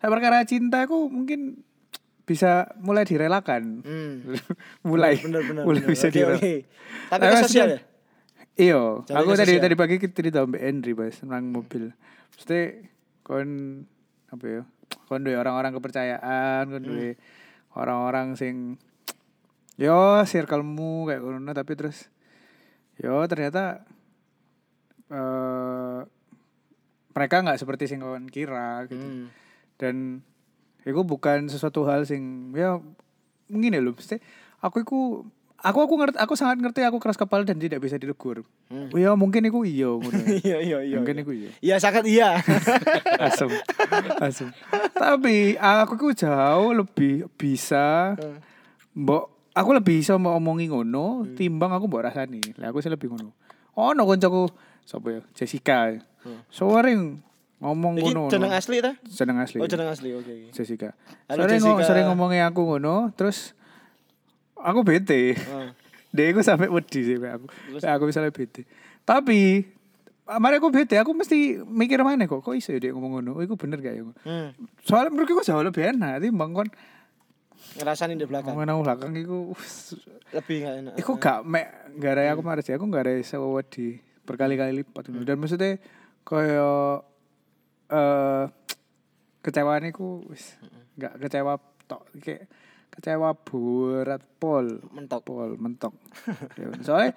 perkara 0.00 0.42
cinta 0.42 0.82
aku 0.82 1.06
mungkin 1.06 1.60
bisa 2.22 2.70
mulai 2.78 3.02
direlakan 3.02 3.82
Hmm. 3.82 4.14
mulai 4.88 5.18
Bener 5.18 5.42
bener. 5.44 5.62
mulai 5.62 5.82
bener. 5.82 5.90
bisa 5.90 6.06
Oke, 6.06 6.14
direlakan 6.14 6.38
oke. 6.40 6.54
Tapi 7.10 7.22
ke 7.24 7.36
sosial 7.44 7.68
ya? 7.68 7.80
Iya, 8.60 8.82
aku 9.08 9.30
tadi 9.32 9.56
tadi 9.56 9.74
pagi 9.74 9.96
kita 9.96 10.12
cerita 10.12 10.44
mbak 10.44 10.60
bahas 10.92 11.16
tentang 11.16 11.48
mobil. 11.48 11.96
Mesti 12.30 12.60
kon 13.22 13.48
apa 14.28 14.44
ya? 14.44 14.62
Kon 15.10 15.26
duwe 15.26 15.36
orang-orang 15.38 15.74
kepercayaan, 15.74 16.70
kon 16.70 16.82
duwe 16.82 17.18
orang-orang 17.74 18.34
sing 18.38 18.78
yo 19.80 20.20
circlemu 20.28 21.08
kayak 21.08 21.24
ngono 21.24 21.52
tapi 21.56 21.72
terus 21.72 22.12
yo 23.00 23.24
ternyata 23.24 23.80
eh 25.08 26.00
mereka 27.10 27.42
nggak 27.42 27.58
seperti 27.58 27.90
sing 27.90 27.98
kon 28.04 28.30
kira 28.30 28.86
gitu. 28.86 29.00
Hmm. 29.00 29.26
Dan 29.80 30.22
itu 30.86 31.02
bukan 31.04 31.48
sesuatu 31.50 31.84
hal 31.88 32.06
sing 32.08 32.54
ya 32.56 32.80
mungkin 33.50 33.76
ya 33.76 33.82
loh 33.82 33.92
mesti 33.92 34.22
aku 34.62 34.86
iku 34.86 35.00
aku 35.60 35.78
aku 35.84 35.94
ngerti 36.00 36.16
aku 36.16 36.34
sangat 36.36 36.56
ngerti 36.60 36.80
aku 36.84 36.96
keras 36.96 37.20
kepala 37.20 37.44
dan 37.44 37.60
tidak 37.60 37.84
bisa 37.84 38.00
ditegur. 38.00 38.44
Hmm. 38.72 38.88
Ya 38.96 39.12
mungkin 39.12 39.44
iku 39.44 39.64
iya 39.64 39.92
ngono. 39.92 40.16
Iya 40.44 40.58
iya 40.64 40.78
iya. 40.80 40.96
mungkin 40.96 41.20
iku 41.20 41.32
iya. 41.36 41.50
Iya 41.60 41.76
sangat 41.76 42.04
iya. 42.08 42.40
Asum. 43.28 43.52
Asum. 44.20 44.48
Tapi 44.96 45.60
aku 45.60 45.92
iku 46.00 46.08
jauh 46.16 46.72
lebih 46.72 47.28
bisa 47.36 48.16
mbok 48.96 49.52
aku 49.52 49.70
lebih 49.76 50.00
bisa 50.00 50.16
mau 50.16 50.34
omongi 50.40 50.72
ngono 50.72 51.28
timbang 51.36 51.70
aku 51.76 51.84
mbok 51.86 52.08
rasani. 52.08 52.40
Lah 52.56 52.72
aku 52.72 52.80
sih 52.80 52.90
lebih 52.90 53.12
ngono. 53.12 53.36
Oh, 53.76 53.94
no 53.94 54.08
koncoku 54.08 54.50
sapa 54.82 55.08
ya? 55.08 55.20
Jessica. 55.36 55.94
Sering 56.50 57.22
ngomong 57.60 58.00
Iki 58.00 58.12
ngono. 58.16 58.22
jeneng 58.32 58.52
asli 58.56 58.80
ta? 58.80 58.96
Jeneng 59.04 59.36
asli. 59.44 59.60
Oh 59.60 59.68
jeneng 59.68 59.88
asli 59.92 60.16
oke. 60.16 60.24
oke. 60.24 60.52
Jessica. 60.56 60.96
Halo, 61.28 61.44
sering, 61.44 61.60
Jessica. 61.60 61.84
sering 61.84 62.04
ngomongin 62.08 62.48
aku 62.48 62.64
ngono, 62.64 63.12
terus 63.12 63.52
aku 64.62 64.80
bete. 64.84 65.34
Ah. 65.48 65.72
Dia 66.10 66.34
aku 66.34 66.42
sampai 66.42 66.66
wedi 66.66 67.00
sih 67.06 67.16
aku. 67.16 67.46
Pak, 67.78 67.90
aku 67.96 68.04
misalnya 68.10 68.34
bete. 68.34 68.66
Tapi 69.06 69.64
Mari 70.30 70.62
aku 70.62 70.70
bete, 70.70 70.94
aku 70.94 71.10
mesti 71.10 71.58
mikir 71.66 71.98
mana 72.06 72.22
kok, 72.30 72.38
kok 72.46 72.54
iso 72.54 72.70
ya 72.70 72.78
dia 72.78 72.94
ngomong 72.94 73.18
ngono, 73.18 73.30
oh, 73.34 73.42
iku 73.42 73.58
bener 73.58 73.82
gak 73.82 73.98
ya? 73.98 74.06
Hmm. 74.22 74.54
Soalnya 74.86 75.10
menurutku 75.10 75.42
jauh 75.42 75.58
lebih 75.58 75.90
enak, 75.90 76.22
timbang 76.22 76.54
kon 76.54 76.70
Ngerasain 77.74 78.14
di 78.14 78.30
belakang. 78.30 78.54
ngomong 78.54 78.62
nang 78.62 78.78
belakang 78.86 79.10
iku, 79.18 79.50
Lebih 80.30 80.56
enggak 80.62 80.74
enak. 80.86 80.94
iku 81.02 81.12
gak 81.18 81.42
mek, 81.42 81.66
gak 81.98 82.12
ada 82.14 82.30
aku 82.30 82.42
marah 82.46 82.62
sih, 82.62 82.70
aku 82.78 82.86
gak 82.86 83.10
ada 83.10 83.12
sewa 83.26 83.58
wedi 83.58 83.98
berkali-kali 84.22 84.70
lipat. 84.86 85.10
Dan 85.26 85.34
maksudnya 85.42 85.82
kaya 86.22 87.02
eh 87.90 88.44
kecewaan 89.42 89.90
iku 89.90 90.22
wis 90.30 90.54
gak 90.94 91.18
kecewa 91.18 91.58
tok 91.90 92.06
kayak 92.22 92.46
kecewa 93.00 93.32
berat. 93.34 94.22
Pol. 94.36 94.78
Mentok. 94.92 95.24
pol 95.24 95.56
mentok. 95.56 95.96
Ya, 96.56 96.68
soalnya 96.80 97.12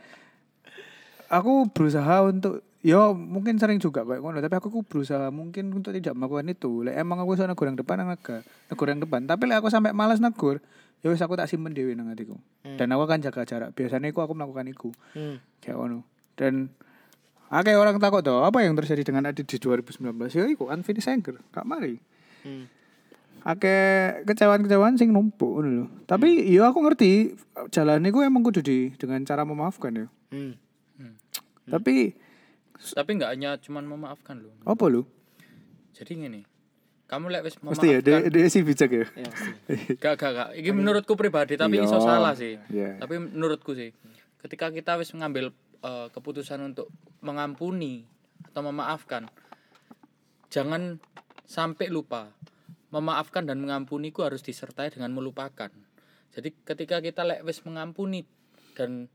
aku 1.28 1.68
berusaha 1.72 2.24
untuk 2.24 2.64
yo 2.84 3.16
mungkin 3.16 3.56
sering 3.56 3.80
juga 3.80 4.04
kayak 4.04 4.20
ngono 4.20 4.44
tapi 4.44 4.60
aku 4.60 4.68
ku 4.68 4.84
berusaha 4.84 5.32
mungkin 5.32 5.72
untuk 5.72 5.92
tidak 5.96 6.16
melakukan 6.16 6.48
itu. 6.52 6.84
Lek 6.84 6.96
emang 6.96 7.20
aku 7.20 7.36
iso 7.36 7.44
negur 7.44 7.68
yang 7.68 7.80
depan 7.80 8.00
nang 8.00 8.12
nega 8.12 8.44
negur 8.44 8.88
yang 8.88 9.00
depan. 9.00 9.24
Tapi 9.28 9.44
lek 9.48 9.60
aku 9.60 9.68
sampai 9.72 9.92
malas 9.92 10.20
negur 10.20 10.60
ya 11.04 11.12
wis 11.12 11.20
aku 11.20 11.36
tak 11.36 11.52
simpen 11.52 11.76
dewe 11.76 11.96
nang 12.00 12.08
hatiku 12.08 12.40
dan 12.64 12.88
aku 12.92 13.04
akan 13.04 13.20
jaga 13.20 13.44
jarak. 13.44 13.70
Biasanya 13.76 14.12
aku 14.12 14.20
aku 14.24 14.34
melakukan 14.36 14.68
itu 14.68 14.90
Hmm. 15.16 15.38
kayak 15.60 15.76
ngono. 15.76 16.08
Dan 16.36 16.72
Oke 17.54 17.70
orang 17.78 18.02
takut 18.02 18.26
tuh 18.26 18.42
apa 18.42 18.66
yang 18.66 18.74
terjadi 18.74 19.06
dengan 19.06 19.30
Adit 19.30 19.46
di 19.46 19.62
2019 19.62 20.02
ya 20.34 20.50
iku 20.50 20.74
unfinished 20.74 21.06
anger 21.06 21.38
gak 21.54 21.62
mari. 21.70 22.02
Hmm. 22.42 22.66
Ake 23.44 23.76
kecewaan-kecewaan 24.24 24.96
sing 24.96 25.12
numpuk 25.12 25.60
lho. 25.60 25.92
Tapi 26.08 26.48
ya 26.48 26.72
aku 26.72 26.80
ngerti 26.80 27.36
jalan 27.70 28.08
iku 28.08 28.24
emang 28.24 28.40
kudu 28.40 28.64
di 28.64 28.96
dengan 28.96 29.20
cara 29.24 29.44
memaafkan 29.44 29.92
ya. 29.94 30.08
Hmm. 30.32 30.56
Tapi 31.64 32.16
Tapi 32.84 33.10
nggak 33.16 33.32
hanya 33.32 33.56
cuman 33.60 33.84
memaafkan 33.86 34.40
loh. 34.40 34.52
apa 34.64 34.84
lu? 34.88 35.08
Jadi 35.94 36.18
gini, 36.18 36.42
kamu 37.06 37.32
lek 37.32 37.44
wis 37.46 37.56
Mesti 37.60 37.84
ya 37.86 38.00
memaafkan, 38.04 38.20
dia, 38.28 38.32
dia 38.32 38.48
sih 38.48 38.60
bijak 38.60 38.92
ya. 38.92 39.06
Ya, 39.14 39.28
pasti. 39.28 39.52
gak 40.04 40.14
gak 40.18 40.32
gak. 40.34 40.50
Ini 40.56 40.72
menurutku 40.72 41.14
pribadi 41.14 41.56
tapi 41.56 41.80
Iya. 41.80 41.88
iso 41.88 42.00
salah 42.00 42.36
sih. 42.36 42.60
Iya. 42.68 43.00
Tapi 43.00 43.16
menurutku 43.20 43.72
sih, 43.72 43.92
ketika 44.40 44.72
kita 44.72 44.96
wis 44.96 45.12
mengambil 45.12 45.52
eh, 45.80 46.08
keputusan 46.12 46.60
untuk 46.64 46.88
mengampuni 47.20 48.04
atau 48.48 48.64
memaafkan, 48.66 49.28
jangan 50.50 51.00
sampai 51.44 51.88
lupa. 51.88 52.32
Memaafkan 52.94 53.50
dan 53.50 53.58
mengampuni 53.58 54.14
ku 54.14 54.22
harus 54.22 54.46
disertai 54.46 54.94
dengan 54.94 55.10
melupakan. 55.18 55.74
Jadi 56.34 56.50
ketika 56.62 57.02
kita 57.02 57.26
lek 57.26 57.42
mengampuni 57.66 58.22
dan 58.78 59.10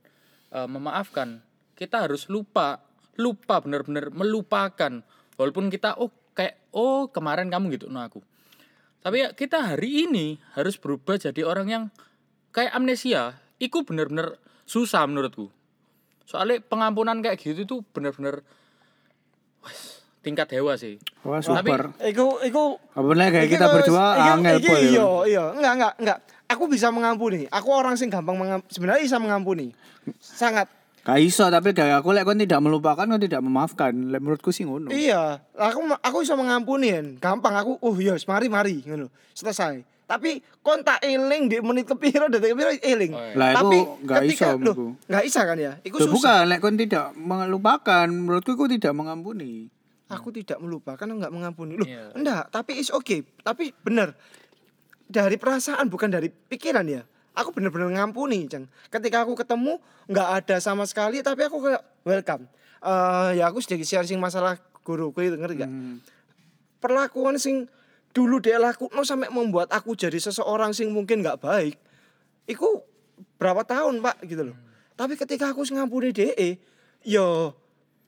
eh, 0.50 0.66
memaafkan, 0.66 1.46
kita 1.78 2.10
harus 2.10 2.26
lupa, 2.26 2.82
lupa 3.14 3.62
benar-benar 3.62 4.10
melupakan. 4.10 5.02
Walaupun 5.38 5.70
kita 5.70 5.94
oh 6.02 6.10
kayak 6.34 6.58
oh 6.74 7.06
kemarin 7.10 7.50
kamu 7.50 7.78
gitu 7.78 7.86
no 7.86 8.02
aku. 8.02 8.18
Tapi 8.98 9.16
ya 9.22 9.28
kita 9.30 9.74
hari 9.74 10.10
ini 10.10 10.42
harus 10.58 10.74
berubah 10.74 11.18
jadi 11.18 11.46
orang 11.46 11.68
yang 11.70 11.84
kayak 12.50 12.74
amnesia. 12.74 13.38
Iku 13.62 13.86
bener-bener 13.86 14.38
susah 14.66 15.06
menurutku. 15.06 15.50
Soalnya 16.26 16.60
pengampunan 16.66 17.22
kayak 17.22 17.40
gitu 17.40 17.62
tuh 17.64 17.80
bener-bener 17.94 18.42
wes, 19.64 19.97
tingkat 20.20 20.46
dewa 20.50 20.74
sih. 20.74 20.98
Wah 21.22 21.40
Tapi- 21.40 21.70
super. 21.70 21.81
Iku 22.02 22.26
iku 22.44 22.62
Apalagi 22.92 23.31
kayak 23.38 23.48
kita 23.48 23.66
berdua 23.70 24.04
angel 24.35 24.57
iki 24.59 24.68
boy. 24.68 24.81
Iya, 24.83 25.09
iya. 25.26 25.44
Enggak, 25.54 25.72
enggak, 25.78 25.92
enggak. 25.98 26.18
Aku 26.48 26.64
bisa 26.64 26.88
mengampuni. 26.88 27.44
Aku 27.52 27.68
orang 27.70 27.94
sing 28.00 28.09
gampang 28.09 28.37
mengam 28.37 28.61
sebenarnya 28.72 29.04
bisa 29.04 29.20
mengampuni. 29.20 29.76
Sangat. 30.18 30.68
Gak 31.04 31.24
iso 31.24 31.48
tapi 31.48 31.72
kayak 31.72 32.04
aku 32.04 32.12
lek 32.12 32.28
kon 32.28 32.37
tidak 32.37 32.61
melupakan 32.61 33.09
kon 33.09 33.20
tidak 33.20 33.40
memaafkan. 33.40 33.92
Lek 34.12 34.20
menurutku 34.20 34.52
sih 34.52 34.68
ngono. 34.68 34.92
Iya, 34.92 35.40
aku 35.57 35.81
aku 36.00 36.16
bisa 36.20 36.37
mengampuni 36.37 36.92
kan. 36.92 37.07
Gampang 37.16 37.54
aku. 37.57 37.81
Oh 37.81 37.96
iya, 37.96 38.16
mari 38.28 38.48
mari 38.52 38.74
ngono. 38.85 39.09
Selesai. 39.33 39.85
Tapi 40.09 40.40
kon 40.64 40.81
tak 40.81 41.04
eling 41.04 41.52
di 41.52 41.61
menit 41.61 41.85
kepiro 41.85 42.33
detik 42.33 42.57
kepiro 42.57 42.72
eling. 42.81 43.12
Oh, 43.12 43.20
iya. 43.20 43.37
Lah, 43.37 43.48
Tapi 43.61 43.76
nggak 44.09 44.18
ketika 44.24 44.33
iso 44.33 44.44
loh, 44.48 44.57
menurutku. 44.57 44.87
nggak 45.04 45.22
bisa 45.28 45.40
kan 45.44 45.57
ya? 45.61 45.72
Iku 45.85 45.96
susah. 46.00 46.12
bukan 46.12 46.40
lek 46.48 46.61
kon 46.64 46.76
tidak 46.81 47.07
melupakan 47.12 48.07
menurutku 48.09 48.57
aku 48.57 48.66
tidak 48.72 48.92
mengampuni. 48.96 49.68
Aku 50.09 50.33
tidak 50.33 50.57
melupakan, 50.59 51.05
enggak 51.05 51.29
mengampuni. 51.29 51.77
Loh, 51.77 51.85
Iya. 51.85 52.16
enggak, 52.16 52.49
tapi 52.49 52.81
is 52.81 52.88
okay. 52.88 53.21
Tapi 53.44 53.77
benar. 53.85 54.16
Dari 55.09 55.37
perasaan 55.37 55.88
bukan 55.88 56.09
dari 56.12 56.29
pikiran 56.33 56.85
ya. 56.88 57.05
Aku 57.37 57.53
benar-benar 57.53 57.92
ngampuni, 57.92 58.49
Cang. 58.49 58.66
Ketika 58.88 59.23
aku 59.25 59.37
ketemu 59.37 59.79
nggak 60.09 60.29
ada 60.42 60.57
sama 60.59 60.88
sekali 60.88 61.21
tapi 61.21 61.44
aku 61.44 61.61
kayak 61.61 61.83
welcome. 62.03 62.49
Eh 62.81 63.38
ya 63.38 63.47
aku 63.53 63.61
sedikit 63.61 63.85
sharing 63.87 64.18
masalah 64.18 64.57
guruku 64.83 65.21
itu 65.23 65.37
ngerti 65.37 65.61
gak? 65.61 65.71
Hmm. 65.71 66.01
Perlakuan 66.81 67.37
sing 67.37 67.68
dulu 68.16 68.40
dia 68.40 68.57
lakukan 68.57 69.05
sampai 69.05 69.29
membuat 69.29 69.68
aku 69.71 69.92
jadi 69.94 70.16
seseorang 70.16 70.73
sing 70.73 70.90
mungkin 70.90 71.21
nggak 71.21 71.38
baik. 71.38 71.77
Iku 72.49 72.83
berapa 73.37 73.62
tahun, 73.62 74.01
Pak, 74.01 74.25
gitu 74.25 74.51
loh. 74.51 74.57
Tapi 74.99 75.14
ketika 75.14 75.53
aku 75.55 75.62
ngampuni 75.68 76.11
DE, 76.11 76.59
yo 77.07 77.55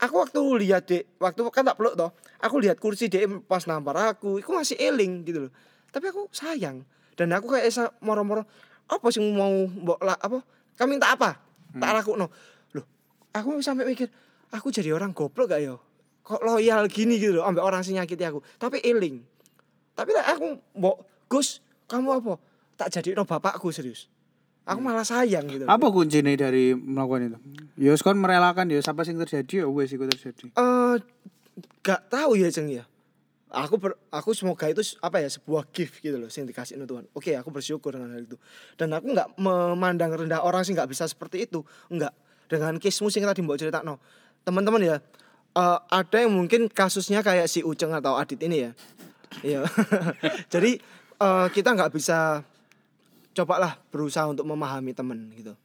aku 0.01 0.15
waktu 0.17 0.41
lihat 0.65 0.89
dek 0.89 1.21
waktu 1.21 1.39
kan 1.53 1.63
tak 1.63 1.77
peluk 1.77 1.93
toh 1.93 2.09
aku 2.41 2.57
lihat 2.57 2.81
kursi 2.81 3.05
dek 3.07 3.45
pas 3.45 3.61
nampar 3.69 4.17
aku 4.17 4.41
aku 4.41 4.51
masih 4.57 4.75
eling 4.81 5.21
gitu 5.23 5.47
loh. 5.47 5.53
Tapi 5.91 6.09
aku 6.09 6.31
sayang. 6.31 6.87
Dan 7.13 7.35
aku 7.35 7.51
kayak 7.53 7.67
esa 7.67 7.91
moro-moro 8.01 8.47
apa 8.87 9.07
sih 9.13 9.21
mau 9.21 9.67
mbok 9.69 9.99
lah 10.01 10.17
apa? 10.17 10.41
Kamu 10.79 10.97
minta 10.97 11.13
apa? 11.13 11.37
Tak 11.71 11.91
laku 12.01 12.17
no 12.17 12.27
loh 12.75 12.85
aku 13.31 13.61
sampai 13.61 13.85
mikir 13.85 14.09
aku 14.51 14.73
jadi 14.73 14.91
orang 14.91 15.15
goblok 15.15 15.55
gak 15.55 15.63
yo 15.63 15.79
kok 16.21 16.43
loyal 16.43 16.85
gini 16.89 17.17
gitu 17.17 17.39
loh 17.39 17.45
ambek 17.45 17.63
orang 17.63 17.85
sing 17.85 17.95
nyakiti 17.95 18.25
aku. 18.25 18.41
Tapi 18.57 18.81
eling. 18.81 19.21
Tapi 19.93 20.09
aku 20.17 20.59
mbok 20.75 20.97
Gus 21.29 21.61
kamu 21.85 22.19
apa? 22.19 22.33
Tak 22.75 22.89
jadi 22.99 23.13
no 23.13 23.23
bapakku 23.27 23.69
serius 23.69 24.09
aku 24.65 24.79
malah 24.79 25.05
sayang 25.05 25.45
gitu. 25.49 25.65
Apa 25.65 25.85
kuncinya 25.89 26.31
dari 26.37 26.73
melakukan 26.77 27.33
itu? 27.33 27.37
Ya 27.81 27.97
kon 27.97 28.17
merelakan 28.21 28.69
ya 28.69 28.79
apa 28.81 29.01
sing 29.03 29.17
terjadi 29.17 29.65
ya 29.65 29.67
wes 29.67 29.89
iku 29.91 30.05
terjadi. 30.05 30.53
eh 30.53 30.95
gak 31.81 32.01
tahu 32.09 32.37
ya 32.37 32.49
Ceng 32.53 32.69
ya. 32.69 32.85
Aku 33.51 33.75
ber, 33.75 33.99
aku 34.15 34.31
semoga 34.31 34.63
itu 34.71 34.79
apa 35.03 35.19
ya 35.19 35.27
sebuah 35.27 35.67
gift 35.75 35.99
gitu 35.99 36.15
loh 36.15 36.31
yang 36.31 36.47
dikasih 36.47 36.79
oleh 36.79 36.87
Tuhan. 36.87 37.03
Oke, 37.11 37.35
aku 37.35 37.51
bersyukur 37.51 37.91
dengan 37.91 38.15
hal 38.15 38.23
itu. 38.23 38.39
Dan 38.79 38.95
aku 38.95 39.11
nggak 39.11 39.35
memandang 39.35 40.15
rendah 40.15 40.39
orang 40.39 40.63
sih 40.63 40.71
nggak 40.71 40.87
bisa 40.87 41.03
seperti 41.03 41.43
itu. 41.43 41.59
Enggak. 41.91 42.15
Dengan 42.47 42.79
kismu 42.79 43.11
sing 43.11 43.27
tadi 43.27 43.43
mbok 43.43 43.59
cerita 43.59 43.83
no. 43.83 43.99
Teman-teman 44.47 44.79
ya, 44.79 44.95
eh, 45.51 45.79
ada 45.83 46.17
yang 46.23 46.31
mungkin 46.31 46.71
kasusnya 46.71 47.19
kayak 47.27 47.51
si 47.51 47.59
Uceng 47.59 47.91
atau 47.91 48.15
Adit 48.15 48.39
ini 48.39 48.63
ya. 48.63 48.71
Iya. 49.43 49.61
Jadi 50.53 50.79
eh, 51.19 51.47
kita 51.51 51.75
nggak 51.75 51.91
bisa 51.91 52.47
cobalah 53.31 53.79
berusaha 53.91 54.27
untuk 54.27 54.43
memahami 54.47 54.91
teman 54.91 55.31
gitu. 55.35 55.55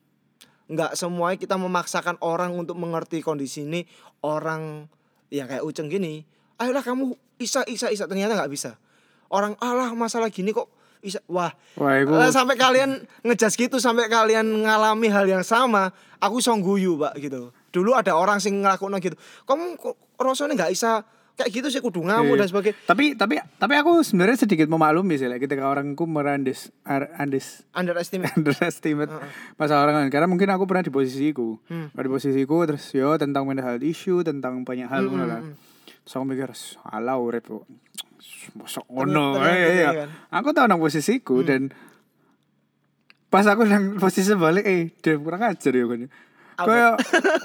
Nggak 0.66 0.98
semuanya 0.98 1.38
kita 1.38 1.54
memaksakan 1.54 2.18
orang 2.22 2.54
untuk 2.54 2.74
mengerti 2.74 3.22
kondisi 3.22 3.62
ini 3.62 3.86
orang 4.22 4.90
ya 5.30 5.46
kayak 5.46 5.62
uceng 5.62 5.90
gini 5.90 6.26
ayolah 6.58 6.82
kamu 6.82 7.14
isa 7.38 7.62
isa 7.68 7.90
isa. 7.92 8.06
Ternyata 8.10 8.34
nggak 8.34 8.50
bisa. 8.50 8.74
Orang 9.26 9.58
alah 9.58 9.90
masalah 9.94 10.30
gini 10.30 10.54
kok 10.54 10.70
isa. 11.02 11.22
Wah 11.30 11.50
Wah, 11.78 11.94
iku 12.02 12.14
Eh, 12.18 12.32
sampai 12.34 12.58
kalian 12.58 13.02
ngejas 13.22 13.54
gitu 13.58 13.78
sampai 13.78 14.10
kalian 14.10 14.46
ngalami 14.66 15.06
hal 15.10 15.26
yang 15.26 15.42
sama 15.46 15.90
aku 16.18 16.42
song 16.42 16.62
guyu 16.62 16.98
pak 16.98 17.14
gitu. 17.18 17.50
Dulu 17.74 17.92
ada 17.94 18.16
orang 18.16 18.40
sing 18.40 18.62
ngelakuin 18.62 18.96
gitu 19.02 19.18
kamu 19.46 19.76
kok 19.78 19.94
rasanya 20.18 20.56
nggak 20.56 20.72
bisa 20.72 21.04
kayak 21.36 21.50
gitu 21.52 21.68
sih 21.68 21.80
kudu 21.84 22.00
ngamuk 22.00 22.34
Iya. 22.34 22.40
dan 22.40 22.48
sebagainya. 22.48 22.76
Tapi 22.88 23.04
tapi 23.12 23.34
tapi 23.60 23.74
aku 23.76 24.00
sebenarnya 24.00 24.48
sedikit 24.48 24.72
memaklumi 24.72 25.20
sih 25.20 25.28
like, 25.28 25.44
ketika 25.44 25.68
orangku 25.68 26.08
merandes 26.08 26.72
ar- 26.82 27.12
andes 27.20 27.60
underestimate. 27.76 28.32
Underestimate 28.40 29.12
masalah 29.60 29.84
orang 29.84 30.08
lain. 30.08 30.10
Karena 30.10 30.26
mungkin 30.26 30.48
aku 30.48 30.64
pernah 30.64 30.80
di 30.80 30.88
posisiku. 30.88 31.60
Pernah 31.68 32.04
di 32.08 32.12
posisiku 32.12 32.56
terus 32.64 32.88
yo 32.96 33.20
tentang 33.20 33.44
mental 33.44 33.68
health 33.76 33.84
issue 33.84 34.24
tentang 34.24 34.64
banyak 34.64 34.88
hal 34.88 35.04
ngono 35.06 35.24
lah. 35.28 35.40
terus 36.02 36.12
aku 36.16 36.24
mikir 36.24 36.48
alah 36.88 37.20
urip 37.20 37.44
kok. 37.44 37.64
Mosok 38.56 38.86
ngono 38.88 39.36
eh, 39.44 39.52
gitu 39.52 39.70
iya. 39.76 39.90
kan. 40.06 40.08
aku 40.30 40.48
tahu 40.56 40.66
nang 40.70 40.80
posisiku 40.80 41.42
dan 41.42 41.68
pas 43.26 43.44
aku 43.44 43.66
nang 43.66 43.98
posisi 43.98 44.32
balik 44.38 44.64
eh 44.64 44.88
dia 45.02 45.18
kurang 45.18 45.42
ajar 45.42 45.74
ya 45.74 45.84
kan 45.84 46.00
kayak 46.56 46.94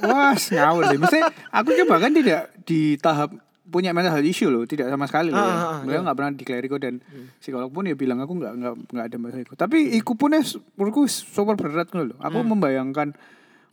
wah 0.07 0.31
ngawur 0.31 0.83
sih. 0.87 0.97
Mesti 1.01 1.19
aku 1.51 1.75
juga 1.75 1.85
bahkan 1.97 2.15
tidak 2.15 2.53
di 2.63 2.95
tahap 2.95 3.35
punya 3.61 3.93
mental 3.93 4.17
health 4.17 4.25
issue 4.25 4.49
loh 4.49 4.65
tidak 4.65 4.89
sama 4.89 5.05
sekali 5.05 5.29
loh 5.29 5.37
Ah, 5.37 5.45
ya. 5.45 5.53
ah, 5.53 5.61
ah, 5.61 5.79
beliau 5.85 6.01
nggak 6.01 6.17
pernah 6.17 6.31
diklariko 6.33 6.75
dan 6.81 6.93
psikolog 7.37 7.69
pun 7.69 7.85
ya 7.85 7.93
bilang 7.93 8.17
aku 8.19 8.33
nggak 8.33 8.53
nggak 8.57 8.73
nggak 8.89 9.05
ada 9.05 9.17
masalah 9.21 9.43
itu 9.45 9.53
tapi 9.53 9.77
iku 9.95 10.17
pun 10.17 10.33
menurutku 10.33 11.05
super 11.05 11.53
berat 11.53 11.87
loh. 11.93 12.17
Aku 12.17 12.41
membayangkan 12.41 13.13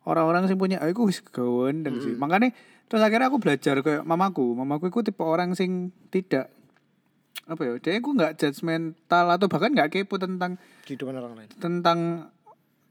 orang-orang 0.04 0.44
sih 0.44 0.56
punya 0.56 0.76
aku 0.80 1.08
wis 1.08 1.24
gawendeng 1.24 2.04
sih. 2.04 2.12
Makanya 2.14 2.52
terus 2.88 3.00
akhirnya 3.00 3.32
aku 3.32 3.40
belajar 3.40 3.80
kayak 3.80 4.04
mamaku. 4.04 4.56
Mamaku 4.56 4.92
itu 4.92 5.08
tipe 5.08 5.24
orang 5.24 5.56
sing 5.56 5.88
tidak 6.12 6.52
apa 7.48 7.64
ya 7.64 7.72
dia 7.80 7.96
aku 7.96 8.12
nggak 8.12 8.36
judgmental 8.36 9.24
atau 9.32 9.46
bahkan 9.48 9.72
nggak 9.72 9.88
kepo 9.88 10.20
tentang 10.20 10.60
kehidupan 10.84 11.16
orang 11.16 11.32
lain. 11.32 11.48
tentang 11.56 12.28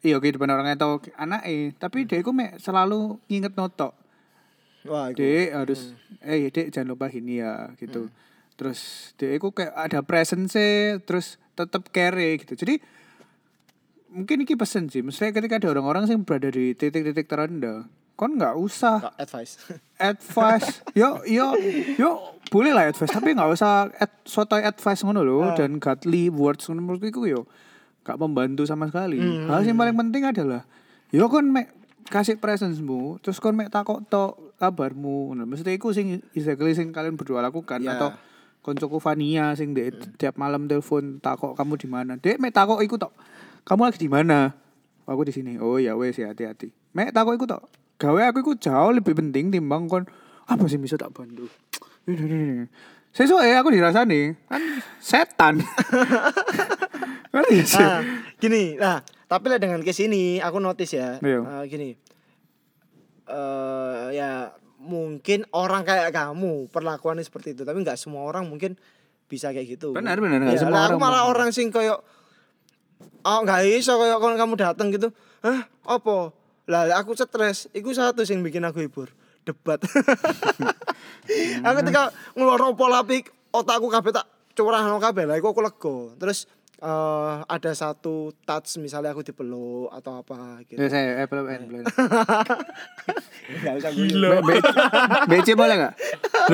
iya 0.02 0.18
kehidupan 0.18 0.50
orang 0.50 0.74
atau 0.74 0.98
anak 1.14 1.46
eh 1.46 1.78
tapi 1.78 2.10
dia 2.10 2.26
aku 2.26 2.34
selalu 2.58 3.22
nginget 3.30 3.54
notok 3.54 3.94
wah 4.88 5.12
dek 5.14 5.54
harus 5.54 5.94
eh 6.24 6.50
dek 6.50 6.74
jangan 6.74 6.96
lupa 6.96 7.12
gini 7.12 7.44
ya 7.44 7.72
gitu. 7.78 8.10
Terus 8.58 9.12
dek 9.20 9.38
aku 9.38 9.54
kayak 9.54 9.74
ada 9.76 10.00
presence 10.02 10.58
terus 11.06 11.38
tetap 11.54 11.88
care 11.94 12.42
gitu. 12.42 12.58
Jadi 12.58 12.82
mungkin 14.12 14.44
ini 14.44 14.56
pesen 14.58 14.90
sih. 14.90 15.06
Maksudnya 15.06 15.36
ketika 15.36 15.62
ada 15.62 15.78
orang-orang 15.78 16.10
yang 16.10 16.24
berada 16.24 16.50
di 16.50 16.74
titik-titik 16.74 17.28
terendah 17.28 17.86
kon 18.18 18.34
nggak 18.34 18.58
usah 18.58 19.14
advice. 19.22 19.62
advice. 20.02 20.82
Yo 20.98 21.22
yo 21.30 21.54
yo 22.02 22.34
boleh 22.50 22.74
lah 22.74 22.90
advice 22.90 23.14
tapi 23.14 23.38
nggak 23.38 23.54
usah 23.54 23.94
ad, 23.94 24.12
sotoy 24.26 24.66
advice 24.66 25.06
ngono 25.06 25.22
loh 25.22 25.54
dan 25.54 25.78
godly 25.78 26.34
words 26.34 26.66
ngono 26.66 26.82
menurutku 26.82 27.30
yo 27.30 27.46
gak 28.02 28.18
membantu 28.18 28.66
sama 28.66 28.90
sekali. 28.90 29.22
Hal 29.22 29.62
yang 29.68 29.78
paling 29.78 29.94
penting 29.94 30.24
adalah 30.26 30.66
yo 31.14 31.30
kon 31.30 31.54
mek 31.54 31.70
kasih 32.10 32.42
presence-mu 32.42 33.22
terus 33.22 33.38
kon 33.38 33.54
mek 33.54 33.70
takok 33.70 34.02
tok 34.10 34.47
kabarmu? 34.58 35.32
Ngono. 35.34 35.44
Mesti 35.46 35.74
iku 35.74 35.94
sing 35.94 36.22
exactly 36.34 36.74
sing 36.74 36.90
kalian 36.90 37.16
berdua 37.16 37.42
lakukan 37.42 37.80
Ya. 37.80 37.96
atau 37.96 38.14
koncoku 38.62 39.00
Vania 39.00 39.56
sing 39.56 39.72
dek 39.72 40.20
tiap 40.20 40.36
malam 40.36 40.68
telepon 40.68 41.22
takok 41.22 41.56
kamu 41.56 41.74
di 41.80 41.88
mana? 41.88 42.14
Dek 42.18 42.38
mek 42.38 42.52
takok 42.52 42.82
iku 42.82 43.00
tok. 43.00 43.14
Kamu 43.64 43.88
lagi 43.88 44.00
di 44.00 44.10
mana? 44.12 44.52
Aku 45.08 45.24
di 45.24 45.32
sini. 45.32 45.56
Oh 45.58 45.80
ya 45.80 45.96
wes 45.96 46.20
ya 46.20 46.34
hati-hati. 46.36 46.74
Mek 46.92 47.16
takok 47.16 47.38
iku 47.38 47.46
tok. 47.48 47.64
Gawe 47.98 48.30
aku 48.30 48.44
iku 48.44 48.54
jauh 48.54 48.92
lebih 48.92 49.16
penting 49.16 49.50
timbang 49.50 49.88
kon 49.88 50.04
apa 50.46 50.64
sih 50.68 50.78
bisa 50.78 51.00
tak 51.00 51.16
bantu? 51.16 51.48
Sesuai 53.12 53.58
aku 53.58 53.74
dirasani 53.74 54.36
kan 54.46 54.62
setan. 55.02 55.64
Ngerti 57.34 57.54
gak 57.58 57.68
sih? 57.68 57.82
Nah, 57.84 58.00
gini, 58.38 58.64
nah, 58.78 58.98
tapi 59.26 59.50
lah 59.50 59.60
dengan 59.60 59.82
case 59.82 60.06
ini 60.06 60.40
aku 60.40 60.58
notice 60.62 60.94
ya. 60.96 61.18
Iya. 61.20 61.40
eh, 61.44 61.64
gini. 61.68 61.90
Eh 63.28 64.16
ya 64.16 64.56
mungkin 64.80 65.44
orang 65.52 65.84
kayak 65.84 66.16
kamu 66.16 66.72
perlakuannya 66.72 67.26
seperti 67.26 67.54
itu, 67.58 67.68
tapi 67.68 67.84
nggak 67.84 68.00
semua 68.00 68.24
orang 68.24 68.48
mungkin 68.48 68.80
bisa 69.28 69.52
kayak 69.52 69.78
gitu. 69.78 69.92
Benar, 69.92 70.18
benar, 70.24 70.40
nggak 70.40 70.56
Ya, 70.56 70.62
semua 70.64 70.88
orang 70.88 71.00
malah 71.00 71.24
orang 71.28 71.52
sing 71.52 71.70
koyo 71.70 72.00
Oh, 73.28 73.44
nggak 73.44 73.68
bisa 73.68 74.00
koyo 74.00 74.24
kalau 74.24 74.40
kamu 74.40 74.56
datang 74.56 74.88
gitu. 74.88 75.12
Hah? 75.44 75.68
Apa? 75.84 76.32
Lah 76.68 76.88
aku 76.96 77.12
stres, 77.16 77.68
iku 77.76 77.92
satu 77.92 78.24
sing 78.24 78.40
bikin 78.40 78.64
aku 78.64 78.80
hibur. 78.84 79.12
Debat. 79.44 79.80
aku 81.66 81.76
ketika 81.84 82.12
ngeluar 82.36 82.60
pola 82.76 83.04
pik 83.04 83.32
otakku 83.56 83.88
kabeh 83.88 84.12
tak 84.12 84.28
curahno 84.56 85.00
kabeh 85.00 85.24
lah 85.28 85.40
aku 85.40 85.60
lega. 85.60 85.96
Terus 86.20 86.48
eh 86.78 87.36
ada 87.42 87.72
satu 87.74 88.30
touch 88.46 88.78
misalnya 88.78 89.10
aku 89.10 89.26
dipeluk 89.26 89.90
atau 89.90 90.22
apa 90.22 90.62
gitu. 90.70 90.78
Ya 90.78 90.88
saya 90.94 91.26
Apple 91.26 91.50
N 91.50 91.62
boleh. 91.66 91.82
Enggak 93.50 93.74
usah 93.82 93.92
Gila. 93.98 94.30
B- 94.46 94.64
BC 95.26 95.58
boleh 95.58 95.76
nggak? 95.82 95.94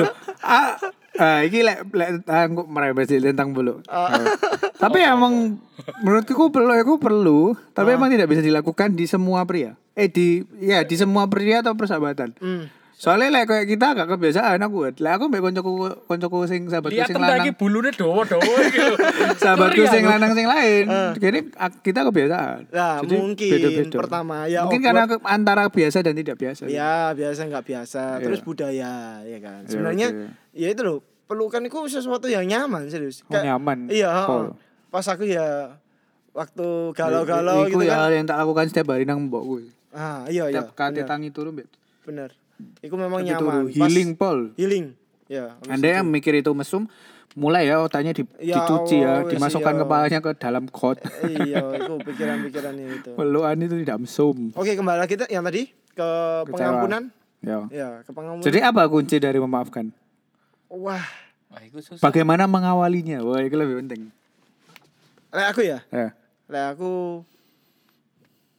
Loh, 0.00 0.10
ah, 0.40 0.80
ah, 1.20 1.38
ini 1.44 1.60
lek 1.60 1.78
lek 1.92 2.24
aku 2.24 2.64
merembes 2.64 3.12
tentang 3.12 3.52
bulu. 3.52 3.84
tapi 4.80 4.98
emang 5.04 5.60
menurutku 6.00 6.48
perlu 6.48 6.72
aku 6.72 6.96
perlu, 6.96 7.52
tapi 7.76 7.92
emang 7.92 8.08
tidak 8.08 8.32
bisa 8.32 8.40
dilakukan 8.40 8.96
di 8.96 9.04
semua 9.04 9.44
pria. 9.44 9.76
Eh 9.92 10.08
di 10.08 10.40
ya 10.56 10.88
di 10.88 10.96
semua 10.96 11.28
pria 11.28 11.60
atau 11.60 11.76
persahabatan. 11.76 12.32
Hmm. 12.40 12.64
Soalnya 12.94 13.28
lek 13.28 13.44
kayak 13.44 13.66
kita 13.66 13.86
gak 13.92 14.08
kebiasaan 14.08 14.58
aku. 14.60 14.88
Lek 14.94 15.12
aku 15.12 15.24
mbek 15.26 15.42
koncoku 15.42 15.72
koncoku 16.04 16.38
sing 16.44 16.66
sahabatku 16.66 16.94
Lihat 16.94 17.08
sing 17.08 17.18
lanang. 17.18 17.42
iki 17.42 17.52
bulune 17.52 17.90
dawa-dawa 17.90 18.40
iki 18.64 18.80
lho. 18.80 18.96
Sahabatku 19.34 19.82
sing 19.84 20.04
lanang 20.04 20.32
sing 20.32 20.46
lain. 20.46 20.84
Jadi 21.14 21.38
ak- 21.52 21.80
kita 21.80 22.00
kebiasaan. 22.04 22.70
Nah, 22.70 22.98
Jadi 23.00 23.14
mungkin 23.14 23.50
beda-beda. 23.50 23.96
pertama 23.98 24.36
ya 24.46 24.62
Mungkin 24.62 24.80
awkward. 24.80 25.10
karena 25.10 25.26
antara 25.26 25.62
biasa 25.66 25.96
dan 26.00 26.14
tidak 26.14 26.36
biasa. 26.36 26.62
Ya 26.66 27.10
biasa 27.10 27.40
nggak 27.44 27.64
biasa. 27.64 28.02
Terus 28.20 28.38
Iya. 28.38 28.46
budaya 28.46 28.92
ya 29.22 29.38
kan. 29.38 29.60
Iya, 29.60 29.68
Sebenarnya 29.68 30.06
oke. 30.08 30.26
ya 30.54 30.68
itu 30.70 30.82
loh 30.82 30.98
pelukan 31.24 31.60
itu 31.60 31.78
sesuatu 31.90 32.26
yang 32.26 32.44
nyaman 32.44 32.86
serius. 32.86 33.20
Oh, 33.24 33.34
nyaman. 33.34 33.88
Iya. 33.88 34.08
Heeh. 34.22 34.54
Pas 34.88 35.04
aku 35.04 35.24
ya 35.24 35.76
waktu 36.30 36.66
galau-galau 36.92 37.66
Iku 37.66 37.78
gitu 37.78 37.86
ya 37.86 38.06
kan. 38.06 38.10
yang 38.12 38.24
tak 38.24 38.38
lakukan 38.38 38.64
setiap 38.66 38.86
hari 38.88 39.02
nang 39.02 39.18
mbokku. 39.24 39.66
Ah 39.90 40.26
iya 40.26 40.46
iya. 40.46 40.62
Tiap 40.62 40.74
kali 40.74 41.02
tangi 41.02 41.28
turun 41.28 41.54
bet. 41.54 41.66
Bener. 42.04 42.30
Iku 42.80 42.94
memang 42.94 43.20
Tapi 43.20 43.28
nyaman. 43.32 43.40
turu. 43.42 43.66
Pas- 43.66 43.74
Healing 43.74 44.10
pol. 44.14 44.38
Healing. 44.54 44.86
Ya. 45.26 45.56
Anda 45.66 45.88
itu. 45.88 45.96
yang 45.96 46.06
mikir 46.06 46.36
itu 46.36 46.52
mesum, 46.52 46.84
mulai 47.34 47.66
ya 47.66 47.80
otaknya 47.80 48.12
di, 48.12 48.22
Ya 48.38 48.60
dicuci 48.60 49.00
ya, 49.00 49.24
dimasukkan 49.24 49.74
iya. 49.74 49.80
kepalanya 49.82 50.18
ke 50.20 50.30
dalam 50.36 50.64
kot. 50.68 51.00
iya, 51.48 51.64
itu 51.74 51.94
pikiran-pikirannya 51.98 52.86
itu. 52.94 53.10
Peluan 53.18 53.56
itu 53.58 53.74
tidak 53.80 53.96
mesum. 53.98 54.52
Oke, 54.52 54.76
kembali 54.76 54.98
lagi 55.00 55.16
kita 55.16 55.26
yang 55.26 55.42
tadi 55.42 55.66
ke 55.90 56.08
Kecewa. 56.44 56.52
pengampunan. 56.52 57.02
Ya. 57.40 57.58
Ya, 57.68 57.88
ke 58.04 58.10
pengampunan. 58.12 58.44
Jadi 58.44 58.58
apa 58.60 58.84
kunci 58.86 59.16
dari 59.16 59.40
memaafkan? 59.40 59.88
Wah, 60.68 61.02
Wah, 61.48 61.60
iku 61.62 61.78
susah. 61.78 62.02
Bagaimana 62.02 62.44
mengawalinya? 62.44 63.22
Wah, 63.22 63.38
itu 63.38 63.54
lebih 63.54 63.80
penting. 63.80 64.10
lek 65.30 65.46
aku 65.50 65.62
ya. 65.62 65.82
Ya. 65.88 66.14
Lek 66.46 66.64
aku 66.70 67.22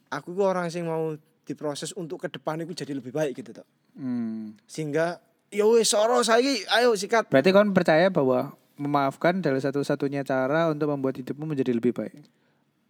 aku 0.08 0.28
ku 0.32 0.42
orang 0.42 0.68
sing 0.68 0.84
mau 0.84 1.14
diproses 1.46 1.94
untuk 1.94 2.26
ke 2.26 2.28
depan 2.28 2.58
itu 2.66 2.74
jadi 2.74 2.92
lebih 2.92 3.14
baik 3.14 3.38
gitu 3.38 3.62
toh. 3.62 3.66
Hmm. 3.94 4.58
Sehingga 4.66 5.22
ya 5.54 5.64
wis 5.70 5.88
soro 5.88 6.20
saiki 6.26 6.66
ayo 6.74 6.92
sikat. 6.98 7.30
Berarti 7.30 7.54
kau 7.54 7.62
percaya 7.70 8.10
bahwa 8.10 8.52
memaafkan 8.76 9.40
adalah 9.40 9.62
satu-satunya 9.62 10.26
cara 10.26 10.68
untuk 10.68 10.90
membuat 10.90 11.16
hidupmu 11.22 11.54
menjadi 11.54 11.72
lebih 11.72 11.94
baik. 11.94 12.26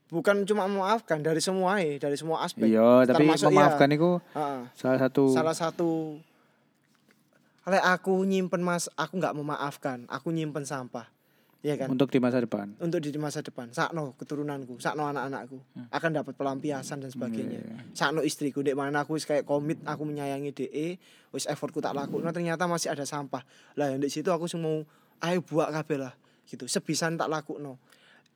Bukan 0.08 0.46
cuma 0.46 0.64
memaafkan 0.70 1.20
dari 1.20 1.42
semua 1.42 1.78
dari 1.78 2.16
semua 2.16 2.46
aspek. 2.46 2.66
Iya, 2.66 3.04
tapi 3.04 3.26
Termasuk, 3.26 3.50
memaafkan 3.52 3.88
iya, 3.90 3.96
itu 3.98 4.10
Heeh. 4.34 4.60
salah 4.74 4.98
satu 5.02 5.24
salah 5.34 5.56
satu 5.56 5.90
Lek 7.66 7.82
aku 7.82 8.22
nyimpen 8.22 8.62
mas 8.62 8.86
aku 8.94 9.18
nggak 9.18 9.34
memaafkan, 9.34 10.06
aku 10.06 10.30
nyimpen 10.30 10.62
sampah. 10.62 11.10
Iya 11.64 11.74
kan? 11.80 11.88
untuk 11.90 12.12
di 12.12 12.20
masa 12.20 12.38
depan. 12.38 12.76
untuk 12.78 13.00
di 13.00 13.10
masa 13.16 13.40
depan. 13.42 13.72
Sakno 13.72 14.14
keturunanku 14.20 14.78
sakno 14.78 15.08
anak-anakku. 15.08 15.58
Akan 15.90 16.14
dapat 16.14 16.36
pelampiasan 16.36 17.02
dan 17.02 17.10
sebagainya. 17.10 17.64
Sakno 17.96 18.22
istriku 18.22 18.60
dek 18.62 18.76
mana 18.76 19.02
aku 19.02 19.16
wis 19.16 19.26
kayak 19.26 19.48
komit 19.48 19.80
aku 19.82 20.06
menyayangi 20.06 20.52
DE 20.52 21.00
wis 21.34 21.48
effortku 21.48 21.82
tak 21.82 21.96
laku 21.96 22.22
nah, 22.22 22.30
ternyata 22.30 22.68
masih 22.70 22.92
ada 22.92 23.02
sampah. 23.02 23.42
Lah 23.74 23.90
yang 23.90 23.98
di 23.98 24.12
situ 24.12 24.28
aku 24.30 24.46
mau 24.60 24.84
ayo 25.24 25.38
buat 25.42 25.72
kabeh 25.72 25.98
lah 25.98 26.14
gitu. 26.46 26.70
Sebisan 26.70 27.18
tak 27.18 27.32
laku 27.32 27.58
no 27.58 27.80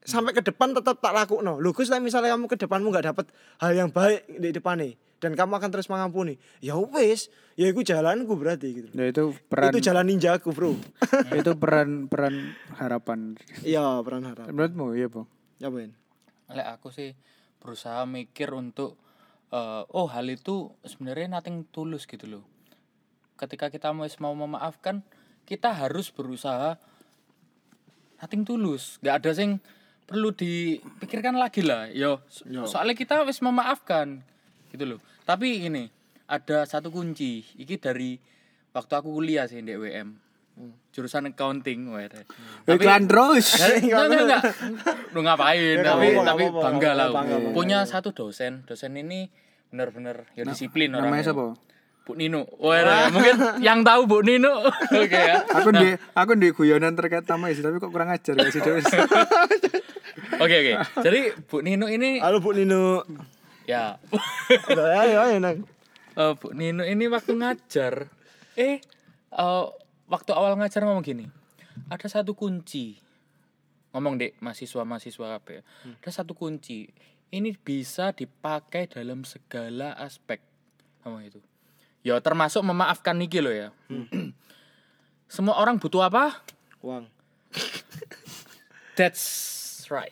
sampai 0.01 0.33
ke 0.33 0.41
depan 0.41 0.73
tetap 0.73 0.97
tak 0.97 1.13
laku 1.13 1.45
no 1.45 1.61
lu 1.61 1.77
misalnya 2.01 2.33
kamu 2.33 2.49
ke 2.49 2.57
depanmu 2.57 2.89
nggak 2.89 3.13
dapat 3.13 3.25
hal 3.61 3.71
yang 3.77 3.89
baik 3.93 4.25
di 4.41 4.49
depan 4.49 4.81
nih 4.81 4.97
dan 5.21 5.37
kamu 5.37 5.53
akan 5.55 5.69
terus 5.69 5.85
mengampuni 5.85 6.35
ya 6.59 6.73
wes 6.75 7.29
ya 7.53 7.69
itu 7.69 7.85
jalanku 7.85 8.33
berarti 8.33 8.67
gitu 8.73 8.89
Ya 8.91 9.05
itu 9.07 9.37
peran 9.45 9.69
itu 9.69 9.79
jalan 9.79 10.09
ninjaku 10.09 10.49
bro 10.49 10.73
itu 11.39 11.51
peran 11.55 12.09
peran 12.09 12.57
harapan. 12.75 13.37
iya 13.61 14.01
peran 14.01 14.25
harap 14.25 14.49
Menurutmu 14.49 14.97
iya, 14.97 15.07
Bang? 15.07 15.29
ya 15.57 15.69
Ben 15.69 15.93
Lek 16.49 16.67
aku 16.67 16.89
sih 16.89 17.13
berusaha 17.61 18.01
mikir 18.03 18.49
untuk 18.51 18.97
eh, 19.53 19.83
oh 19.87 20.09
hal 20.09 20.25
itu 20.25 20.73
sebenarnya 20.81 21.37
nothing 21.37 21.63
tulus 21.69 22.03
gitu 22.03 22.25
loh. 22.25 22.43
Ketika 23.37 23.69
kita 23.69 23.89
mau 23.89 24.03
mau 24.19 24.33
memaafkan, 24.35 24.99
kita 25.45 25.71
harus 25.71 26.09
berusaha 26.09 26.75
nothing 28.19 28.43
tulus. 28.43 28.97
Gak 28.99 29.23
ada 29.23 29.31
sing 29.31 29.61
perlu 30.03 30.33
dipikirkan 30.33 31.37
lagi 31.37 31.63
lah. 31.63 31.87
Yo, 31.87 32.19
so- 32.27 32.43
soalnya 32.65 32.93
kita 32.93 33.23
wis 33.23 33.39
memaafkan 33.39 34.25
gitu 34.71 34.83
loh. 34.87 34.99
Tapi 35.27 35.67
ini 35.67 35.91
ada 36.31 36.63
satu 36.63 36.89
kunci. 36.89 37.43
Iki 37.59 37.75
dari 37.77 38.15
waktu 38.71 38.93
aku 38.95 39.11
kuliah 39.11 39.45
sih 39.45 39.59
di 39.59 39.75
WM. 39.75 40.15
Jurusan 40.91 41.31
accounting, 41.31 41.91
wah. 41.91 42.03
Iklan 42.67 43.07
terus. 43.07 43.55
Enggak, 43.81 44.03
enggak. 44.11 44.43
Lu 45.15 45.23
ngapain? 45.23 45.79
Ya, 45.79 45.83
tapi 45.83 46.07
tapi 46.19 46.43
bangga 46.51 46.91
lah. 46.95 47.07
Punya 47.55 47.83
satu 47.87 48.11
dosen. 48.11 48.67
Dosen 48.67 48.95
ini 48.99 49.31
benar-benar 49.71 50.27
ya 50.35 50.43
disiplin 50.43 50.91
orangnya. 50.91 51.07
Namanya 51.07 51.23
siapa? 51.31 51.45
Bu 52.01 52.17
Nino. 52.19 52.43
Wah, 52.59 53.07
mungkin 53.13 53.61
yang 53.63 53.87
tahu 53.87 54.09
Bu 54.09 54.19
Nino. 54.25 54.67
Oke 55.01 55.15
ya. 55.15 55.47
Aku 55.47 55.69
di 55.71 55.95
aku 55.95 56.31
di 56.35 56.51
guyonan 56.51 56.97
terkait 56.97 57.23
nama 57.23 57.47
sih, 57.55 57.63
tapi 57.63 57.79
kok 57.79 57.93
kurang 57.93 58.11
ajar 58.11 58.35
gak 58.35 58.51
sih? 58.51 58.59
Oke 60.41 60.55
oke. 60.57 60.73
Jadi 61.05 61.19
Bu 61.47 61.61
Nino 61.61 61.85
ini 61.87 62.17
Halo 62.19 62.41
Bu 62.41 62.51
Nino. 62.51 63.05
Ya 63.65 63.97
Ayo 65.01 65.17
ayo 65.21 65.37
nang. 65.37 65.63
eh, 66.13 66.33
Bu 66.35 66.51
Nino 66.51 66.83
ini 66.83 67.07
waktu 67.07 67.35
ngajar 67.35 68.07
eh 68.55 68.83
eh, 69.31 69.65
waktu 70.07 70.31
awal 70.35 70.59
ngajar 70.59 70.83
ngomong 70.83 71.05
gini. 71.05 71.25
Ada 71.87 72.19
satu 72.19 72.35
kunci. 72.35 72.99
Ngomong 73.91 74.19
dek 74.19 74.35
mahasiswa-mahasiswa 74.39 75.27
apa 75.39 75.49
ya. 75.59 75.61
Ada 76.03 76.23
satu 76.23 76.35
kunci. 76.35 76.91
Ini 77.31 77.55
bisa 77.55 78.11
dipakai 78.11 78.91
dalam 78.91 79.23
segala 79.23 79.95
aspek. 79.95 80.43
Ngomong 81.03 81.23
itu. 81.23 81.39
Ya 82.03 82.19
termasuk 82.19 82.59
memaafkan 82.59 83.15
niki 83.15 83.39
loh 83.39 83.55
ya. 83.55 83.71
Semua 85.31 85.55
orang 85.63 85.79
butuh 85.79 86.03
apa? 86.03 86.43
Uang. 86.83 87.07
That's 88.99 89.87
right. 89.87 90.11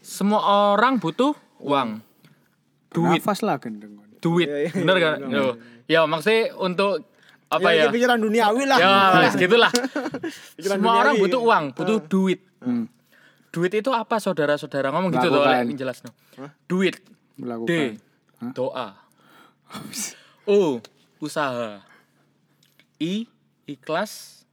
Semua 0.00 0.72
orang 0.72 0.96
butuh 0.96 1.36
uang. 1.60 2.00
Duit, 2.88 3.20
Nafas 3.20 3.40
lah 3.44 3.60
gendeng. 3.60 4.00
duit. 4.18 4.48
Iya, 4.48 4.58
iya, 4.66 4.70
Bener 4.74 4.96
kan? 4.98 5.16
Yo. 5.28 5.44
Ya 5.86 6.00
maksudnya 6.08 6.56
untuk 6.58 7.06
apa 7.48 7.72
ya, 7.72 7.88
ya? 7.88 7.92
pikiran 7.92 8.18
duniawi 8.20 8.64
lah. 8.68 8.78
Ya, 8.80 8.96
wes 9.24 9.34
gitulah. 9.36 9.72
Semua 10.60 11.00
orang 11.00 11.16
butuh 11.16 11.40
uang, 11.40 11.64
butuh 11.72 11.98
duit. 12.04 12.44
Hmm. 12.60 12.88
Duit 13.48 13.72
itu 13.72 13.90
apa 13.94 14.20
saudara-saudara? 14.20 14.92
Ngomong 14.92 15.10
gitu 15.16 15.32
tuh, 15.32 15.40
Melakukan. 15.40 15.64
oleh 15.64 15.76
jelas 15.78 16.04
no. 16.04 16.12
Duit. 16.68 17.00
Melakukan. 17.40 17.68
D. 17.68 17.72
Doa. 18.52 18.88
O. 20.48 20.80
Usaha. 21.20 21.84
I. 23.00 23.28
Ikhlas. 23.64 24.44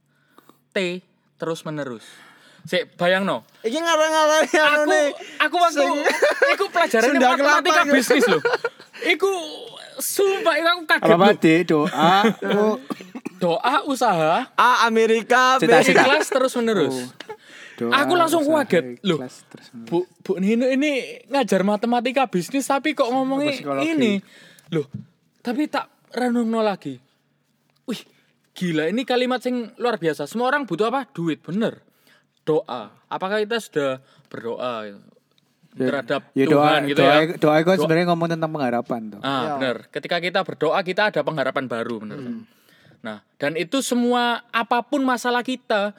T. 0.72 1.00
Terus 1.36 1.64
menerus. 1.64 2.04
Sik, 2.66 2.98
bayang 2.98 3.22
no. 3.22 3.46
Iki 3.62 3.78
ngarang-ngarang 3.78 4.42
anu 4.42 4.58
aku 4.58 4.82
nih. 4.90 5.06
aku 5.38 5.56
waktu 5.56 5.84
iku 6.52 6.64
pelajaran 6.68 7.06
Sunda 7.08 7.28
matematika 7.30 7.72
Kelapa. 7.80 7.94
bisnis 7.94 8.24
loh. 8.26 8.42
Iku 9.06 9.30
sumpah 9.96 10.54
iku 10.56 10.68
aku 10.68 10.82
kaget 10.84 11.06
Apa 11.08 11.28
doa? 11.62 12.14
Oh, 12.52 12.74
Doa, 13.36 13.84
usaha, 13.84 14.48
A 14.50 14.70
Amerika, 14.82 15.60
B. 15.60 15.68
Ikhlas 15.68 16.26
terus 16.26 16.56
menerus. 16.56 17.12
doa, 17.76 17.92
Aku 18.02 18.16
langsung 18.16 18.42
usaha, 18.42 18.64
kaget. 18.64 18.98
Loh. 19.04 19.22
Bu, 19.86 20.02
Bu 20.20 20.40
Nino 20.40 20.66
ini 20.66 21.22
ngajar 21.28 21.62
matematika 21.62 22.26
bisnis 22.26 22.64
tapi 22.64 22.98
kok 22.98 23.06
ngomongnya 23.06 23.54
Psikologi. 23.54 23.92
ini. 23.92 24.12
Loh, 24.72 24.90
tapi 25.38 25.70
tak 25.70 25.86
renungno 26.10 26.64
lagi. 26.64 26.98
Wih, 27.86 28.02
gila 28.50 28.90
ini 28.90 29.06
kalimat 29.06 29.38
sing 29.38 29.70
luar 29.76 30.02
biasa. 30.02 30.26
Semua 30.26 30.50
orang 30.50 30.66
butuh 30.66 30.90
apa? 30.90 31.06
Duit, 31.14 31.38
bener. 31.38 31.85
Doa. 32.46 32.94
Apakah 33.06 33.42
kita 33.42 33.58
sudah 33.58 33.90
berdoa 34.30 34.86
gitu, 34.86 35.00
terhadap 35.76 36.22
Ya 36.32 36.46
doa, 36.46 36.54
Tuhan 36.56 36.80
gitu 36.88 37.00
doa, 37.02 37.10
ya? 37.10 37.20
doa 37.36 37.56
itu 37.58 37.68
Doa- 37.68 37.76
sebenarnya 37.76 38.06
ngomong 38.08 38.28
tentang 38.32 38.50
pengharapan 38.50 39.00
tuh. 39.12 39.20
Ah, 39.20 39.28
Ya. 39.28 39.50
benar. 39.52 39.76
Ketika 39.90 40.16
kita 40.22 40.40
berdoa, 40.40 40.78
kita 40.80 41.02
ada 41.10 41.20
pengharapan 41.20 41.66
baru, 41.66 42.00
benar. 42.00 42.18
Nah, 43.02 43.18
dan 43.36 43.54
itu 43.54 43.82
semua 43.82 44.40
apa 44.50 44.80
pun 44.80 45.02
masalah 45.02 45.42
kita, 45.42 45.92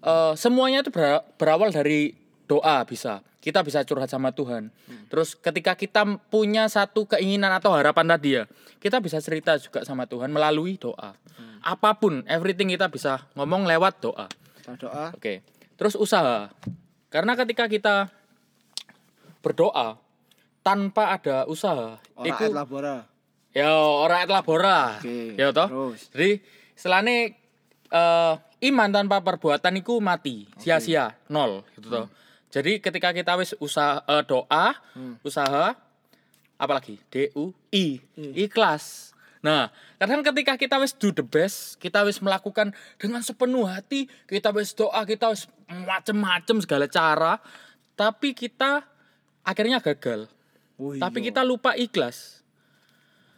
eh, 0.00 0.32
semuanya 0.36 0.82
itu 0.82 0.90
bera- 0.90 1.24
berawal 1.34 1.70
dari 1.70 2.12
doa 2.44 2.84
bisa. 2.84 3.24
Kita 3.38 3.60
bisa 3.60 3.80
curhat 3.82 4.08
sama 4.08 4.28
Tuhan. 4.30 4.72
Terus 5.08 5.36
ketika 5.36 5.72
kita 5.72 6.00
punya 6.28 6.64
satu 6.66 7.04
keinginan 7.06 7.52
atau 7.52 7.70
harapan 7.70 8.08
tadi 8.10 8.34
ya, 8.34 8.44
kita 8.76 8.98
bisa 8.98 9.20
cerita 9.20 9.56
juga 9.56 9.84
sama 9.84 10.04
Tuhan 10.04 10.28
melalui 10.28 10.74
doa. 10.74 11.12
Apa 11.60 11.96
pun, 11.96 12.24
everything 12.26 12.68
kita 12.68 12.88
bisa 12.88 13.24
ngomong 13.32 13.64
lewat 13.64 14.00
doa. 14.00 14.28
Doa. 14.76 15.12
Oke. 15.12 15.40
Terus 15.84 16.00
usaha. 16.00 16.48
Karena 17.12 17.36
ketika 17.36 17.68
kita 17.68 18.08
berdoa 19.44 20.00
tanpa 20.64 21.12
ada 21.12 21.44
usaha, 21.44 22.00
Ora 22.16 22.24
iku- 22.24 22.48
et 22.48 22.56
labora. 22.56 22.96
Ya 23.52 23.68
ora 23.76 24.24
et 24.24 24.30
labora. 24.32 24.96
Oke, 24.96 25.36
Ya 25.36 25.52
toh? 25.52 25.68
terus. 25.68 26.08
Jadi 26.08 26.40
istilahnya 26.72 27.36
eh 27.92 28.32
iman 28.64 28.88
tanpa 28.88 29.20
perbuatan 29.20 29.76
iku 29.76 30.00
mati, 30.00 30.48
sia-sia, 30.56 31.20
nol 31.28 31.68
gitu 31.76 31.92
toh. 31.92 32.08
Jadi 32.48 32.80
ketika 32.80 33.12
kita 33.12 33.36
wis 33.36 33.52
usaha 33.60 34.00
eh, 34.08 34.24
doa, 34.24 34.72
usaha 35.20 35.76
apalagi 36.56 36.96
D 37.12 37.28
U 37.36 37.52
I, 37.70 38.00
ikhlas. 38.16 39.12
Nah, 39.44 39.68
kadang 39.94 40.24
ketika 40.24 40.56
kita 40.56 40.80
wis 40.80 40.96
do 40.96 41.12
the 41.12 41.20
best, 41.20 41.76
kita 41.76 42.00
wis 42.00 42.16
melakukan 42.18 42.72
dengan 42.96 43.20
sepenuh 43.20 43.68
hati, 43.68 44.08
kita 44.24 44.48
wis 44.50 44.72
doa, 44.72 45.04
kita 45.04 45.28
wis 45.28 45.44
macem-macem 45.68 46.64
segala 46.64 46.88
cara, 46.88 47.36
tapi 47.92 48.32
kita 48.32 48.80
akhirnya 49.44 49.78
gagal. 49.78 50.32
Oh, 50.74 50.96
Tapi 50.96 51.20
kita 51.22 51.44
lupa 51.44 51.76
ikhlas. 51.76 52.40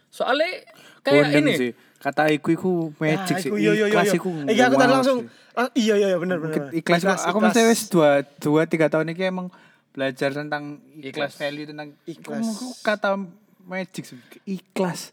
Soalnya 0.09 0.63
kayak 1.03 1.27
Bondeng 1.27 1.43
ini. 1.43 1.53
sih. 1.59 1.71
Kata 1.97 2.29
iku 2.29 2.49
iku 2.49 2.71
magic 2.95 3.35
Ah, 3.35 3.41
sih. 3.41 3.49
iya, 3.51 3.71
iya, 3.73 3.73
iya, 3.73 3.85
Ikhlas 3.89 4.07
iya. 4.07 4.15
iku. 4.15 4.29
Iya, 4.47 4.63
aku 4.65 4.75
tadi 4.77 4.91
langsung 4.93 5.17
ah, 5.53 5.69
iya 5.73 5.93
iya 5.97 6.07
iya 6.07 6.17
benar 6.17 6.37
benar. 6.39 6.71
Ke- 6.71 6.79
ikhlas, 6.79 7.03
aku 7.25 7.37
mesti 7.37 7.61
wis 7.67 7.81
dua 7.89 8.09
dua 8.37 8.61
tiga 8.63 8.87
tahun 8.87 9.11
ini 9.11 9.27
emang 9.27 9.47
belajar 9.91 10.29
tentang 10.31 10.77
ikhlas, 10.95 11.33
Ikhlas. 11.33 11.33
value 11.35 11.67
tentang 11.67 11.89
Ikhlas. 12.05 12.45
Aku 12.47 12.67
kata 12.79 13.09
magic 13.59 14.07
sih 14.07 14.15
ikhlas 14.47 15.11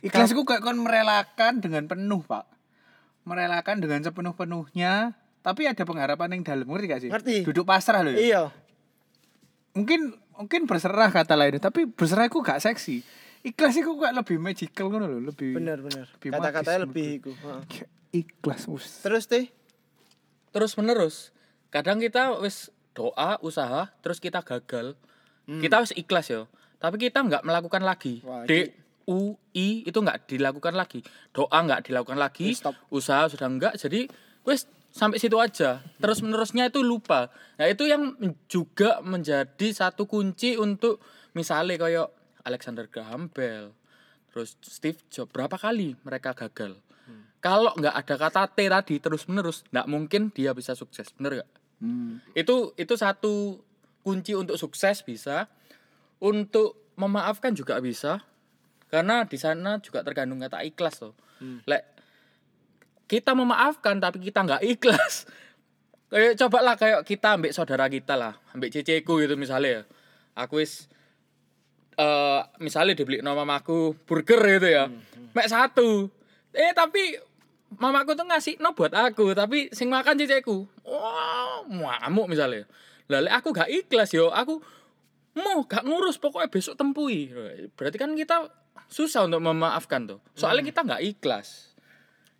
ikhlas 0.00 0.30
itu 0.30 0.42
kayak 0.42 0.60
kon 0.60 0.76
merelakan 0.76 1.58
dengan 1.58 1.84
penuh 1.84 2.20
pak 2.20 2.44
merelakan 3.24 3.80
dengan 3.80 4.00
sepenuh 4.00 4.32
penuhnya 4.32 5.16
tapi 5.40 5.64
ada 5.64 5.82
pengharapan 5.82 6.36
yang 6.36 6.42
dalam 6.42 6.66
ngerti 6.66 6.86
gak 6.86 7.00
sih 7.00 7.10
Ngerti. 7.12 7.36
duduk 7.44 7.64
pasrah 7.64 8.00
loh 8.00 8.12
ya. 8.12 8.18
Iya. 8.18 8.42
mungkin 9.72 10.12
mungkin 10.34 10.64
berserah 10.64 11.08
kata 11.08 11.34
lainnya 11.34 11.60
tapi 11.60 11.84
berserah 11.84 12.26
itu 12.26 12.38
gak 12.38 12.60
seksi 12.60 13.04
ikhlas 13.44 13.76
itu 13.76 13.92
kayak 13.92 14.16
lebih 14.16 14.36
magical 14.36 14.88
ngono 14.88 15.04
loh 15.06 15.20
lebih 15.22 15.52
Benar 15.52 15.78
benar. 15.78 16.06
lebih 16.10 16.28
Kata-katanya 16.32 16.80
lebih 16.84 17.06
iku. 17.20 17.30
Ikhlas 18.08 18.64
us. 18.66 19.02
Terus 19.02 19.26
teh 19.26 19.50
terus 20.48 20.72
menerus 20.74 21.34
kadang 21.68 21.98
kita 21.98 22.38
wis 22.38 22.70
doa 22.94 23.42
usaha 23.42 23.90
terus 24.00 24.22
kita 24.22 24.38
gagal 24.40 24.94
kita 25.50 25.82
wis 25.82 25.90
ikhlas 25.92 26.30
ya 26.30 26.46
tapi 26.78 26.96
kita 26.96 27.20
nggak 27.20 27.42
melakukan 27.42 27.82
lagi 27.82 28.22
Wah, 28.22 28.46
D 28.46 28.70
U 29.08 29.36
I 29.52 29.84
itu 29.84 29.98
nggak 30.00 30.28
dilakukan 30.30 30.74
lagi. 30.74 31.00
Doa 31.30 31.58
nggak 31.64 31.90
dilakukan 31.90 32.18
lagi. 32.18 32.56
Stop. 32.56 32.76
usaha 32.88 33.28
sudah 33.28 33.48
enggak 33.48 33.74
jadi 33.76 34.08
wis 34.44 34.68
sampai 34.94 35.18
situ 35.18 35.36
aja. 35.40 35.82
Terus 35.98 36.22
menerusnya 36.22 36.70
itu 36.70 36.80
lupa. 36.80 37.28
Nah 37.58 37.66
itu 37.66 37.84
yang 37.84 38.14
juga 38.46 39.02
menjadi 39.02 39.70
satu 39.74 40.06
kunci 40.06 40.54
untuk 40.54 41.02
misalnya 41.34 41.76
kayak 41.80 42.08
Alexander 42.44 42.86
Graham 42.88 43.32
Bell 43.32 43.74
terus 44.34 44.58
Steve 44.66 44.98
Jobs 45.14 45.30
berapa 45.30 45.54
kali 45.54 45.94
mereka 46.02 46.34
gagal. 46.34 46.78
Kalau 47.38 47.76
nggak 47.76 47.92
ada 47.92 48.14
kata 48.16 48.42
T 48.56 48.66
tadi 48.66 48.96
terus 48.98 49.28
menerus 49.28 49.68
nggak 49.68 49.86
mungkin 49.86 50.32
dia 50.32 50.56
bisa 50.56 50.72
sukses. 50.72 51.12
Bener 51.14 51.44
gak 51.44 51.50
Hmm. 51.82 52.22
itu 52.38 52.70
itu 52.78 52.94
satu 52.94 53.60
kunci 54.00 54.32
untuk 54.32 54.56
sukses 54.56 55.02
bisa. 55.04 55.50
Untuk 56.22 56.94
memaafkan 56.96 57.52
juga 57.52 57.76
bisa 57.82 58.22
karena 58.94 59.26
di 59.26 59.34
sana 59.34 59.82
juga 59.82 60.06
terkandung 60.06 60.38
kata 60.38 60.62
ikhlas 60.62 61.02
loh. 61.02 61.18
Lek 61.66 61.82
kita 63.10 63.34
memaafkan 63.34 63.98
tapi 63.98 64.22
kita 64.22 64.46
nggak 64.46 64.62
ikhlas. 64.62 65.26
Kayak 66.14 66.38
coba 66.46 66.58
lah 66.62 66.74
kayak 66.78 67.02
kita 67.02 67.34
ambek 67.34 67.50
saudara 67.50 67.90
kita 67.90 68.14
lah 68.14 68.38
ambek 68.54 68.70
ceceku 68.70 69.18
gitu 69.18 69.34
misalnya 69.34 69.82
ya. 69.82 70.46
Aku 70.46 70.62
wis 70.62 70.86
eh 71.98 72.42
misalnya 72.62 72.94
dibeli 72.94 73.18
nama 73.18 73.42
mamaku 73.42 73.98
burger 74.06 74.38
gitu 74.38 74.68
ya. 74.70 74.86
Mek 75.34 75.50
satu. 75.50 76.06
Eh 76.54 76.70
tapi 76.70 77.18
mamaku 77.82 78.14
tuh 78.14 78.30
ngasih 78.30 78.62
no 78.62 78.78
buat 78.78 78.94
aku 78.94 79.34
tapi 79.34 79.74
sing 79.74 79.90
makan 79.90 80.14
ceceku. 80.14 80.70
Wah 80.86 81.66
ngamuk 81.66 82.30
misalnya. 82.30 82.62
Lalu 83.10 83.28
aku 83.34 83.50
gak 83.50 83.68
ikhlas 83.68 84.14
yo 84.14 84.30
aku 84.30 84.62
mau 85.34 85.66
gak 85.66 85.82
ngurus 85.82 86.22
pokoknya 86.22 86.46
besok 86.46 86.78
tempui. 86.78 87.26
Berarti 87.74 87.96
kan 87.98 88.14
kita 88.14 88.54
susah 88.86 89.24
untuk 89.24 89.40
memaafkan 89.40 90.06
tuh 90.06 90.18
soalnya 90.32 90.62
kita 90.62 90.82
nggak 90.82 91.02
ikhlas 91.04 91.74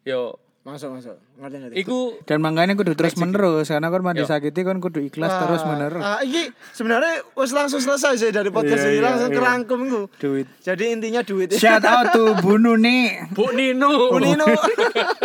yo 0.02 0.36
masuk 0.64 0.96
masuk. 0.96 1.20
Ngerti 1.36 1.56
ngerti. 1.60 1.74
iku 1.76 2.16
Dan 2.24 2.40
makanya 2.40 2.72
kudu 2.72 2.96
terus 2.96 3.20
menerus 3.20 3.68
karena 3.68 3.84
kan 3.84 4.00
mandi 4.00 4.24
Yo. 4.24 4.28
sakiti 4.28 4.64
kan 4.64 4.80
kudu 4.80 4.96
ikhlas 5.04 5.28
Wah, 5.28 5.40
terus 5.44 5.60
menerus. 5.60 6.00
Ah, 6.00 6.24
iki 6.24 6.48
sebenarnya 6.72 7.20
wis 7.36 7.52
langsung 7.52 7.84
selesai 7.84 8.16
sih 8.16 8.32
dari 8.32 8.48
podcast 8.48 8.80
Iya, 8.80 8.88
ini 8.88 8.96
iya, 8.96 9.04
langsung 9.04 9.28
iya. 9.28 9.36
kerangkum 9.36 9.78
iku. 9.84 10.02
Duit. 10.16 10.48
Jadi 10.64 10.84
intinya 10.88 11.20
duit. 11.20 11.52
Shout 11.52 11.84
out 11.84 12.16
to 12.16 12.32
Bu 12.40 12.56
Nuni. 12.56 13.12
Bu 13.28 13.52
Nino 13.52 14.08
Bu 14.08 14.16
Nino. 14.16 14.48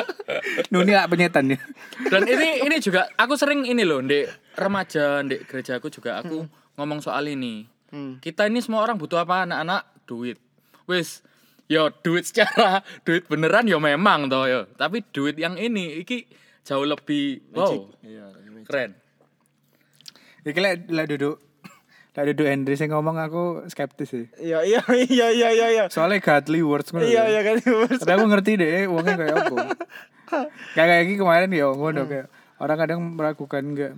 Nuni 0.76 0.91
lah 0.91 1.08
penyetan 1.08 1.50
ya. 1.50 1.60
dan 2.08 2.28
ini 2.28 2.60
ini 2.62 2.76
juga 2.80 3.08
aku 3.15 3.34
sering 3.36 3.63
ini 3.63 3.84
loh 3.84 4.00
di 4.02 4.28
remaja 4.56 5.24
di 5.24 5.39
gerejaku 5.39 5.88
juga 5.88 6.19
aku 6.19 6.45
ngomong 6.76 7.00
soal 7.00 7.24
ini 7.26 7.63
Hmm. 7.89 8.22
kita 8.22 8.45
ini 8.45 8.62
semua 8.62 8.84
orang 8.84 9.02
butuh 9.02 9.17
apa 9.17 9.50
anak-anak 9.50 9.82
duit 10.06 10.38
wis 10.89 11.21
yo 11.69 11.93
duit 12.02 12.25
secara 12.25 12.82
duit 13.06 13.30
beneran 13.30 13.69
yo 13.69 13.78
memang 13.78 14.25
toh 14.25 14.49
yo 14.49 14.65
tapi 14.73 15.06
duit 15.13 15.38
yang 15.38 15.54
ini 15.56 16.02
iki 16.02 16.25
jauh 16.65 16.84
lebih 16.84 17.45
wow 17.54 17.86
Iya, 18.02 18.25
keren 18.65 18.97
Iki 20.39 20.60
lek 20.60 20.75
lek 20.89 21.08
duduk 21.13 21.38
lek 22.17 22.25
duduk 22.34 22.47
Henry 22.49 22.75
sing 22.75 22.89
ngomong 22.91 23.15
aku 23.15 23.63
skeptis 23.71 24.12
sih. 24.12 24.25
Iya 24.39 24.65
iya 24.65 24.82
iya 25.13 25.28
iya 25.32 25.49
iya 25.52 25.67
iya. 25.71 25.84
Soalnya 25.91 26.19
godly 26.19 26.63
words 26.63 26.89
ngono. 26.91 27.06
Iya 27.06 27.28
iya 27.32 27.41
kan. 27.43 27.60
Tapi 27.91 28.12
aku 28.12 28.25
ngerti 28.28 28.52
deh 28.60 28.88
wongnya 28.91 29.15
kayak 29.19 29.36
apa. 29.36 29.56
kayak 30.75 30.88
kayak 30.89 31.04
gini 31.06 31.17
kemarin 31.19 31.49
ya 31.52 31.67
ngono 31.71 32.02
kayak 32.08 32.28
orang 32.60 32.78
kadang 32.78 32.99
meragukan 33.15 33.63
enggak 33.65 33.93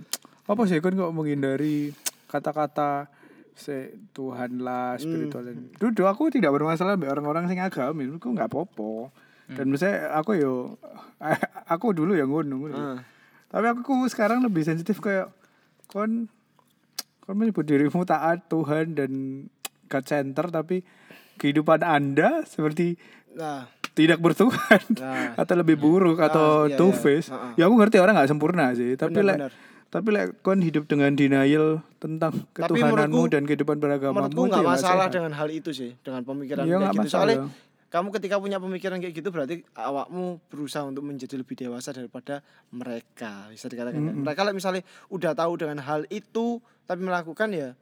apa 0.48 0.62
sih 0.66 0.78
kan 0.82 0.96
kok 0.96 1.14
menghindari 1.14 1.92
kata-kata 2.28 3.06
se 3.52 3.94
Tuhan 4.16 4.64
lah 4.64 4.96
spiritual 4.96 5.44
dan 5.44 5.68
duduk 5.76 6.08
aku 6.08 6.32
tidak 6.32 6.52
bermasalah 6.56 6.96
sama 6.96 7.06
orang-orang 7.12 7.44
sing 7.46 7.60
agamis 7.60 8.08
aku 8.16 8.32
nggak 8.32 8.48
popo 8.48 9.12
dan 9.52 9.68
misalnya 9.68 10.16
aku 10.16 10.40
yo 10.40 10.80
aku 11.74 11.92
dulu 11.92 12.16
yang 12.16 12.32
ngono 12.32 12.54
ngono. 12.64 12.74
Hmm. 12.76 12.98
tapi 13.52 13.66
aku 13.68 14.08
sekarang 14.08 14.40
lebih 14.40 14.64
sensitif 14.64 14.98
kayak 14.98 15.28
kon 15.86 16.26
kon 17.20 17.36
menyebut 17.36 17.68
dirimu 17.68 18.02
taat 18.08 18.48
Tuhan 18.48 18.96
dan 18.96 19.10
God 19.92 20.04
center 20.08 20.48
tapi 20.48 20.80
kehidupan 21.36 21.84
anda 21.84 22.44
seperti 22.48 22.96
Nah, 23.32 23.64
tidak 23.96 24.20
bertuhan 24.20 24.80
Nah. 25.00 25.32
atau 25.40 25.54
lebih 25.56 25.80
buruk 25.80 26.20
atau 26.20 26.68
iya, 26.68 26.76
two 26.76 26.92
iya. 26.92 27.00
face 27.00 27.28
Heeh. 27.32 27.52
ya 27.60 27.64
aku 27.68 27.80
ngerti 27.80 27.96
orang 28.00 28.16
nggak 28.16 28.28
sempurna 28.28 28.72
sih 28.76 28.92
tapi 28.96 29.20
Benar, 29.20 29.24
lek 29.24 29.36
benar. 29.40 29.52
Tapi 29.92 30.08
lek 30.08 30.40
kon 30.40 30.58
hidup 30.58 30.88
dengan 30.88 31.12
denial 31.12 31.84
tentang 32.00 32.32
ketuhananmu 32.50 32.96
menurutku- 33.12 33.28
dan 33.28 33.44
kehidupan 33.44 33.76
beragamamu 33.76 34.24
menurutku 34.24 34.42
nggak 34.42 34.56
ya 34.56 34.64
nggak 34.64 34.74
masalah 34.74 35.04
sehat. 35.04 35.14
dengan 35.14 35.32
hal 35.36 35.48
itu 35.48 35.70
sih, 35.70 35.90
dengan 36.00 36.24
pemikiran 36.24 36.64
Iya, 36.64 36.76
kayak 36.78 36.88
gitu. 36.88 37.02
masalah. 37.04 37.12
Soalnya 37.28 37.38
kamu 37.86 38.08
ketika 38.10 38.36
punya 38.40 38.56
pemikiran 38.56 38.96
kayak 38.98 39.12
gitu 39.12 39.28
berarti 39.28 39.54
awakmu 39.70 40.40
berusaha 40.48 40.80
untuk 40.82 41.04
menjadi 41.04 41.36
lebih 41.36 41.60
dewasa 41.60 41.92
daripada 41.92 42.40
mereka 42.72 43.52
bisa 43.52 43.68
dikatakan 43.68 44.00
ya. 44.00 44.12
mereka 44.16 44.40
lah 44.42 44.50
misalnya 44.50 44.80
udah 45.06 45.36
tahu 45.36 45.52
dengan 45.54 45.76
hal 45.78 46.08
itu 46.08 46.56
tapi 46.82 47.00
melakukan 47.00 47.52
ya 47.52 47.76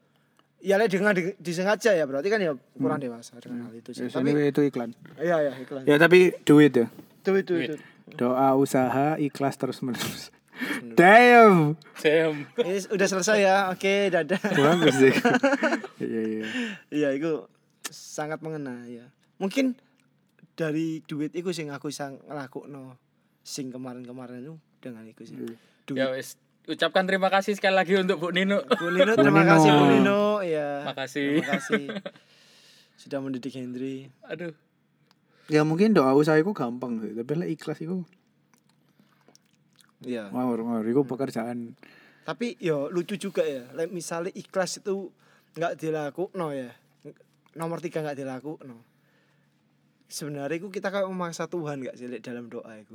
ya 0.58 0.74
lah 0.76 0.84
dengan 0.84 1.14
di- 1.14 1.38
disengaja 1.38 1.94
ya 1.94 2.04
berarti 2.04 2.26
kan 2.26 2.42
ya 2.42 2.52
kurang 2.74 2.98
dewasa 2.98 3.38
dengan 3.38 3.64
hal 3.64 3.72
itu 3.72 3.94
sih. 3.94 4.04
Ya, 4.04 4.12
tapi 4.12 4.34
itu 4.34 4.60
iklan. 4.60 4.90
Iya 5.14 5.36
ya 5.40 5.52
ikhlas 5.56 5.86
ya 5.86 5.96
tapi 5.96 6.34
duit 6.42 6.74
ya? 6.74 6.90
Itu 7.22 7.30
itu 7.38 7.54
itu 7.54 7.74
doa 8.10 8.58
usaha 8.58 9.14
ikhlas 9.14 9.54
terus 9.54 9.78
menerus 9.78 10.34
damn 10.98 11.76
Sam 11.96 12.44
Is, 12.64 12.88
udah 12.92 13.06
selesai 13.08 13.38
ya 13.44 13.56
oke 13.72 13.94
dadah 14.12 14.40
bagus 14.40 14.96
sih 14.98 15.14
iya 16.04 16.20
iya 16.22 16.46
iya 16.92 17.08
itu 17.16 17.44
sangat 17.90 18.44
mengena 18.44 18.84
ya 18.86 19.08
mungkin 19.40 19.78
dari 20.60 21.00
duit 21.08 21.32
iku 21.32 21.56
sing 21.56 21.72
aku 21.72 21.88
bisa 21.88 22.12
ngelakukno 22.12 23.00
sing 23.40 23.72
kemarin-kemarin 23.72 24.44
itu 24.44 24.54
dengan 24.84 25.08
iku 25.08 25.24
sih. 25.24 25.36
Duit. 25.36 25.56
Ya 25.96 26.12
wis, 26.12 26.36
ucapkan 26.68 27.08
terima 27.08 27.32
kasih 27.32 27.56
sekali 27.56 27.74
lagi 27.74 27.96
untuk 27.96 28.20
Bu 28.20 28.28
Nino. 28.30 28.60
Bu 28.68 28.92
Nino 28.92 29.16
terima 29.16 29.42
Nino. 29.42 29.52
kasih 29.56 29.70
Bu 29.72 29.84
Nino 29.88 30.20
ya. 30.44 30.84
Makasih. 30.84 31.40
Terima 31.40 31.48
kasih. 31.56 31.84
Sudah 33.00 33.18
mendidik 33.24 33.56
Hendri. 33.56 34.12
Aduh. 34.28 34.52
Ya 35.50 35.66
mungkin 35.66 35.96
doa 35.96 36.14
usaha 36.14 36.38
iku 36.38 36.54
gampang 36.54 37.02
sih, 37.02 37.10
tapi 37.10 37.32
lek 37.34 37.50
ikhlas 37.58 37.82
iku 37.82 38.06
Iya. 40.00 40.32
ngawur 40.32 40.64
ngawur 40.64 40.86
iku 40.86 41.02
pekerjaan. 41.04 41.76
Tapi 42.20 42.56
yo 42.56 42.88
lucu 42.88 43.16
juga 43.16 43.42
ya. 43.42 43.68
Like, 43.72 43.90
misalnya 43.90 44.32
ikhlas 44.32 44.80
itu 44.80 45.12
nggak 45.52 45.76
dilakukan 45.76 46.40
ya. 46.52 46.70
Nomor 47.52 47.80
tiga 47.80 48.00
nggak 48.00 48.16
dilakukan. 48.16 48.70
Sebenarnya 50.10 50.58
itu 50.58 50.68
kita 50.68 50.90
kayak 50.90 51.06
memaksa 51.06 51.46
Tuhan 51.46 51.86
nggak 51.86 51.94
sih 51.94 52.10
like, 52.10 52.22
dalam 52.22 52.50
doa 52.50 52.66
itu. 52.74 52.94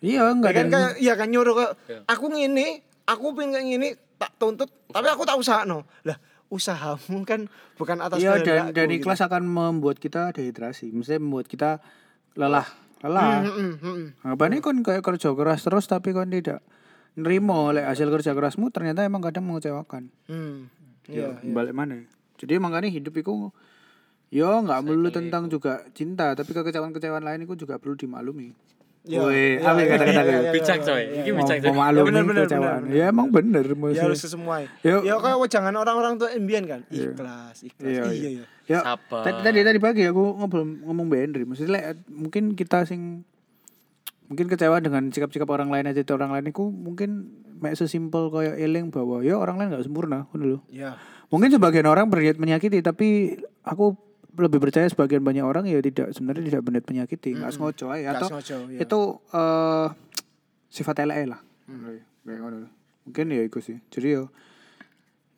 Iya 0.00 0.32
enggak 0.32 0.52
kan 0.52 0.64
dan 0.64 0.72
kayak 0.72 0.92
iya 0.96 1.12
kan 1.14 1.28
nyuruh 1.28 1.54
kok 1.54 1.70
Iya. 1.88 2.00
aku 2.04 2.24
ngini, 2.28 2.66
aku 3.04 3.26
pengen 3.32 3.52
kayak 3.52 3.66
gini 3.66 3.88
tak 4.16 4.32
tuntut, 4.36 4.68
tapi 4.88 5.08
aku 5.08 5.24
tak 5.24 5.36
usaha 5.36 5.64
no. 5.64 5.84
Lah 6.04 6.16
usahamu 6.48 7.24
kan 7.24 7.48
bukan 7.74 7.98
atas 8.00 8.20
Iya 8.20 8.40
dan 8.40 8.72
dan 8.72 8.86
gitu. 8.88 9.00
ikhlas 9.00 9.20
akan 9.20 9.44
membuat 9.44 9.96
kita 9.96 10.32
dehidrasi, 10.32 10.92
maksudnya 10.92 11.20
membuat 11.20 11.48
kita 11.48 11.80
lelah, 12.36 12.68
lelah. 13.04 13.44
Hmm, 13.44 13.74
hmm. 13.76 14.24
Anggapannya 14.24 14.64
kan 14.64 14.76
kayak 14.80 15.02
kerja 15.04 15.36
keras 15.36 15.60
terus 15.60 15.84
tapi 15.84 16.10
kan 16.10 16.32
tidak 16.32 16.64
nerimo 17.14 17.70
oleh 17.70 17.84
hasil 17.84 18.08
kerja 18.08 18.32
kerasmu 18.32 18.72
ternyata 18.72 19.04
emang 19.04 19.20
kadang 19.20 19.44
mengecewakan. 19.44 20.08
Hmm. 20.26 20.72
Ya, 21.04 21.36
Iya. 21.36 21.52
balik 21.52 21.76
mana? 21.76 22.00
Jadi 22.40 22.56
makanya 22.56 22.88
hidup 22.88 23.12
itu 23.14 23.52
yo 24.32 24.48
nggak 24.64 24.80
melulu 24.82 25.12
tentang 25.12 25.46
juga 25.46 25.84
cinta, 25.92 26.32
tapi 26.32 26.50
kekecewaan-kecewaan 26.50 27.22
lain 27.22 27.44
itu 27.44 27.54
juga 27.54 27.78
perlu 27.78 27.94
dimaklumi. 27.94 28.56
Iya, 29.04 29.20
Woi, 29.20 29.60
iya, 29.60 29.68
apa 29.68 29.80
iya, 29.84 29.88
kata-kata 29.92 30.16
iya, 30.16 30.22
gue? 30.24 30.32
iya, 30.32 30.52
Bijak 30.56 30.78
iya, 30.80 30.86
coy. 30.88 30.96
iya, 30.96 31.12
Iki 31.12 31.28
iya. 31.28 31.34
bijak 31.36 31.56
coy. 31.60 31.68
Ya, 31.68 32.02
bener, 32.08 32.22
bener, 32.24 32.44
Ya 32.88 33.04
emang 33.12 33.28
bener 33.28 33.64
Ya 33.68 33.76
maksudnya. 33.76 34.04
harus 34.08 34.20
sesuai. 34.24 34.62
Yuk. 34.80 35.00
Ya 35.04 35.14
kayak 35.20 35.48
jangan 35.52 35.74
orang-orang 35.76 36.12
tuh 36.16 36.28
imbian 36.32 36.64
kan. 36.64 36.80
Ikhlas, 36.88 37.56
ikhlas. 37.60 37.84
Iya, 37.84 38.02
Iya, 38.08 38.12
iya. 38.16 38.28
iya. 38.40 38.44
Ya, 38.64 38.80
Sabar. 38.80 39.28
tadi 39.28 39.38
tadi 39.44 39.60
tadi 39.60 39.76
pagi 39.76 40.08
aku 40.08 40.40
ngobrol 40.40 40.64
ngomong 40.88 41.12
Henry, 41.12 41.44
maksudnya 41.44 41.92
mungkin 42.08 42.56
kita 42.56 42.88
sing 42.88 43.28
mungkin 44.24 44.48
kecewa 44.48 44.80
dengan 44.80 45.12
sikap-sikap 45.12 45.44
orang 45.52 45.68
lain 45.68 45.84
aja 45.84 46.00
orang 46.16 46.32
lain 46.32 46.48
itu 46.48 46.64
mungkin 46.72 47.28
mek 47.60 47.76
sesimpel 47.76 48.32
kayak 48.32 48.56
eling 48.56 48.88
bahwa 48.88 49.20
ya 49.20 49.36
orang 49.36 49.60
lain 49.60 49.68
nggak 49.76 49.84
sempurna 49.84 50.24
ngono 50.32 50.44
lho. 50.48 50.58
Iya. 50.72 50.96
Mungkin 51.28 51.52
sebagian 51.52 51.84
orang 51.84 52.08
berniat 52.08 52.40
menyakiti 52.40 52.80
tapi 52.80 53.36
aku 53.60 54.00
lebih 54.34 54.58
percaya 54.58 54.90
sebagian 54.90 55.22
banyak 55.22 55.46
orang 55.46 55.64
ya 55.70 55.78
tidak 55.78 56.10
sebenarnya 56.10 56.44
tidak 56.50 56.62
berniat 56.66 56.84
menyakiti, 56.90 57.30
nggak 57.38 57.52
sengaja 57.54 57.86
aja 57.94 58.02
Nggak 58.02 58.14
atau 58.18 58.28
iya. 58.70 58.78
itu 58.82 59.00
eh 59.30 59.88
sifat 60.74 60.96
elek 61.06 61.18
lah. 61.30 61.40
Lho. 62.26 62.68
Mungkin 63.06 63.26
ya 63.30 63.42
iku 63.46 63.62
sih. 63.62 63.78
Jadi 63.92 64.08
ya 64.18 64.24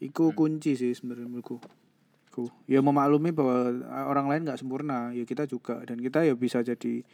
iku 0.01 0.33
kunci 0.33 0.79
sih 0.79 0.97
sebenarnya 0.97 1.29
menurutku. 1.29 1.61
Iku. 2.33 2.49
Ya 2.65 2.81
memaklumi 2.81 3.37
bahwa 3.37 3.73
orang 4.09 4.27
lain 4.33 4.43
nggak 4.49 4.61
sempurna, 4.61 5.13
ya 5.13 5.25
kita 5.29 5.45
juga 5.45 5.85
dan 5.85 6.01
kita 6.01 6.25
ya 6.25 6.33
bisa 6.33 6.65
jadi 6.65 7.05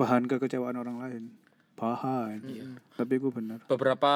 bahan 0.00 0.24
kekecewaan 0.30 0.76
orang 0.80 0.96
lain. 1.02 1.22
Bahan. 1.76 2.40
Tapi 2.96 3.12
itu 3.20 3.28
benar. 3.28 3.62
Beberapa 3.68 4.12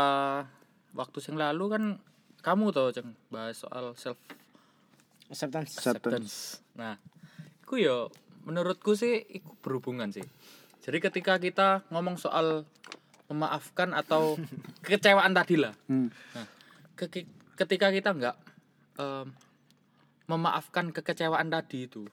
waktu 0.97 1.19
yang 1.29 1.37
lalu 1.41 1.65
kan 1.73 1.83
kamu 2.43 2.75
tau 2.75 2.91
ceng 2.91 3.15
bahas 3.31 3.63
soal 3.63 3.95
self 3.95 4.19
Acceptance. 5.33 5.73
acceptance. 5.75 6.35
Nah, 6.75 7.01
itu 7.59 7.81
ya 7.81 8.07
menurutku 8.43 8.93
sih 8.93 9.25
itu 9.33 9.49
berhubungan 9.59 10.13
sih. 10.13 10.23
Jadi 10.83 10.99
ketika 11.01 11.39
kita 11.39 11.69
ngomong 11.89 12.15
soal 12.15 12.69
memaafkan 13.27 13.91
atau 13.93 14.37
kekecewaan 14.85 15.33
tadi 15.33 15.57
lah. 15.57 15.73
Hmm. 15.87 16.13
Nah, 16.37 16.47
ke- 16.95 17.25
ketika 17.57 17.89
kita 17.89 18.13
nggak 18.13 18.37
em, 18.99 19.33
memaafkan 20.27 20.91
kekecewaan 20.91 21.49
tadi 21.49 21.87
itu, 21.87 22.05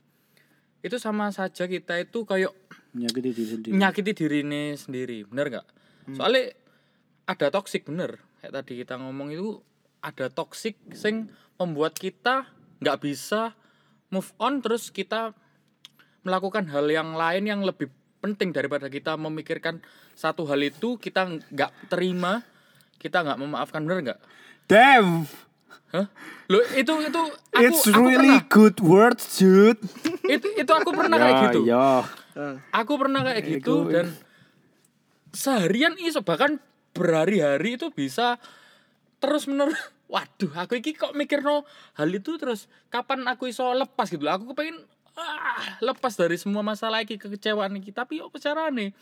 itu 0.80 0.96
sama 0.96 1.30
saja 1.30 1.66
kita 1.66 2.00
itu 2.00 2.24
kayak 2.24 2.56
Menyakiti 2.90 3.30
diri 3.30 3.46
sendiri. 3.46 3.72
menyakiti 3.72 4.12
diri 4.14 4.38
ini 4.42 4.64
sendiri, 4.74 5.18
bener 5.24 5.46
nggak? 5.52 5.68
Soalnya 6.10 6.58
ada 7.26 7.48
toksik 7.52 7.86
bener, 7.86 8.18
kayak 8.40 8.54
tadi 8.56 8.82
kita 8.82 8.98
ngomong 8.98 9.30
itu 9.30 9.62
ada 10.00 10.26
toksik 10.28 10.74
sing 10.96 11.30
membuat 11.56 11.94
kita 11.94 12.50
nggak 12.80 12.98
bisa 13.04 13.54
move 14.10 14.32
on 14.42 14.60
terus 14.64 14.90
kita 14.90 15.36
melakukan 16.24 16.68
hal 16.68 16.88
yang 16.90 17.16
lain 17.16 17.48
yang 17.48 17.62
lebih 17.64 17.92
penting 18.20 18.52
daripada 18.52 18.92
kita 18.92 19.16
memikirkan 19.16 19.80
satu 20.16 20.44
hal 20.52 20.60
itu 20.60 21.00
kita 21.00 21.40
nggak 21.48 21.72
terima 21.88 22.44
kita 23.00 23.24
nggak 23.24 23.40
memaafkan 23.40 23.82
bener 23.88 24.00
nggak? 24.12 24.20
Damn. 24.68 25.24
Hah? 25.90 26.06
Lo 26.52 26.62
itu 26.78 26.94
itu 27.02 27.22
aku 27.50 27.64
It's 27.66 27.88
aku 27.88 27.98
really 28.06 28.38
pernah 28.38 28.52
good 28.52 28.78
words, 28.84 29.26
dude. 29.40 29.82
itu 30.28 30.48
itu 30.54 30.72
aku 30.76 30.92
pernah 30.94 31.18
kayak 31.18 31.38
gitu. 31.50 31.60
Ya. 31.66 32.06
Aku 32.76 33.00
pernah 33.00 33.26
kayak 33.26 33.42
gitu 33.48 33.90
dan 33.90 34.14
seharian 35.34 35.98
iso 35.98 36.22
bahkan 36.22 36.62
berhari-hari 36.94 37.80
itu 37.80 37.90
bisa 37.90 38.38
terus 39.24 39.48
menerus 39.50 39.80
waduh 40.10 40.50
aku 40.58 40.82
iki 40.82 40.98
kok 40.98 41.14
mikir 41.14 41.46
no 41.46 41.64
hal 41.94 42.10
itu 42.10 42.36
terus 42.42 42.66
kapan 42.90 43.24
aku 43.30 43.54
iso 43.54 43.70
lepas 43.78 44.10
gitu 44.10 44.26
aku 44.26 44.52
kepengen 44.52 44.82
ah, 45.14 45.78
lepas 45.86 46.18
dari 46.18 46.36
semua 46.40 46.66
masalah 46.66 47.04
iki 47.04 47.20
kekecewaan 47.20 47.78
iki. 47.80 47.92
Tapi 47.92 48.24
apa 48.24 48.38
carane? 48.40 48.96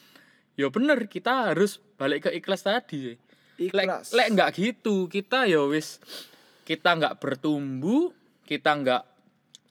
Ya 0.58 0.68
bener 0.74 1.05
kita 1.05 1.53
harus 1.53 1.78
balik 1.95 2.28
ke 2.28 2.30
ikhlas 2.34 2.66
tadi 2.66 3.14
lek 3.58 3.74
Ikhlas. 3.74 4.14
lek 4.14 4.28
nggak 4.38 4.49
gitu 4.53 5.10
kita 5.10 5.49
ya 5.49 5.66
wis 5.66 5.97
kita 6.66 6.93
nggak 6.93 7.18
bertumbuh 7.18 8.14
kita 8.45 8.74
nggak 8.74 9.03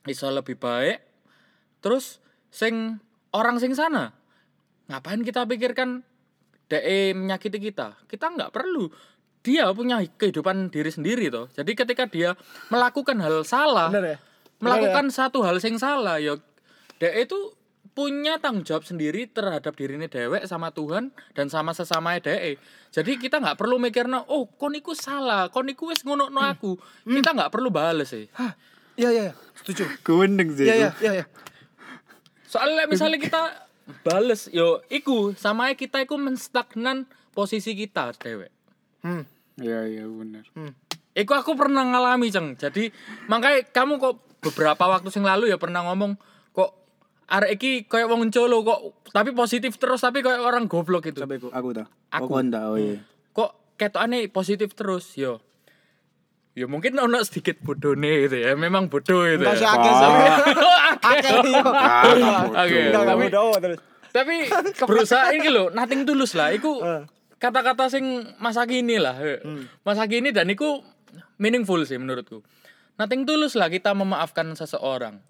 bisa 0.07 0.31
lebih 0.31 0.55
baik. 0.55 1.03
Terus 1.83 2.23
sing 2.51 2.99
orang 3.35 3.59
sing 3.59 3.75
sana 3.75 4.15
ngapain 4.87 5.19
kita 5.23 5.43
pikirkan 5.43 6.03
DE 6.71 7.15
menyakiti 7.15 7.59
kita? 7.59 7.99
Kita 8.07 8.31
nggak 8.31 8.51
perlu 8.55 8.87
dia 9.47 9.71
punya 9.71 10.03
kehidupan 10.03 10.67
diri 10.67 10.91
sendiri 10.91 11.31
toh 11.31 11.47
jadi 11.55 11.71
ketika 11.71 12.03
dia 12.11 12.35
melakukan 12.67 13.15
hal 13.23 13.47
salah 13.47 13.87
Bener 13.87 14.03
ya? 14.03 14.17
melakukan 14.59 15.07
satu 15.07 15.47
hal 15.47 15.63
sing 15.63 15.79
salah 15.79 16.19
ya 16.19 16.35
DE 16.99 17.23
itu 17.23 17.55
punya 17.95 18.37
tanggung 18.43 18.67
jawab 18.67 18.83
sendiri 18.83 19.31
terhadap 19.31 19.73
dirinya 19.73 20.05
dewek 20.11 20.43
sama 20.45 20.75
Tuhan 20.75 21.15
dan 21.31 21.47
sama 21.47 21.71
sesama 21.71 22.19
DE 22.19 22.59
jadi 22.91 23.11
kita 23.15 23.39
nggak 23.39 23.55
perlu 23.55 23.79
mikirnya 23.79 24.27
oh 24.27 24.51
kon 24.51 24.75
iku 24.75 24.91
salah 24.91 25.47
kon 25.47 25.71
iku 25.71 25.95
wis 25.95 26.03
ngono 26.03 26.27
no 26.27 26.43
aku 26.43 26.75
kita 27.07 27.31
nggak 27.31 27.49
perlu 27.55 27.71
bales 27.71 28.11
sih 28.11 28.27
Hah. 28.35 28.51
Iya, 28.97 29.09
iya, 29.13 29.23
iya. 29.29 29.33
Setuju. 29.61 29.85
Kuendeng 30.01 30.49
sih. 30.57 30.65
Iya, 30.65 30.73
itu. 30.73 30.81
iya, 30.81 30.89
iya, 31.05 31.11
iya. 31.21 31.25
Soalnya 32.49 32.89
misalnya 32.89 33.21
kita 33.21 33.69
bales 34.01 34.49
yo 34.49 34.81
iku 34.89 35.37
sama 35.37 35.69
kita 35.77 36.01
iku 36.01 36.17
menstagnan 36.17 37.05
posisi 37.37 37.77
kita 37.77 38.17
dewek. 38.17 38.49
Hmm. 39.05 39.29
Iya, 39.57 39.79
iya 39.89 40.03
benar. 40.05 40.45
Hmm. 40.53 40.73
Iku 41.11 41.33
aku 41.33 41.57
pernah 41.57 41.81
ngalami 41.81 42.29
ceng. 42.29 42.53
Jadi 42.53 42.93
makanya 43.25 43.65
kamu 43.73 43.97
kok 43.97 44.15
beberapa 44.37 44.85
waktu 44.85 45.09
yang 45.09 45.25
lalu 45.25 45.49
ya 45.49 45.57
pernah 45.57 45.81
ngomong 45.81 46.13
kok 46.53 46.77
arek 47.25 47.57
iki 47.57 47.71
kayak 47.89 48.05
wong 48.05 48.29
colo 48.29 48.61
kok 48.61 48.79
tapi 49.09 49.33
positif 49.33 49.75
terus 49.81 50.05
tapi 50.05 50.21
kayak 50.21 50.39
orang 50.39 50.69
goblok 50.69 51.09
gitu. 51.09 51.25
Sampai 51.25 51.41
kok. 51.41 51.49
Aku 51.49 51.73
tak. 51.73 51.89
Aku. 52.13 52.29
Aku 52.29 52.45
ndak. 52.45 52.63
Oh 52.69 52.77
iya. 52.77 53.01
Kok 53.33 53.75
ketokane 53.75 54.29
positif 54.29 54.77
terus 54.77 55.17
yo. 55.17 55.41
Ya 56.53 56.65
mungkin 56.65 56.97
ono 56.97 57.21
sedikit 57.21 57.57
bodohnya 57.61 58.29
gitu 58.29 58.37
ya. 58.37 58.53
Memang 58.53 58.89
bodoh 58.89 59.25
itu. 59.25 59.41
Enggak 59.41 59.57
sih 59.57 59.65
Ya. 59.65 59.73
akeh 59.73 59.91
sih. 59.93 60.09
Akeh. 61.07 61.31
Oke, 62.53 62.79
Enggak 62.93 63.05
tapi 63.05 63.25
tapi 64.13 64.35
berusaha 64.89 65.29
ini 65.29 65.49
loh 65.49 65.69
nothing 65.69 66.05
tulus 66.05 66.33
lah 66.33 66.49
iku 66.49 66.81
Eh. 66.81 67.01
Kata-kata 67.37 67.89
sing 67.89 68.05
masa 68.41 68.65
kini 68.65 68.97
lah 68.97 69.13
he. 69.17 69.41
masa 69.85 70.09
kini 70.09 70.33
dan 70.33 70.49
iku 70.49 70.81
meaningful 71.37 71.81
sih 71.85 71.97
menurutku 72.01 72.41
nothing 72.97 73.23
tulus 73.23 73.53
lah 73.53 73.69
kita 73.69 73.93
memaafkan 73.93 74.53
seseorang 74.57 75.21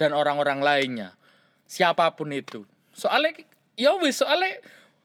dan 0.00 0.16
orang-orang 0.16 0.64
lainnya 0.64 1.08
siapa 1.68 2.08
pun 2.16 2.32
itu 2.32 2.64
soalnya 2.96 3.44
ya 3.76 3.92
wis 4.00 4.18
soalnya 4.24 4.60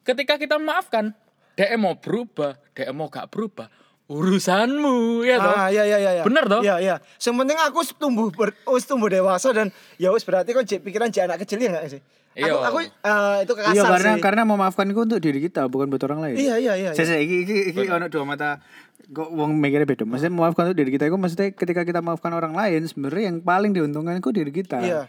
ketika 0.08 0.39
kita 0.39 0.56
memaafkan 0.56 1.12
dia 1.60 1.76
mau 1.76 1.99
berubah 1.99 2.56
dia 2.72 2.91
mau 2.95 3.12
gak 3.12 3.32
berubah 3.32 3.68
urusanmu 4.06 5.26
ya 5.26 5.41
toh 5.41 5.49
Ah, 5.49 5.68
iya 5.74 5.84
iya 5.86 5.97
iya. 5.97 6.12
iya. 6.22 6.24
Bener 6.24 6.45
toh? 6.45 6.62
Iya 6.62 6.76
iya. 6.78 6.95
Yang 7.18 7.36
penting 7.41 7.58
aku 7.58 7.80
tumbuh 7.97 8.30
ber, 8.30 8.53
tumbuh 8.86 9.10
dewasa 9.10 9.49
dan 9.49 9.74
ya 9.97 10.14
wis 10.14 10.22
berarti 10.22 10.53
jek 10.53 10.86
pikiran 10.86 11.10
jek 11.10 11.26
anak 11.26 11.41
kecil 11.41 11.58
ya 11.58 11.74
enggak 11.74 11.97
sih? 11.97 12.01
Iya. 12.36 12.52
Aku 12.52 12.58
aku 12.62 12.78
eh, 12.84 13.38
itu 13.42 13.54
kekasar 13.54 13.74
Iya 13.74 13.84
karena 13.88 14.12
sih. 14.12 14.22
karena 14.22 14.42
memaafkan 14.44 14.86
itu 14.86 15.00
untuk 15.00 15.20
diri 15.20 15.40
kita 15.40 15.66
bukan 15.66 15.88
buat 15.88 16.04
orang 16.04 16.20
lain. 16.20 16.36
Iya 16.36 16.56
iya 16.58 16.74
iya. 16.76 16.90
Saya 16.92 17.08
saya 17.10 17.20
iki 17.20 17.48
iki 17.48 17.56
iki 17.72 17.82
ono 17.88 18.06
dua 18.06 18.24
mata 18.24 18.60
kok 19.06 19.30
wong 19.30 19.56
mikirnya 19.56 19.86
beda. 19.86 20.04
Maksudnya 20.04 20.34
memaafkan 20.34 20.68
untuk 20.68 20.78
diri 20.78 20.92
kita 20.92 21.06
itu 21.06 21.16
maksudnya 21.16 21.48
ketika 21.50 21.82
kita 21.82 22.00
maafkan 22.00 22.32
orang 22.32 22.52
lain 22.52 22.84
sebenarnya 22.84 23.24
yang 23.26 23.38
paling 23.40 23.72
diuntungkan 23.72 24.20
itu 24.20 24.30
diri 24.30 24.52
kita. 24.52 24.80
Iya. 24.80 25.02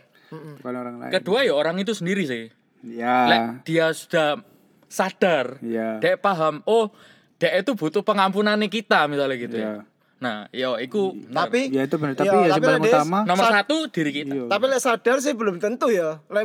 bukan 0.58 0.74
orang 0.74 0.96
lain. 0.98 1.12
kedua 1.12 1.42
ya 1.42 1.54
orang 1.54 1.78
itu 1.78 1.94
sendiri 1.94 2.22
sih 2.24 2.44
Ya. 2.82 3.26
Lek 3.26 3.42
dia 3.64 3.90
sudah 3.90 4.42
sadar 4.86 5.58
Iya. 5.60 5.98
dek 5.98 6.18
paham 6.18 6.62
oh 6.64 6.90
dek 7.36 7.62
itu 7.62 7.74
butuh 7.74 8.02
pengampunan 8.02 8.58
kita 8.64 9.06
misalnya 9.06 9.36
gitu 9.36 9.56
Iya. 9.56 9.72
ya 9.72 9.74
nah 10.16 10.36
yo 10.50 10.78
iku 10.78 11.14
Tapi 11.28 11.68
Ya 11.68 11.84
itu 11.84 11.94
benar, 11.94 12.14
Iya, 12.14 12.18
tapi 12.18 12.26
ya 12.26 12.48
tapi 12.48 12.48
yang 12.48 12.62
paling 12.64 12.82
Des, 12.82 12.90
utama 12.90 13.18
nomor 13.22 13.44
satu 13.46 13.76
diri 13.86 14.10
kita 14.12 14.34
Iya. 14.34 14.44
tapi 14.48 14.64
lek 14.66 14.80
sadar 14.80 15.16
sih 15.20 15.32
belum 15.32 15.56
tentu 15.56 15.86
ya. 15.88 16.18
Lek 16.26 16.44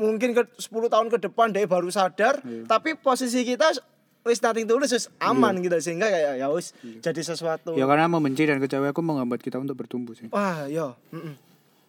mungkin 0.00 0.32
ke 0.32 0.42
10 0.56 0.88
tahun 0.88 1.06
ke 1.12 1.20
depan 1.28 1.52
dia 1.52 1.68
baru 1.68 1.92
sadar, 1.92 2.40
tapi 2.64 2.96
posisi 2.96 3.44
kita 3.44 3.76
wis 4.20 4.40
nothing 4.44 4.68
tulus 4.68 4.92
wis 4.92 5.08
aman 5.20 5.60
gitu 5.64 5.76
sehingga 5.80 6.08
kayak 6.08 6.40
ya 6.40 6.48
wis 6.52 6.72
jadi 7.00 7.20
sesuatu. 7.20 7.76
Ya 7.76 7.84
karena 7.84 8.08
membenci 8.08 8.48
dan 8.48 8.60
kecewa 8.60 8.92
aku 8.92 9.04
menghambat 9.04 9.40
kita 9.40 9.60
untuk 9.60 9.76
bertumbuh 9.80 10.16
sih. 10.16 10.28
Wah, 10.32 10.68
ya. 10.68 10.96
Mm-mm. 11.12 11.36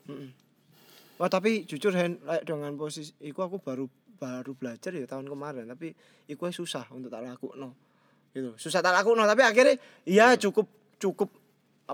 Mm-mm. 0.07 0.29
Wah, 1.19 1.29
tapi 1.29 1.69
jujur 1.69 1.93
Hen, 1.93 2.17
like, 2.25 2.47
dengan 2.47 2.73
posisi 2.75 3.13
iku 3.21 3.45
aku 3.45 3.61
baru 3.61 3.85
baru 4.17 4.53
belajar 4.53 4.93
ya 4.93 5.05
tahun 5.09 5.27
kemarin, 5.27 5.69
tapi 5.69 5.93
iku 6.29 6.49
susah 6.49 6.87
untuk 6.93 7.09
tak 7.09 7.25
lakuno. 7.25 7.73
Gitu. 8.31 8.55
Susah 8.55 8.79
tak 8.79 8.95
lakuno, 8.95 9.27
tapi 9.27 9.43
akhirnya 9.43 9.75
iya 10.07 10.33
cukup 10.39 10.69
cukup 10.97 11.29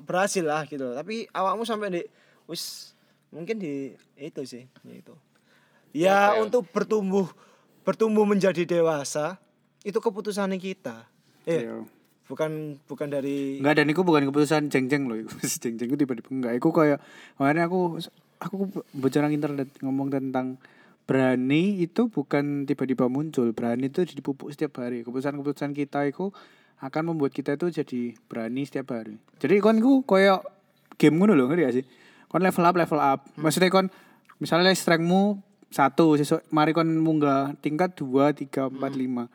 berhasil 0.05 0.45
lah 0.45 0.63
gitu. 0.69 0.93
Tapi 0.93 1.25
awakmu 1.33 1.65
sampai 1.65 1.89
di 1.91 2.01
wis 2.45 2.93
mungkin 3.33 3.57
di 3.57 3.91
itu 4.15 4.41
sih, 4.45 4.63
ya 4.85 4.93
itu. 4.95 5.15
Ya, 5.95 6.35
ya? 6.35 6.43
untuk 6.43 6.67
bertumbuh 6.69 7.27
bertumbuh 7.81 8.27
menjadi 8.27 8.67
dewasa 8.67 9.39
itu 9.87 9.97
keputusan 9.97 10.51
kita. 10.59 11.07
Eh, 11.47 11.63
Iya. 11.63 11.87
bukan 12.27 12.75
bukan 12.91 13.07
dari 13.07 13.63
Enggak 13.63 13.79
dan 13.79 13.87
itu 13.87 14.03
bukan 14.03 14.27
keputusan 14.27 14.67
jeng-jeng 14.67 15.07
loh. 15.07 15.15
Jeng-jeng 15.63 15.87
itu 15.87 15.97
tiba-tiba 16.03 16.27
enggak. 16.27 16.53
Iku 16.59 16.75
kayak 16.75 16.99
kemarin 17.39 17.63
aku 17.63 17.79
aku 18.43 18.55
bocoran 18.91 19.31
internet 19.31 19.71
ngomong 19.79 20.11
tentang 20.11 20.59
berani 21.07 21.79
itu 21.79 22.11
bukan 22.11 22.67
tiba-tiba 22.67 23.07
muncul. 23.07 23.55
Berani 23.55 23.87
itu 23.87 24.03
dipupuk 24.03 24.51
setiap 24.51 24.83
hari. 24.83 25.07
Keputusan-keputusan 25.07 25.71
kita 25.71 26.03
itu 26.03 26.35
akan 26.77 27.15
membuat 27.15 27.31
kita 27.31 27.55
itu 27.55 27.71
jadi 27.71 28.01
berani 28.27 28.67
setiap 28.67 28.91
hari. 28.91 29.15
Jadi 29.39 29.63
kon 29.63 29.79
ku 29.79 30.03
kayak 30.03 30.43
game 30.99 31.15
ngono 31.15 31.31
lho, 31.33 31.47
ngerti 31.47 31.63
gak 31.63 31.75
sih? 31.79 31.85
Kon 32.27 32.43
level 32.43 32.67
up, 32.67 32.75
level 32.75 32.99
up. 32.99 33.19
Maksudnya 33.39 33.71
kon 33.71 33.87
misalnya 34.37 34.75
strengthmu 34.75 35.39
satu, 35.67 36.15
sesuk 36.15 36.41
mari 36.49 36.71
kon 36.71 36.87
munggah 36.87 37.55
tingkat 37.57 37.93
dua, 37.93 38.31
tiga, 38.31 38.67
empat, 38.67 38.93
lima. 38.93 39.27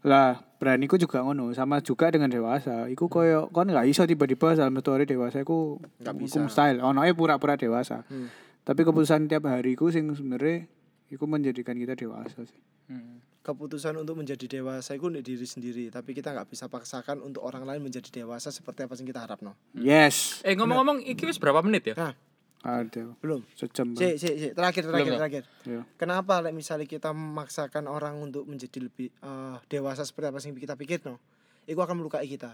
Lah, 0.00 0.36
beraniku 0.56 0.94
juga 0.94 1.20
ngono, 1.20 1.52
sama 1.52 1.80
juga 1.80 2.08
dengan 2.08 2.28
dewasa. 2.28 2.86
Iku 2.86 3.06
koyo 3.06 3.48
kon 3.48 3.68
nggak 3.68 3.86
iso 3.86 4.04
tiba-tiba 4.04 4.52
dalam 4.54 4.74
satu 4.74 4.92
hari 4.92 5.04
dewasa 5.04 5.40
iku 5.40 5.80
Nggak 5.98 6.14
bisa. 6.16 6.36
mustahil. 6.38 6.80
Ono 6.80 7.00
ae 7.00 7.12
pura-pura 7.12 7.54
dewasa. 7.54 8.04
Hmm. 8.06 8.28
Tapi 8.60 8.80
keputusan 8.82 9.24
tiap 9.26 9.44
hariku 9.46 9.88
sing 9.88 10.08
sebenarnya 10.10 10.68
iku 11.08 11.24
menjadikan 11.24 11.74
kita 11.74 11.92
dewasa 11.94 12.44
sih. 12.44 12.60
Hmm. 12.86 13.22
keputusan 13.40 13.96
untuk 13.96 14.20
menjadi 14.20 14.60
dewasa 14.60 14.92
itu 14.92 15.06
untuk 15.06 15.22
diri 15.22 15.46
sendiri 15.48 15.88
tapi 15.88 16.12
kita 16.12 16.28
nggak 16.28 16.44
bisa 16.44 16.68
paksakan 16.68 17.24
untuk 17.24 17.40
orang 17.40 17.64
lain 17.64 17.80
menjadi 17.80 18.20
dewasa 18.20 18.52
seperti 18.52 18.84
apa 18.84 18.92
yang 18.94 19.08
kita 19.08 19.20
harap 19.22 19.40
no 19.40 19.56
Yes. 19.72 20.44
eh 20.44 20.52
ngomong-ngomong 20.52 21.00
iki 21.02 21.24
wis 21.24 21.40
berapa 21.40 21.64
menit 21.64 21.88
ya 21.88 21.94
nah 21.96 22.12
Ada. 22.60 23.16
belum 23.16 23.40
Sejam. 23.54 23.96
si, 23.96 24.16
si, 24.16 24.28
si. 24.30 24.48
terakhir 24.52 24.84
terakhir 24.84 25.08
Belum, 25.08 25.18
terakhir 25.18 25.42
Ya. 25.64 25.80
kenapa 25.96 26.38
like, 26.38 26.52
misalnya 26.52 26.84
kita 26.84 27.08
memaksakan 27.08 27.84
orang 27.84 28.16
untuk 28.16 28.44
menjadi 28.44 28.78
lebih 28.82 29.08
eh, 29.10 29.56
dewasa 29.66 30.04
seperti 30.04 30.28
apa 30.28 30.38
yang 30.38 30.54
kita 30.54 30.76
pikir 30.76 31.00
no 31.02 31.16
itu 31.64 31.76
akan 31.76 31.96
melukai 31.96 32.26
kita 32.26 32.52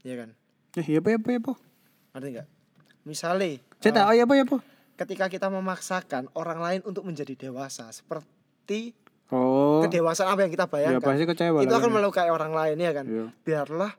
ya 0.00 0.14
kan 0.16 0.30
Eh, 0.74 0.84
iya 0.86 1.00
apa 1.00 1.08
ya 1.08 1.16
apa 1.16 1.28
ya 1.28 1.38
apa? 1.40 1.52
ngerti 2.12 2.28
nggak 2.32 2.48
misalnya 3.02 3.48
Saya 3.76 3.92
tahu 3.96 4.12
ya 4.12 4.22
apa 4.22 4.34
ya 4.34 4.44
apa? 4.44 4.58
ketika 4.96 5.26
kita 5.26 5.46
memaksakan 5.48 6.30
orang 6.32 6.58
lain 6.58 6.80
untuk 6.82 7.02
menjadi 7.02 7.34
dewasa 7.36 7.90
seperti 7.90 8.94
Oh. 9.26 9.82
kedewasaan 9.82 10.30
apa 10.30 10.46
yang 10.46 10.52
kita 10.52 10.64
Ya 10.64 10.70
bayangkan 10.70 11.02
pasti 11.02 11.26
kecewa 11.26 11.58
itu 11.58 11.74
akan 11.74 11.90
melukai 11.90 12.30
orang 12.30 12.54
lain 12.54 12.78
ya 12.78 12.94
kan 12.94 13.04
Iya. 13.04 13.26
biarlah 13.42 13.90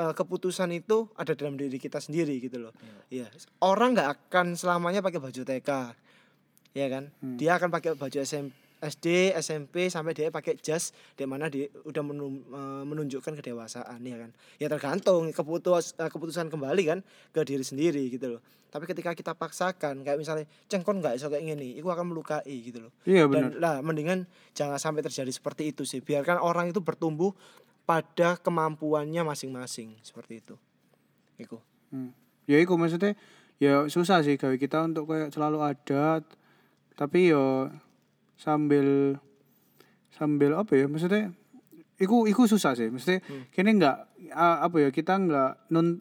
eh, 0.00 0.12
keputusan 0.12 0.72
itu 0.72 1.04
ada 1.14 1.36
dalam 1.36 1.54
diri 1.54 1.76
kita 1.76 2.00
sendiri 2.00 2.40
gitu 2.40 2.56
loh. 2.58 2.72
Iya. 3.08 3.28
Orang 3.60 3.92
nggak 3.92 4.08
akan 4.32 4.56
selamanya 4.56 5.04
pakai 5.04 5.20
baju 5.20 5.42
TK 5.44 5.70
ya 6.72 6.86
kan? 6.88 7.10
Hmm. 7.18 7.34
dia 7.34 7.58
akan 7.58 7.68
pakai 7.68 7.98
baju 7.98 8.14
SM, 8.16 8.46
SD 8.80 9.34
SMP 9.36 9.90
sampai 9.90 10.14
dia 10.14 10.30
pakai 10.30 10.56
jas 10.56 10.94
di 11.12 11.26
mana 11.26 11.50
dia 11.50 11.68
udah 11.84 12.00
menun- 12.00 12.46
eh, 12.46 12.84
menunjukkan 12.86 13.36
kedewasaan 13.36 14.00
ya 14.00 14.16
kan? 14.16 14.30
Ya 14.56 14.66
tergantung 14.66 15.28
keputus 15.30 15.92
eh, 15.94 16.08
keputusan 16.08 16.48
kembali 16.48 16.82
kan 16.86 16.98
ke 17.30 17.44
diri 17.44 17.60
sendiri 17.60 18.08
gitu 18.08 18.38
loh. 18.38 18.42
Tapi 18.70 18.86
ketika 18.86 19.10
kita 19.12 19.34
paksakan 19.34 20.06
kayak 20.06 20.14
misalnya 20.14 20.46
cengkon 20.70 21.02
nggak 21.02 21.18
iso 21.18 21.26
kayak 21.26 21.42
gini 21.42 21.74
itu 21.74 21.84
akan 21.84 22.14
melukai 22.14 22.46
gitu 22.46 22.86
loh. 22.86 22.92
Iya 23.02 23.26
benar. 23.26 23.50
dan 23.50 23.58
lah 23.58 23.74
mendingan 23.82 24.30
jangan 24.54 24.78
sampai 24.78 25.02
terjadi 25.02 25.28
seperti 25.28 25.74
itu 25.74 25.82
sih. 25.82 25.98
Biarkan 25.98 26.38
orang 26.38 26.70
itu 26.70 26.78
bertumbuh 26.78 27.34
pada 27.90 28.38
kemampuannya 28.38 29.26
masing-masing. 29.26 29.98
Seperti 30.06 30.38
itu. 30.38 30.54
Iku. 31.42 31.58
Hmm. 31.90 32.14
Ya 32.46 32.62
iku 32.62 32.78
maksudnya 32.78 33.18
ya 33.58 33.90
susah 33.90 34.22
sih 34.22 34.38
gawe 34.38 34.54
kita 34.54 34.86
untuk 34.86 35.10
kayak 35.10 35.34
selalu 35.34 35.58
ada 35.74 36.22
tapi 36.94 37.34
yo 37.34 37.66
sambil 38.38 39.18
sambil 40.14 40.54
apa 40.54 40.72
ya 40.78 40.86
maksudnya 40.86 41.34
iku 41.98 42.30
iku 42.30 42.46
susah 42.46 42.78
sih. 42.78 42.94
Maksudnya 42.94 43.26
kini 43.50 43.82
enggak 43.82 44.06
apa 44.38 44.76
ya 44.78 44.94
kita 44.94 45.18
enggak 45.18 45.58
nun 45.74 45.98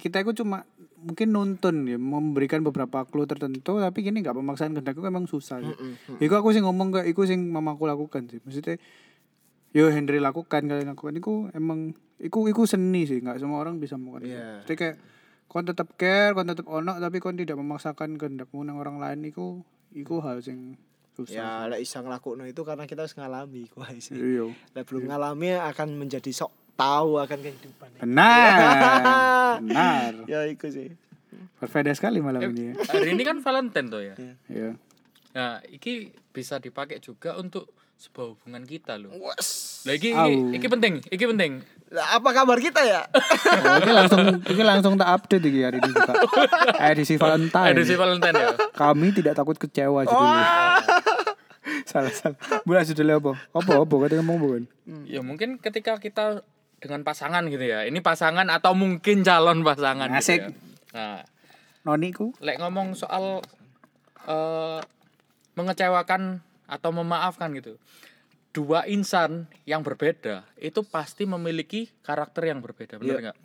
kita 0.00 0.24
itu 0.24 0.40
cuma 0.40 0.64
mungkin 0.96 1.36
nuntun 1.36 1.84
ya 1.84 2.00
memberikan 2.00 2.64
beberapa 2.64 3.04
clue 3.04 3.28
tertentu 3.28 3.76
tapi 3.76 4.00
kini 4.00 4.24
enggak 4.24 4.40
memaksakan 4.40 4.72
kehendak 4.72 4.96
itu 4.96 5.04
emang 5.04 5.28
susah 5.28 5.60
sih. 5.60 5.76
Iku 6.16 6.32
aku 6.32 6.56
sih 6.56 6.64
ngomong 6.64 6.96
ke 6.96 7.00
iku 7.12 7.28
sing 7.28 7.44
mamaku 7.52 7.84
lakukan 7.84 8.24
sih. 8.24 8.40
Maksudnya 8.40 8.80
yo 9.70 9.88
Henry 9.88 10.18
lakukan 10.18 10.62
kalian 10.62 10.88
lakukan 10.88 11.14
iku 11.16 11.48
emang 11.50 11.92
iku 12.16 12.46
iku 12.46 12.62
seni 12.64 13.04
sih 13.04 13.18
nggak 13.18 13.38
semua 13.38 13.60
orang 13.60 13.76
bisa 13.76 13.94
melakukan 13.94 14.22
itu. 14.24 14.32
Iya. 14.32 14.50
Jadi 14.64 14.74
kayak 14.76 14.96
kon 15.46 15.64
tetap 15.64 15.88
care, 15.94 16.32
kon 16.32 16.46
tetap 16.46 16.66
ono 16.66 16.92
tapi 16.94 17.16
kon 17.18 17.34
tidak 17.34 17.54
memaksakan 17.54 18.14
kehendakmu 18.14 18.60
nang 18.60 18.76
orang 18.76 18.96
lain 18.96 19.24
iku 19.24 19.60
iku 19.92 20.20
hal 20.20 20.40
sing 20.40 20.76
susah. 21.12 21.32
ya 21.32 21.48
lek 21.66 21.80
iso 21.80 21.96
nglakukno 21.98 22.44
itu 22.44 22.60
karena 22.60 22.84
kita 22.84 23.02
harus 23.02 23.16
ngalami 23.16 23.64
kuwi 23.66 23.96
sih 23.98 24.12
Iya. 24.12 24.52
lek 24.74 24.84
belum 24.84 25.08
ngalami 25.08 25.56
akan 25.56 25.96
menjadi 25.96 26.28
sok 26.28 26.52
tahu 26.76 27.16
akan 27.16 27.38
kehidupan 27.40 27.88
Benar. 28.04 29.56
Benar. 29.64 30.12
ya 30.28 30.44
iku 30.44 30.68
sih 30.68 30.92
Berbeda 31.56 31.92
sekali 31.92 32.20
malam 32.20 32.44
ini 32.46 32.68
ya. 32.68 32.72
hari 32.84 33.16
ini 33.16 33.24
kan 33.24 33.40
Valentine 33.40 33.88
tuh 33.88 34.02
ya 34.02 34.14
Iya. 34.46 34.70
nah 35.32 35.64
iki 35.64 36.12
bisa 36.30 36.60
dipakai 36.60 37.00
juga 37.00 37.32
untuk 37.36 37.72
sebuah 37.96 38.36
hubungan 38.36 38.62
kita 38.68 39.00
loh 39.00 39.08
Wes. 39.16 39.80
Lah 39.88 39.94
iki, 39.96 40.12
Au. 40.12 40.28
iki, 40.28 40.60
iki 40.60 40.66
penting, 40.68 40.94
iki 41.08 41.24
penting. 41.24 41.64
Lah, 41.88 42.18
apa 42.18 42.28
kabar 42.34 42.58
kita 42.60 42.82
ya 42.82 43.06
Oh, 43.08 43.78
ini 43.80 43.92
langsung 43.94 44.20
ini 44.42 44.62
langsung 44.66 44.92
tak 45.00 45.08
update 45.16 45.44
iki 45.48 45.60
hari 45.64 45.78
ini 45.80 45.90
juga. 45.94 46.12
Edisi 46.92 47.14
Valentine. 47.16 47.72
Edisi 47.72 47.94
Valentine 47.96 48.36
ya. 48.36 48.48
Kami 48.74 49.16
tidak 49.16 49.32
takut 49.38 49.56
kecewa 49.56 50.04
judulnya. 50.04 50.44
salah 51.90 52.12
salah. 52.12 52.38
Bulan 52.66 52.84
judulnya 52.84 53.16
apa? 53.22 53.32
Apa 53.54 53.72
apa 53.80 53.94
kata 53.96 54.14
ngomong 54.20 54.36
bukan? 54.38 54.62
Ya 55.08 55.22
mungkin 55.24 55.56
ketika 55.62 55.96
kita 55.96 56.44
dengan 56.82 57.00
pasangan 57.00 57.46
gitu 57.48 57.64
ya. 57.64 57.88
Ini 57.88 57.98
pasangan 58.04 58.46
atau 58.52 58.76
mungkin 58.76 59.24
calon 59.24 59.64
pasangan 59.64 60.10
Asik. 60.12 60.42
gitu 60.42 60.52
ya. 60.52 60.52
Nah, 60.92 61.20
Noniku. 61.86 62.34
lek 62.42 62.58
ngomong 62.58 62.98
soal 62.98 63.40
eh 64.26 64.78
mengecewakan 65.56 66.44
atau 66.66 66.90
memaafkan 66.92 67.50
gitu. 67.54 67.78
Dua 68.50 68.88
insan 68.88 69.46
yang 69.68 69.84
berbeda 69.84 70.46
itu 70.56 70.80
pasti 70.86 71.28
memiliki 71.28 71.92
karakter 72.00 72.48
yang 72.48 72.64
berbeda, 72.64 72.96
benar 72.96 73.30
nggak? 73.30 73.38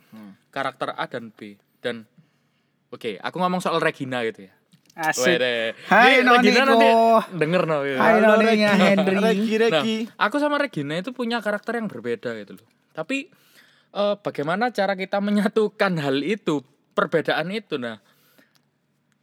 Karakter 0.48 0.88
A 0.96 1.04
dan 1.06 1.28
B. 1.32 1.56
Dan 1.84 2.08
oke, 2.88 3.20
aku 3.20 3.36
ngomong 3.36 3.60
soal 3.60 3.82
Regina 3.82 4.24
gitu 4.24 4.48
ya. 4.48 4.52
Asik. 4.92 5.40
Wede. 5.40 5.72
Hai, 5.88 6.20
Ini 6.20 6.28
Regina 6.28 6.68
nanti 6.68 6.88
denger 7.32 7.62
no. 7.64 7.80
ya. 7.80 7.96
Hai 7.96 8.20
noninya 8.20 8.70
Henry. 8.76 9.16
Regi 9.16 9.54
Regi 9.56 9.96
Nah, 10.04 10.28
aku 10.28 10.36
sama 10.36 10.60
Regina 10.60 11.00
itu 11.00 11.16
punya 11.16 11.40
karakter 11.40 11.80
yang 11.80 11.88
berbeda 11.88 12.36
gitu 12.36 12.60
loh. 12.60 12.66
Tapi 12.92 13.32
eh, 13.96 14.14
bagaimana 14.20 14.68
cara 14.68 14.92
kita 14.92 15.24
menyatukan 15.24 15.96
hal 15.96 16.20
itu, 16.20 16.60
perbedaan 16.92 17.48
itu 17.52 17.80
nah. 17.80 18.04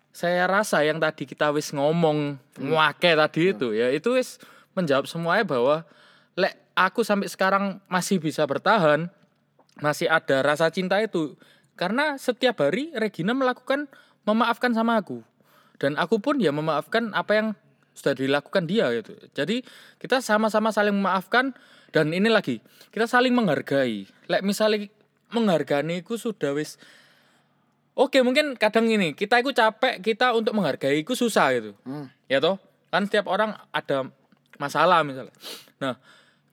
Saya 0.10 0.50
rasa 0.50 0.82
yang 0.82 0.98
tadi 0.98 1.24
kita 1.30 1.54
wis 1.54 1.70
ngomong 1.72 2.36
ngwake 2.58 3.14
tadi 3.14 3.54
itu 3.54 3.72
ya, 3.72 3.94
itu 3.94 4.18
wis 4.18 4.42
menjawab 4.74 5.06
semuanya 5.06 5.46
bahwa 5.46 5.86
lek 6.34 6.58
aku 6.74 7.06
sampai 7.06 7.30
sekarang 7.30 7.78
masih 7.92 8.18
bisa 8.18 8.44
bertahan, 8.48 9.08
masih 9.80 10.10
ada 10.10 10.42
rasa 10.42 10.68
cinta 10.74 10.98
itu. 11.00 11.38
Karena 11.80 12.20
setiap 12.20 12.60
hari 12.60 12.92
Regina 12.92 13.32
melakukan 13.32 13.88
memaafkan 14.28 14.76
sama 14.76 15.00
aku. 15.00 15.24
Dan 15.80 15.96
aku 15.96 16.20
pun 16.20 16.36
ya 16.44 16.52
memaafkan 16.52 17.16
apa 17.16 17.32
yang 17.40 17.48
sudah 17.96 18.16
dilakukan 18.16 18.68
dia 18.68 18.92
gitu. 19.00 19.16
Jadi 19.32 19.64
kita 20.00 20.20
sama-sama 20.20 20.72
saling 20.72 20.96
memaafkan 20.96 21.56
dan 21.92 22.12
ini 22.12 22.28
lagi 22.28 22.60
kita 22.92 23.08
saling 23.08 23.32
menghargai. 23.32 24.08
Lek 24.28 24.44
misalnya 24.44 24.88
menghargai 25.32 26.04
itu 26.04 26.16
sudah 26.20 26.56
wis 26.56 26.76
Oke, 28.00 28.24
mungkin 28.24 28.56
kadang 28.56 28.88
ini 28.88 29.12
kita 29.12 29.44
itu 29.44 29.52
capek, 29.52 30.00
kita 30.00 30.32
untuk 30.32 30.56
menghargai 30.56 31.04
itu 31.04 31.20
susah 31.20 31.52
gitu. 31.52 31.76
Ya 32.32 32.40
toh? 32.40 32.56
Kan 32.88 33.12
setiap 33.12 33.28
orang 33.28 33.60
ada 33.76 34.08
masalah 34.56 35.04
misalnya. 35.04 35.36
Nah, 35.84 36.00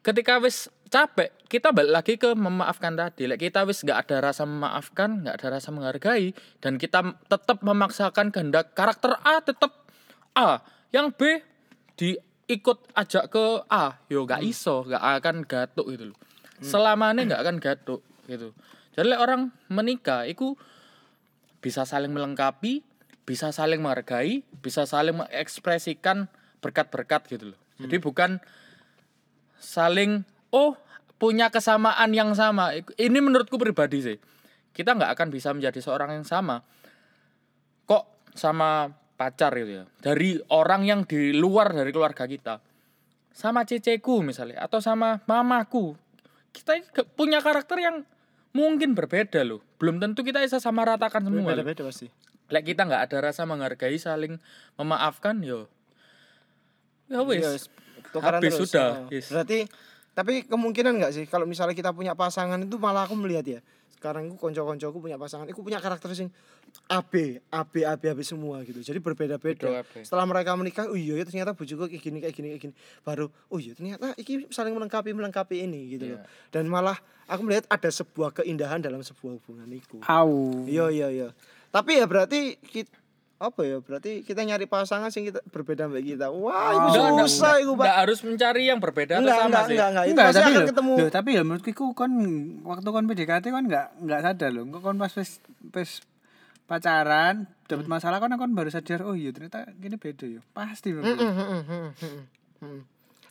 ketika 0.03 0.43
wis 0.43 0.67
capek, 0.91 1.31
kita 1.47 1.71
balik 1.71 1.93
lagi 1.95 2.15
ke 2.19 2.35
memaafkan 2.35 2.99
tadi. 2.99 3.31
Like 3.31 3.39
kita 3.39 3.63
wis 3.63 3.87
nggak 3.87 4.11
ada 4.11 4.35
rasa 4.35 4.43
memaafkan, 4.43 5.23
nggak 5.23 5.35
ada 5.39 5.47
rasa 5.63 5.71
menghargai 5.71 6.35
dan 6.59 6.83
kita 6.83 7.15
tetap 7.31 7.63
memaksakan 7.63 8.35
kehendak 8.35 8.75
karakter 8.75 9.15
A 9.23 9.39
tetap 9.39 9.87
A, 10.35 10.67
yang 10.91 11.15
B 11.15 11.47
diikut 11.95 12.91
ajak 12.99 13.31
ke 13.31 13.63
A, 13.71 14.03
yo 14.11 14.27
nggak 14.27 14.43
iso, 14.43 14.83
nggak 14.83 15.03
akan 15.23 15.37
gatuk 15.47 15.87
gitu 15.95 16.11
loh. 16.11 16.19
Selamanya 16.59 17.23
nggak 17.23 17.43
akan 17.47 17.57
gatuk 17.63 18.03
gitu. 18.27 18.51
Jadi 18.99 19.15
like 19.15 19.23
orang 19.23 19.55
menikah 19.71 20.27
itu 20.27 20.59
bisa 21.67 21.83
saling 21.83 22.15
melengkapi, 22.15 22.87
bisa 23.27 23.51
saling 23.51 23.83
menghargai, 23.83 24.47
bisa 24.63 24.87
saling 24.87 25.19
mengekspresikan 25.19 26.31
berkat-berkat 26.63 27.27
gitu 27.27 27.51
loh. 27.51 27.61
Jadi 27.83 27.99
bukan 27.99 28.39
saling 29.59 30.23
oh 30.55 30.79
punya 31.19 31.51
kesamaan 31.51 32.15
yang 32.15 32.39
sama. 32.39 32.71
Ini 32.79 33.19
menurutku 33.19 33.59
pribadi 33.59 33.99
sih. 33.99 34.17
Kita 34.71 34.95
nggak 34.95 35.11
akan 35.19 35.29
bisa 35.35 35.51
menjadi 35.51 35.83
seorang 35.83 36.15
yang 36.15 36.23
sama. 36.23 36.63
Kok 37.83 38.31
sama 38.39 38.87
pacar 39.19 39.51
gitu 39.59 39.83
ya. 39.83 39.85
Dari 39.99 40.39
orang 40.55 40.87
yang 40.87 41.03
di 41.03 41.35
luar 41.35 41.75
dari 41.75 41.91
keluarga 41.91 42.31
kita. 42.31 42.63
Sama 43.35 43.67
ceceku 43.67 44.23
misalnya 44.23 44.63
atau 44.63 44.79
sama 44.79 45.19
mamaku. 45.27 45.99
Kita 46.55 46.79
punya 47.19 47.43
karakter 47.43 47.83
yang 47.83 47.97
mungkin 48.57 48.97
berbeda 48.97 49.45
loh. 49.45 49.61
Belum 49.77 50.01
tentu 50.01 50.25
kita 50.25 50.41
bisa 50.41 50.57
sama 50.57 50.89
ratakan 50.89 51.21
semua. 51.21 51.53
Beda-beda 51.53 51.85
pasti. 51.85 52.09
Lek 52.49 52.73
kita 52.73 52.89
nggak 52.89 53.13
ada 53.13 53.17
rasa 53.29 53.45
menghargai, 53.45 54.01
saling 54.01 54.41
memaafkan, 54.81 55.37
yo. 55.45 55.69
Ya 57.13 57.21
wis. 57.21 57.45
Iya, 57.45 57.51
wis. 57.53 57.65
Tukaran 58.11 58.41
Habis 58.41 58.55
terus. 58.57 58.71
sudah, 58.73 58.89
yes. 59.13 59.29
Berarti 59.29 59.69
tapi 60.17 60.49
kemungkinan 60.49 60.97
nggak 60.97 61.13
sih 61.13 61.25
kalau 61.29 61.45
misalnya 61.45 61.77
kita 61.77 61.93
punya 61.93 62.17
pasangan 62.17 62.57
itu 62.57 62.81
malah 62.81 63.05
aku 63.05 63.13
melihat 63.13 63.45
ya. 63.45 63.61
Sekarang 63.97 64.29
aku 64.29 64.37
konco-koncoku 64.37 64.99
punya 65.01 65.17
pasangan, 65.17 65.49
aku 65.49 65.63
punya 65.65 65.81
karakter 65.81 66.13
sing 66.13 66.29
AB, 66.93 67.41
AB, 67.49 67.75
AB, 67.87 68.03
AB 68.13 68.21
semua 68.21 68.61
gitu. 68.67 68.79
Jadi 68.83 68.99
berbeda-beda. 69.01 69.83
Setelah 70.05 70.29
mereka 70.29 70.53
menikah, 70.59 70.85
oh 70.91 70.99
iya 70.99 71.17
ya 71.17 71.25
ternyata 71.25 71.57
bojoku 71.57 71.89
kayak 71.89 72.03
gini, 72.05 72.19
kayak 72.21 72.35
gini, 72.37 72.49
kayak 72.55 72.63
gini. 72.69 72.75
Baru, 73.01 73.33
oh 73.49 73.59
iya 73.59 73.73
ternyata 73.73 74.13
iki 74.21 74.51
saling 74.53 74.77
melengkapi, 74.77 75.17
melengkapi 75.17 75.65
ini 75.65 75.97
gitu 75.97 76.13
loh. 76.13 76.21
Iya. 76.21 76.29
Dan 76.53 76.69
malah 76.69 76.99
aku 77.25 77.41
melihat 77.47 77.65
ada 77.73 77.89
sebuah 77.89 78.37
keindahan 78.43 78.85
dalam 78.85 79.01
sebuah 79.01 79.41
hubungan 79.41 79.69
itu. 79.73 79.97
Au. 80.05 80.67
Iya 80.69 80.93
iya 80.93 81.09
iya. 81.09 81.29
Tapi 81.73 81.99
ya 81.99 82.05
berarti 82.05 82.61
kita 82.61 83.06
apa 83.37 83.61
ya? 83.63 83.77
Berarti 83.79 84.25
kita 84.25 84.41
nyari 84.43 84.65
pasangan 84.65 85.13
sing 85.13 85.29
kita 85.29 85.45
berbeda 85.49 85.87
mbak 85.87 86.03
kita. 86.03 86.27
Wah, 86.33 86.73
itu 86.89 86.99
nggak, 86.99 87.29
susah 87.29 87.61
itu, 87.61 87.73
Pak. 87.77 87.85
nggak 87.85 87.99
harus 88.01 88.19
mencari 88.25 88.63
yang 88.65 88.81
berbeda 88.81 89.13
atau 89.17 89.23
Enggak, 89.23 89.37
sama 89.37 89.47
enggak, 89.47 89.65
sih. 89.65 89.75
enggak, 89.77 89.89
enggak. 89.89 90.05
Itu 90.05 90.13
Enggak, 90.13 90.27
pasti 90.27 90.37
tapi 90.37 90.49
akan 90.49 90.57
lho, 90.57 90.69
ketemu. 90.73 90.93
lho, 90.97 91.09
tapi 91.13 91.31
ya 91.37 91.43
menurutku 91.45 91.87
kon 91.93 92.13
waktu 92.65 92.89
kon 92.89 93.05
PDKT 93.07 93.45
kon 93.51 93.65
enggak 93.69 93.87
enggak 94.01 94.21
sadar 94.25 94.51
loh. 94.51 94.63
Kok 94.73 94.81
kon 94.81 94.97
pas 94.97 95.13
wis 95.13 95.31
wis 95.77 95.91
pacaran 96.67 97.35
dapat 97.69 97.87
masalah 97.87 98.17
kon 98.19 98.33
kon 98.35 98.53
baru 98.57 98.73
sadar 98.73 99.05
oh 99.05 99.13
iya 99.13 99.31
ternyata 99.37 99.69
gini 99.77 100.01
beda 100.01 100.25
ya. 100.25 100.41
Pasti 100.51 100.97
menurutku. 100.97 101.29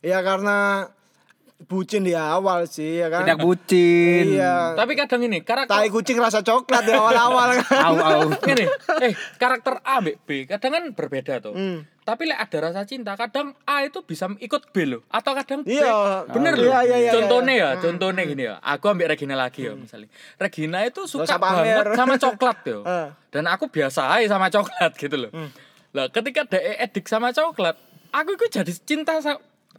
Ya 0.04 0.22
karena 0.22 0.86
bucin 1.56 2.04
di 2.04 2.12
awal 2.12 2.68
sih 2.68 3.00
ya 3.00 3.08
kan. 3.08 3.24
Tidak 3.24 3.40
bucin. 3.40 4.36
Iya. 4.36 4.76
Tapi 4.76 4.92
kadang 4.92 5.24
ini 5.24 5.40
karakter 5.40 5.72
Tai 5.72 5.88
kucing 5.88 6.20
rasa 6.20 6.44
coklat 6.44 6.84
di 6.84 6.92
awal-awal 6.92 7.56
kan. 7.64 7.80
Au 7.80 7.94
au. 7.96 8.20
ini, 8.44 8.68
eh 9.00 9.12
karakter 9.40 9.80
A 9.80 10.04
mbek 10.04 10.16
B 10.28 10.44
kadang 10.44 10.72
kan 10.76 10.84
berbeda 10.92 11.40
tuh. 11.40 11.56
Hmm. 11.56 11.88
Tapi 12.06 12.22
lek 12.30 12.38
ada 12.38 12.70
rasa 12.70 12.86
cinta, 12.86 13.18
kadang 13.18 13.50
A 13.66 13.82
itu 13.82 13.98
bisa 14.06 14.30
ikut 14.38 14.70
B 14.70 14.86
loh, 14.86 15.02
atau 15.10 15.34
kadang 15.34 15.66
B. 15.66 15.74
Iya. 15.74 16.22
Bener 16.30 16.54
Oh, 16.54 16.62
loh. 16.62 16.70
iya, 16.70 16.80
iya, 16.86 16.96
iya, 17.02 17.10
contohnya 17.10 17.54
iya. 17.58 17.68
ya, 17.74 17.80
contohnya 17.82 18.22
gini 18.22 18.42
ya. 18.46 18.54
Aku 18.62 18.84
ambil 18.94 19.10
Regina 19.10 19.34
lagi 19.34 19.66
ya 19.66 19.74
misalnya. 19.74 20.06
Regina 20.38 20.86
itu 20.86 21.02
suka 21.10 21.34
banget 21.34 21.82
sama 21.98 22.14
coklat 22.14 22.56
tuh. 22.62 22.82
Eh. 22.96 23.08
Dan 23.34 23.50
aku 23.50 23.66
biasa 23.66 24.06
aja 24.14 24.38
sama 24.38 24.46
coklat 24.54 24.94
gitu 24.94 25.18
loh. 25.18 25.30
Lah 25.90 26.06
ketika 26.12 26.46
dia 26.46 26.78
edik 26.78 27.10
sama 27.10 27.34
coklat, 27.34 27.74
aku 28.14 28.38
itu 28.38 28.54
jadi 28.54 28.70
cinta 28.86 29.18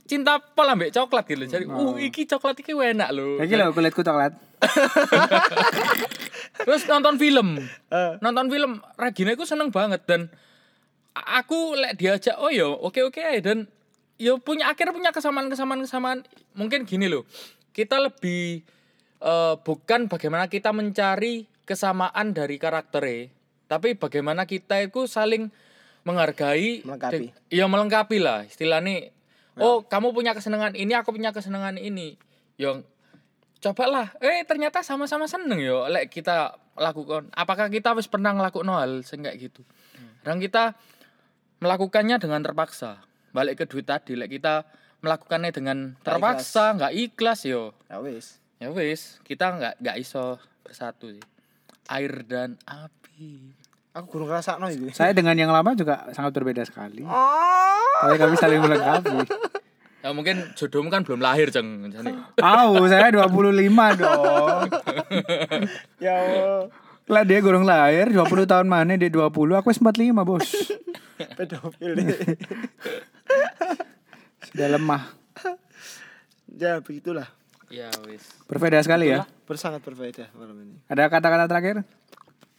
cinta 0.08 0.40
pol 0.40 0.72
ambek 0.72 0.96
coklat 0.96 1.28
gitu. 1.28 1.46
Jadi, 1.46 1.68
uh 1.68 2.00
iki 2.00 2.26
coklat 2.26 2.58
iki 2.58 2.74
enak 2.74 3.12
loh. 3.12 3.38
Lagi 3.38 3.54
lho 3.54 3.76
kulitku 3.76 4.02
coklat. 4.02 4.34
Terus 6.66 6.90
nonton 6.90 7.22
film. 7.22 7.62
Eh. 7.92 8.14
Nonton 8.24 8.50
film 8.50 8.82
Regina 8.98 9.38
itu 9.38 9.46
seneng 9.46 9.70
banget 9.70 10.02
dan 10.10 10.34
aku 11.26 11.74
lek 11.78 11.98
diajak 11.98 12.38
oh 12.38 12.54
yo 12.54 12.78
oke 12.78 13.02
oke 13.02 13.18
aja 13.18 13.42
dan 13.42 13.66
yo 14.22 14.38
punya 14.38 14.70
akhirnya 14.70 14.94
punya 14.94 15.12
kesamaan 15.14 15.50
kesamaan 15.50 15.82
kesamaan 15.82 16.20
mungkin 16.54 16.86
gini 16.86 17.10
loh 17.10 17.26
kita 17.74 17.98
lebih 17.98 18.62
eh, 19.22 19.56
bukan 19.62 20.10
bagaimana 20.10 20.50
kita 20.50 20.74
mencari 20.74 21.50
kesamaan 21.66 22.34
dari 22.34 22.58
karakternya 22.62 23.34
tapi 23.68 23.98
bagaimana 23.98 24.48
kita 24.48 24.80
itu 24.86 25.10
saling 25.10 25.52
menghargai 26.08 26.88
Melengkapi. 26.88 27.52
iya 27.52 27.66
melengkapi 27.68 28.18
lah 28.22 28.48
istilahnya 28.48 29.12
oh 29.60 29.84
kamu 29.86 30.14
punya 30.14 30.32
kesenangan 30.38 30.74
ini 30.78 30.94
aku 30.94 31.14
punya 31.14 31.34
kesenangan 31.34 31.78
ini. 31.78 32.18
Yang 32.58 32.86
cobalah. 33.62 34.14
Eh 34.22 34.46
ternyata 34.46 34.86
sama-sama 34.86 35.26
seneng 35.26 35.60
yo. 35.62 35.90
Lek 35.90 36.14
kita 36.14 36.58
lakukan 36.78 37.34
apakah 37.34 37.68
kita 37.74 37.98
wis 37.98 38.06
pernah 38.06 38.34
ngelakuin 38.38 38.70
hal 38.70 39.02
kayak 39.02 39.38
gitu? 39.38 39.62
Dan 40.22 40.38
kita 40.38 40.78
melakukannya 41.60 42.22
dengan 42.22 42.46
terpaksa. 42.46 43.02
Balik 43.34 43.62
ke 43.62 43.66
duit 43.66 43.86
tadi 43.86 44.14
lek 44.14 44.30
kita 44.30 44.66
melakukannya 45.02 45.54
dengan 45.54 45.98
terpaksa 46.02 46.78
nggak 46.78 46.94
ikhlas 46.94 47.46
yo. 47.46 47.74
Ya 47.90 47.98
wis. 48.02 48.42
ya 48.58 48.74
wis 48.74 49.22
kita 49.22 49.54
nggak 49.54 49.74
nggak 49.82 49.98
iso 50.02 50.42
bersatu 50.62 51.14
sih. 51.14 51.26
Air 51.88 52.26
dan 52.28 52.60
api 52.68 53.57
Aku 53.98 54.14
kurang 54.14 54.30
ngerasakno 54.30 54.70
itu. 54.70 54.94
Saya 54.94 55.10
dengan 55.10 55.34
yang 55.34 55.50
lama 55.50 55.74
juga 55.74 56.06
sangat 56.14 56.30
berbeda 56.38 56.62
sekali. 56.70 57.02
Oh. 57.02 57.98
Tapi 58.06 58.16
kami 58.22 58.36
saling 58.38 58.62
melengkapi. 58.62 59.26
ya 60.06 60.14
mungkin 60.14 60.54
jodohmu 60.54 60.94
kan 60.94 61.02
belum 61.02 61.18
lahir 61.18 61.50
ceng 61.50 61.90
Au, 62.38 62.78
saya 62.86 63.10
25 63.10 63.34
dong. 63.98 64.70
Ya 66.06 66.14
Allah. 66.14 66.70
Lah 67.10 67.24
dia 67.26 67.40
gurung 67.42 67.66
lahir 67.66 68.14
20 68.14 68.22
tahun 68.46 68.68
mana 68.70 68.94
dia 69.00 69.10
20 69.10 69.34
aku 69.34 69.68
wis 69.74 69.82
45 69.82 70.14
bos. 70.28 70.46
Pedofil 71.40 71.98
deh. 71.98 72.38
Sudah 74.46 74.68
lemah. 74.78 75.04
ya 76.54 76.78
begitulah. 76.86 77.26
ya 77.74 77.90
wis 78.06 78.22
Berbeda 78.46 78.78
sekali 78.86 79.10
ya. 79.10 79.26
Bersangat 79.50 79.82
berbeda 79.82 80.30
malam 80.38 80.62
ini. 80.62 80.78
Ada 80.86 81.10
kata-kata 81.10 81.50
terakhir? 81.50 81.82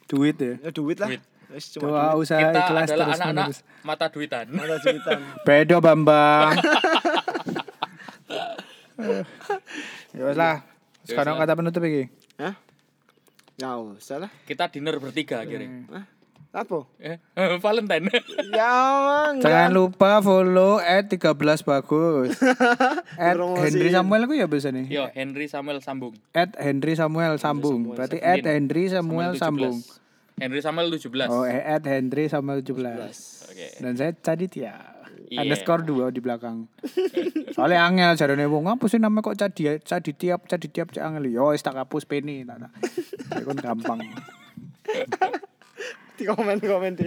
Duit 0.09 0.37
ya. 0.41 0.55
Ya 0.65 0.71
duit 0.73 0.97
lah. 0.97 1.09
Duit. 1.13 1.23
Wis 1.49 1.65
cuma 1.73 1.89
Doa 1.89 2.13
duit. 2.13 2.29
usaha 2.29 2.41
kita 2.45 2.61
ikhlas 2.61 2.89
adalah 2.89 3.07
terus 3.09 3.17
anak-anak 3.17 3.47
menerus. 3.49 3.61
mata 3.81 4.07
duitan 4.13 4.47
Ada 4.53 4.77
duitan. 4.85 5.19
Bedo 5.47 5.77
Bambang. 5.81 6.53
ya 10.17 10.23
wes 10.25 10.37
lah. 10.37 10.65
Sekarang 11.09 11.41
kata 11.41 11.53
penutup 11.57 11.83
iki. 11.89 12.13
Hah? 12.37 12.55
Ya 13.59 13.75
usah 13.75 14.23
lah. 14.23 14.31
kita 14.47 14.71
dinner 14.71 14.95
bertiga 15.03 15.43
akhirnya 15.43 15.89
Hah? 15.91 16.05
Apa? 16.49 16.89
eh 16.97 17.21
Valentine 17.61 18.09
Ya 18.57 18.73
enggak. 19.31 19.45
Jangan 19.45 19.71
lupa 19.77 20.25
follow 20.25 20.81
at 20.81 21.13
13 21.13 21.37
bagus. 21.61 22.33
at. 23.21 23.37
Henry 23.37 23.93
Samuel 23.93 24.25
ku 24.25 24.33
ya 24.33 24.49
bisa 24.49 24.73
nih. 24.73 24.89
yo 24.89 25.05
Henry 25.13 25.45
Samuel 25.45 25.85
sambung 25.85 26.17
At 26.33 26.57
Henry 26.57 26.97
Samuel 26.97 27.37
sambung. 27.37 27.93
Berarti 27.93 28.17
at 28.25 28.41
Henry 28.43 28.89
Samuel 28.89 29.37
sambung. 29.37 29.77
Henry 30.39 30.63
Samuel 30.65 30.89
17 30.95 31.29
Oh, 31.29 31.43
eh, 31.45 31.61
at 31.61 31.83
Henry 31.85 32.31
Samuel 32.31 32.65
17. 32.65 32.81
oke 33.53 33.67
Dan 33.85 33.93
saya 33.99 34.15
Caditya. 34.17 34.99
Iya. 35.29 35.45
Underscore 35.45 35.85
dua 35.85 36.09
di 36.09 36.25
belakang. 36.25 36.73
Soalnya 37.53 37.85
angel 37.85 38.17
jarane 38.17 38.49
wong 38.49 38.65
apa 38.65 38.89
sih 38.89 38.97
namanya 38.97 39.29
kok 39.29 39.37
Cadi 39.37 39.77
Cadi 39.85 40.17
tiap 40.17 40.49
Cadi 40.49 40.73
tiap 40.73 40.89
cek 40.89 41.05
angel. 41.05 41.29
Yo 41.29 41.53
wis 41.53 41.61
tak 41.61 41.77
hapus 41.77 42.09
peni 42.09 42.49
tak. 42.49 42.73
Ya 43.37 43.43
kan 43.45 43.57
gampang. 43.61 44.01
Di 46.19 46.27
komen-komen 46.27 46.93
di. 46.99 47.07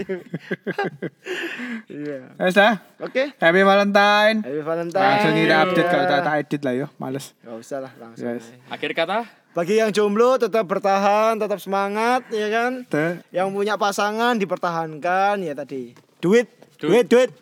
Iya. 1.92 2.32
Wes 2.40 2.56
lah. 2.56 2.80
Oke. 3.04 3.36
Happy 3.36 3.62
Valentine. 3.68 4.40
Happy 4.40 4.64
Valentine. 4.64 5.04
Langsung 5.04 5.36
kita 5.36 5.56
update 5.68 5.90
kalau 5.92 6.06
tak 6.08 6.20
tak 6.24 6.36
edit 6.40 6.62
lah 6.64 6.74
yo, 6.74 6.88
males. 6.96 7.36
Gak 7.44 7.56
usah 7.60 7.80
lah 7.84 7.92
langsung. 8.00 8.32
Yes. 8.32 8.48
akhir 8.72 8.96
kata 8.96 9.28
Bagi 9.52 9.84
yang 9.84 9.92
jomblo 9.92 10.40
tetap 10.40 10.64
bertahan, 10.64 11.36
tetap 11.36 11.60
semangat 11.60 12.24
ya 12.32 12.48
kan. 12.48 12.88
Tuh. 12.88 13.20
Yang 13.36 13.48
punya 13.52 13.76
pasangan 13.76 14.40
dipertahankan 14.40 15.44
ya 15.44 15.52
tadi. 15.52 15.92
Duit, 16.24 16.48
duit, 16.80 17.12
duit. 17.12 17.36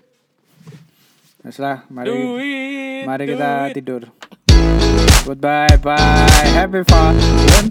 Wes 1.46 1.62
lah, 1.62 1.86
mari 1.94 2.10
duit 2.10 3.06
mari 3.06 3.24
kita 3.30 3.70
duit. 3.70 3.78
tidur. 3.78 4.02
Goodbye, 5.30 5.78
bye. 5.78 6.50
Happy 6.58 6.82
Valentine. 6.82 7.70